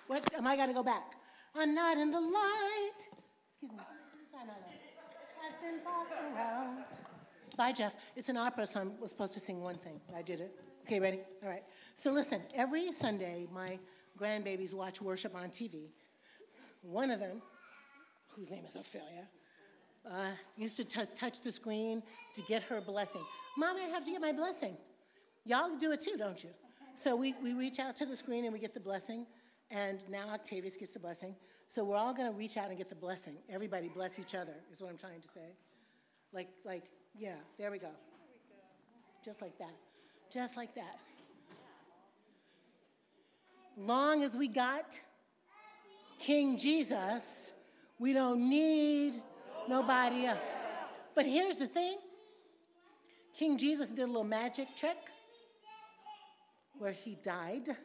What? 0.07 0.35
Am 0.37 0.47
I 0.47 0.57
got 0.57 0.67
to 0.67 0.73
go 0.73 0.83
back? 0.83 1.05
I'm 1.57 1.75
not 1.75 1.97
in 1.97 2.11
the 2.11 2.21
light. 2.21 2.91
Excuse 3.51 3.73
me. 3.73 3.79
Sorry, 4.31 4.47
no, 4.47 4.53
no. 4.53 4.59
I've 5.47 5.61
been 5.63 5.81
passed 5.85 6.13
around. 6.13 6.85
Bye, 7.57 7.73
Jeff. 7.73 7.97
It's 8.17 8.29
an 8.29 8.37
opera, 8.37 8.67
so 8.67 8.81
I 8.81 8.85
was 9.01 9.11
supposed 9.11 9.35
to 9.35 9.41
sing 9.41 9.61
one 9.63 9.77
thing. 9.77 10.01
I 10.17 10.23
did 10.23 10.41
it. 10.41 10.59
Okay, 10.87 11.01
ready? 11.01 11.21
All 11.43 11.49
right. 11.49 11.63
So 11.95 12.13
listen, 12.13 12.43
every 12.55 12.91
Sunday, 12.93 13.47
my 13.53 13.79
grandbabies 14.19 14.75
watch 14.75 15.01
worship 15.01 15.35
on 15.35 15.51
TV. 15.51 15.89
One 16.83 17.11
of 17.11 17.21
them, 17.21 17.41
whose 18.37 18.51
name 18.51 18.65
is 18.69 18.75
Ophelia, 18.75 19.29
uh, 20.11 20.31
used 20.57 20.77
to 20.77 20.85
touch 20.85 21.41
the 21.43 21.53
screen 21.53 22.03
to 22.35 22.43
get 22.43 22.63
her 22.65 22.81
blessing. 22.81 23.23
Mom, 23.57 23.77
I 23.77 23.89
have 23.89 24.05
to 24.05 24.11
get 24.11 24.21
my 24.21 24.33
blessing. 24.33 24.77
Y'all 25.45 25.77
do 25.79 25.93
it 25.93 26.01
too, 26.01 26.17
don't 26.17 26.43
you? 26.43 26.51
So 26.97 27.17
we, 27.17 27.35
we 27.43 27.55
reach 27.55 27.79
out 27.79 27.97
to 27.97 28.07
the 28.07 28.17
screen 28.17 28.45
and 28.45 28.53
we 28.53 28.59
get 28.59 28.75
the 28.75 28.81
blessing, 28.81 29.27
and 29.71 30.09
now 30.09 30.29
Octavius 30.33 30.77
gets 30.77 30.93
the 30.93 31.01
blessing. 31.01 31.35
So 31.69 31.83
we're 31.85 31.97
all 31.97 32.15
going 32.15 32.31
to 32.31 32.39
reach 32.39 32.57
out 32.57 32.69
and 32.69 32.79
get 32.79 32.89
the 32.89 32.95
blessing. 32.95 33.37
Everybody 33.51 33.89
bless 33.89 34.19
each 34.19 34.35
other, 34.35 34.55
is 34.73 34.81
what 34.81 34.91
I'm 34.91 34.99
trying 34.99 35.21
to 35.21 35.29
say. 35.29 35.57
Like, 36.33 36.49
like, 36.65 36.85
yeah, 37.19 37.37
there 37.59 37.71
we 37.71 37.79
go. 37.79 37.91
Just 39.25 39.43
like 39.43 39.59
that. 39.59 39.75
Just 40.33 40.57
like 40.57 40.75
that. 40.75 40.99
Long 43.77 44.23
as 44.23 44.37
we 44.37 44.47
got 44.47 45.01
King 46.19 46.57
Jesus, 46.57 47.53
we 47.99 48.13
don't 48.13 48.49
need 48.49 49.21
nobody 49.69 50.27
else. 50.27 50.39
But 51.15 51.27
here's 51.27 51.57
the 51.57 51.67
thing 51.67 51.97
King 53.35 53.59
Jesus 53.59 53.91
did 53.91 54.03
a 54.03 54.07
little 54.07 54.25
magic 54.25 54.69
trick 54.77 54.97
where 56.79 56.93
he 56.93 57.17
died 57.23 57.77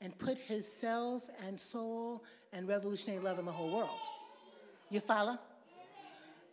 and 0.00 0.18
put 0.18 0.38
his 0.38 0.70
cells 0.70 1.30
and 1.46 1.58
soul 1.58 2.24
and 2.52 2.68
revolutionary 2.68 3.22
love 3.22 3.38
in 3.38 3.44
the 3.44 3.52
whole 3.52 3.70
world. 3.70 3.90
You 4.90 5.00
follow? 5.00 5.38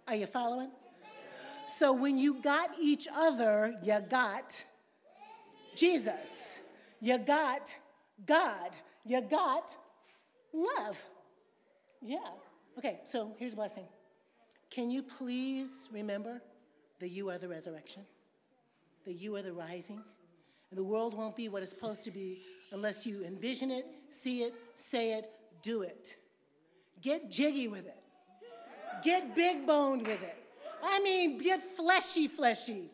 Are 0.08 0.16
you 0.16 0.26
following? 0.26 0.72
So 1.68 1.94
when 1.94 2.18
you 2.18 2.42
got 2.42 2.72
each 2.80 3.08
other, 3.14 3.76
you 3.84 4.00
got 4.10 4.64
Jesus. 5.76 6.60
You 7.00 7.18
got 7.18 7.76
God. 8.26 8.72
You 9.06 9.22
got 9.22 9.76
love. 10.54 11.04
Yeah. 12.02 12.18
Okay, 12.78 13.02
so 13.06 13.34
here's 13.38 13.54
a 13.54 13.56
blessing. 13.56 13.86
Can 14.70 14.90
you 14.90 15.04
please 15.04 15.90
remember 15.92 16.42
that 17.00 17.10
you 17.10 17.30
are 17.30 17.38
the 17.38 17.48
resurrection? 17.48 18.04
That 19.06 19.14
you 19.14 19.36
are 19.36 19.42
the 19.42 19.54
rising? 19.54 20.02
And 20.70 20.78
the 20.78 20.84
world 20.84 21.14
won't 21.14 21.36
be 21.36 21.50
what 21.50 21.62
it's 21.62 21.72
supposed 21.72 22.06
to 22.06 22.12
be 22.12 22.38
unless 22.72 23.06
you 23.06 23.26
envision 23.26 23.72
it, 23.72 23.86
see 24.10 24.44
it, 24.44 24.54
say 24.76 25.14
it, 25.14 25.30
do 25.62 25.82
it. 25.82 26.16
Get 27.02 27.30
jiggy 27.30 27.68
with 27.68 27.86
it. 27.86 27.98
Get 29.04 29.36
big 29.36 29.68
boned 29.68 30.08
with 30.08 30.24
it. 30.24 30.38
I 30.84 31.00
mean, 31.02 31.38
get 31.40 31.62
fleshy, 31.62 32.28
fleshy 32.28 32.90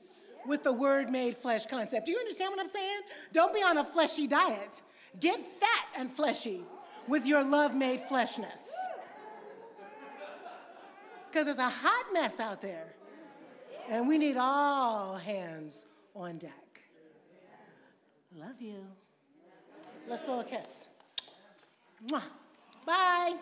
with 0.47 0.63
the 0.63 0.73
word 0.73 1.09
made 1.09 1.35
flesh 1.35 1.65
concept. 1.65 2.07
Do 2.07 2.13
you 2.13 2.17
understand 2.17 2.51
what 2.51 2.59
I'm 2.59 2.69
saying? 2.69 3.01
Don't 3.33 3.53
be 3.53 3.61
on 3.61 3.77
a 3.77 3.85
fleshy 3.85 4.27
diet. 4.27 4.81
Get 5.19 5.39
fat 5.39 5.91
and 5.97 6.11
fleshy 6.11 6.63
with 7.07 7.25
your 7.25 7.43
love 7.43 7.75
made 7.75 8.01
fleshness. 8.01 8.66
Because 11.29 11.47
it's 11.47 11.59
a 11.59 11.69
hot 11.69 12.05
mess 12.13 12.39
out 12.39 12.61
there. 12.61 12.95
And 13.89 14.07
we 14.07 14.17
need 14.17 14.37
all 14.37 15.15
hands 15.15 15.85
on 16.15 16.37
deck. 16.37 16.51
Love 18.35 18.61
you. 18.61 18.85
Let's 20.07 20.23
blow 20.23 20.39
a 20.39 20.43
kiss. 20.43 20.87
Mwah. 22.07 22.21
Bye. 22.85 23.35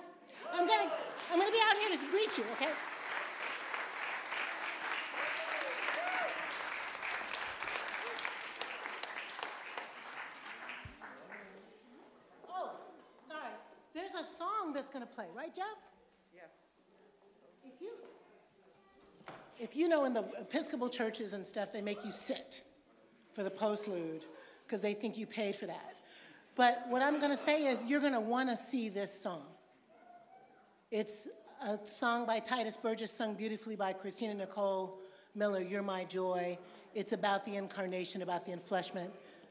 I'm 0.53 0.67
gonna 0.67 0.91
I'm 1.31 1.39
gonna 1.39 1.51
be 1.51 1.57
out 1.57 1.77
here 1.77 1.97
to 1.97 2.11
greet 2.11 2.37
you, 2.37 2.43
okay? 2.53 2.71
Oh, 12.49 12.71
sorry. 13.27 13.53
There's 13.93 14.11
a 14.11 14.25
song 14.37 14.73
that's 14.73 14.89
gonna 14.89 15.05
play, 15.05 15.25
right, 15.35 15.53
Jeff? 15.53 15.65
If 17.75 17.81
you 17.81 17.91
if 19.59 19.75
you 19.75 19.87
know 19.87 20.05
in 20.05 20.13
the 20.13 20.25
Episcopal 20.39 20.89
churches 20.89 21.33
and 21.33 21.45
stuff, 21.45 21.71
they 21.71 21.81
make 21.81 22.03
you 22.05 22.11
sit 22.11 22.61
for 23.33 23.43
the 23.43 23.49
postlude 23.49 24.25
because 24.65 24.81
they 24.81 24.93
think 24.93 25.17
you 25.17 25.25
paid 25.25 25.55
for 25.55 25.65
that. 25.65 25.95
But 26.55 26.85
what 26.87 27.01
I'm 27.01 27.19
going 27.19 27.31
to 27.31 27.37
say 27.37 27.65
is 27.65 27.85
you're 27.85 27.99
going 27.99 28.13
to 28.13 28.19
want 28.19 28.49
to 28.49 28.57
see 28.57 28.89
this 28.89 29.11
song. 29.17 29.43
It's 30.91 31.27
a 31.61 31.77
song 31.85 32.25
by 32.25 32.39
Tituss 32.39 32.81
Burgess, 32.81 33.11
sung 33.11 33.33
beautifully 33.33 33.75
by 33.75 33.93
Christina 33.93 34.33
Nicole 34.33 34.99
Miller, 35.35 35.61
You're 35.61 35.83
My 35.83 36.05
Joy. 36.05 36.57
It's 36.93 37.11
about 37.11 37.45
the 37.45 37.55
incarnation, 37.55 38.21
about 38.21 38.45
the 38.45 38.53
enfleshment. 38.53 39.09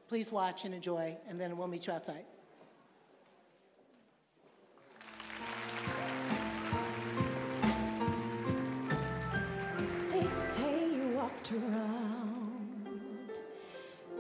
Please 0.09 0.33
watch 0.33 0.65
and 0.65 0.75
enjoy, 0.75 1.17
and 1.29 1.39
then 1.41 1.57
we'll 1.57 1.69
meet 1.69 1.87
you 1.87 1.93
outside. 1.93 2.25
Around 11.55 13.31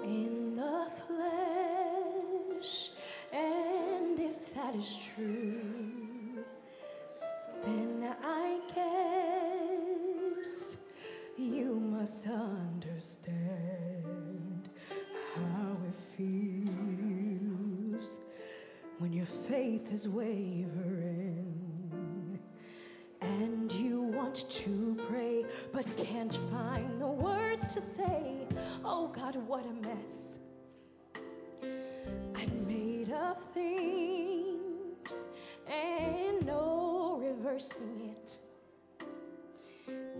in 0.05 0.57
the 0.57 0.87
flesh, 1.07 2.91
and 3.33 4.19
if 4.21 4.55
that 4.55 4.75
is 4.77 4.99
true, 5.15 6.45
then 7.65 8.15
I 8.23 8.61
guess 10.43 10.77
you 11.37 11.75
must 11.75 12.27
understand 12.27 13.35
how 15.35 15.77
it 15.89 15.95
feels 16.17 18.19
when 18.99 19.13
your 19.13 19.27
faith 19.49 19.93
is 19.93 20.09
wavering 20.09 21.04
want 24.35 24.51
to 24.51 24.97
pray 25.09 25.45
but 25.73 25.87
can't 25.97 26.35
find 26.51 27.01
the 27.01 27.07
words 27.07 27.73
to 27.73 27.81
say. 27.81 28.49
Oh 28.85 29.07
God, 29.07 29.37
what 29.47 29.65
a 29.65 29.73
mess. 29.87 30.41
I'm 32.35 32.67
made 32.67 33.13
of 33.13 33.41
things 33.53 35.29
and 35.69 36.45
no 36.45 37.23
reversing 37.23 38.11
it. 38.11 38.41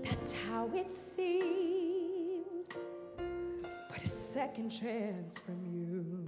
That's 0.05 0.33
how 0.49 0.71
it 0.73 0.93
seemed. 0.93 2.77
But 3.19 4.05
a 4.05 4.09
second 4.09 4.71
chance 4.71 5.39
from 5.39 5.59
you 5.73 6.25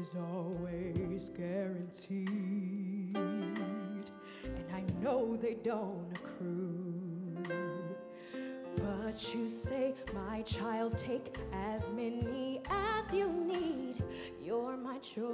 is 0.00 0.16
always 0.16 1.28
guaranteed. 1.28 2.24
And 3.14 4.66
I 4.74 4.82
know 5.02 5.36
they 5.36 5.54
don't 5.62 6.10
accrue 6.14 6.91
But 8.76 9.34
you 9.34 9.48
say, 9.48 9.94
my 10.14 10.42
child, 10.42 10.96
take 10.96 11.36
as 11.52 11.90
many 11.90 12.60
as 12.70 13.12
you 13.12 13.28
need. 13.30 14.02
You're 14.42 14.76
my 14.76 14.98
joy, 14.98 15.26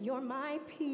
you're 0.00 0.20
my 0.20 0.58
peace, 0.68 0.86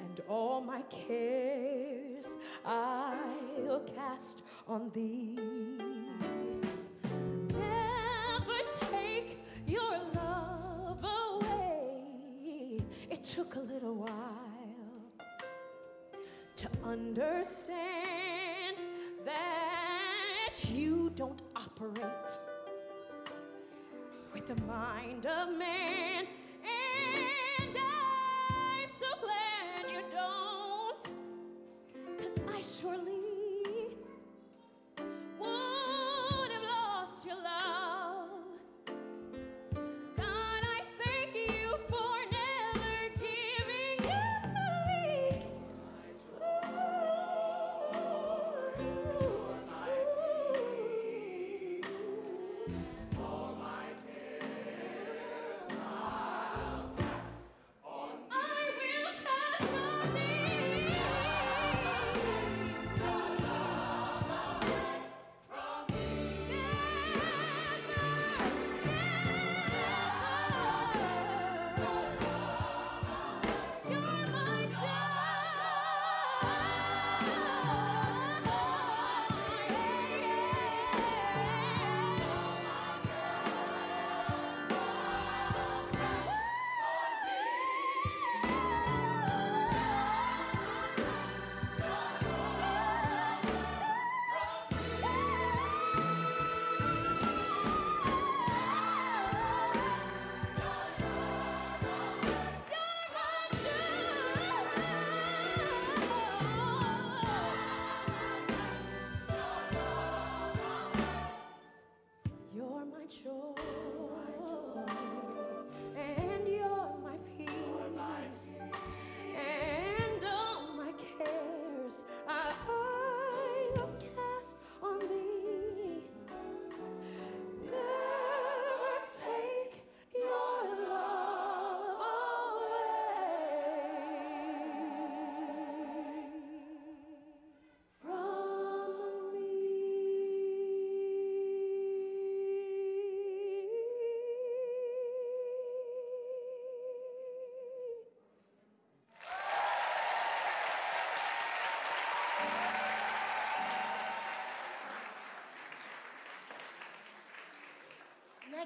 and 0.00 0.20
all 0.28 0.60
my 0.60 0.82
cares 0.82 2.36
I'll 2.64 3.80
cast 3.94 4.42
on 4.66 4.90
thee. 4.94 5.36
Never 7.48 8.58
take 8.90 9.38
your 9.66 9.98
love 10.14 11.04
away. 11.04 12.80
It 13.10 13.24
took 13.24 13.56
a 13.56 13.60
little 13.60 13.94
while 13.94 14.67
to 16.58 16.68
understand 16.84 18.76
that 19.24 20.54
you 20.72 21.08
don't 21.14 21.40
operate 21.54 22.02
with 24.34 24.48
the 24.48 24.60
mind 24.62 25.24
of 25.24 25.56
man. 25.56 26.26
And 26.64 27.76
I'm 27.76 28.90
so 28.98 29.06
glad 29.22 29.88
you 29.88 30.02
don't, 30.12 31.04
cause 32.18 32.36
I 32.52 32.60
surely 32.62 32.97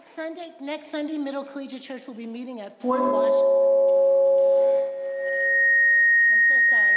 Next 0.02 0.16
Sunday, 0.16 0.52
next 0.60 0.88
Sunday, 0.88 1.16
Middle 1.16 1.44
Collegiate 1.44 1.80
Church 1.80 2.08
will 2.08 2.14
be 2.14 2.26
meeting 2.26 2.60
at 2.60 2.76
Fort 2.80 3.00
Washington. 3.00 3.36
I'm 6.32 6.40
so 6.48 6.54
sorry. 6.68 6.96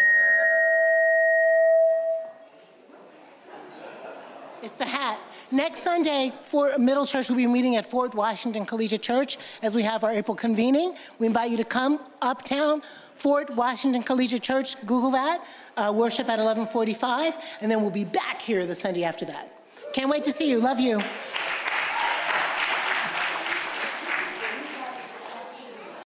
It's 4.63 4.73
the 4.73 4.85
hat. 4.85 5.19
Next 5.51 5.83
Sunday, 5.83 6.33
for 6.41 6.75
Middle 6.79 7.05
Church 7.05 7.29
will 7.29 7.35
be 7.35 7.45
meeting 7.45 7.75
at 7.75 7.85
Fort 7.85 8.15
Washington 8.15 8.65
Collegiate 8.65 9.03
Church 9.03 9.37
as 9.61 9.75
we 9.75 9.83
have 9.83 10.03
our 10.03 10.11
April 10.11 10.33
convening. 10.33 10.95
We 11.19 11.27
invite 11.27 11.51
you 11.51 11.57
to 11.57 11.63
come 11.63 11.99
uptown, 12.23 12.81
Fort 13.13 13.55
Washington 13.55 14.01
Collegiate 14.01 14.41
Church. 14.41 14.81
Google 14.87 15.11
that. 15.11 15.45
Uh, 15.77 15.93
worship 15.95 16.27
at 16.27 16.39
11:45, 16.39 17.35
and 17.61 17.69
then 17.69 17.81
we'll 17.81 17.91
be 17.91 18.05
back 18.05 18.41
here 18.41 18.65
the 18.65 18.73
Sunday 18.73 19.03
after 19.03 19.25
that. 19.25 19.51
Can't 19.93 20.09
wait 20.09 20.23
to 20.23 20.31
see 20.31 20.49
you. 20.49 20.59
Love 20.59 20.79
you. 20.79 21.03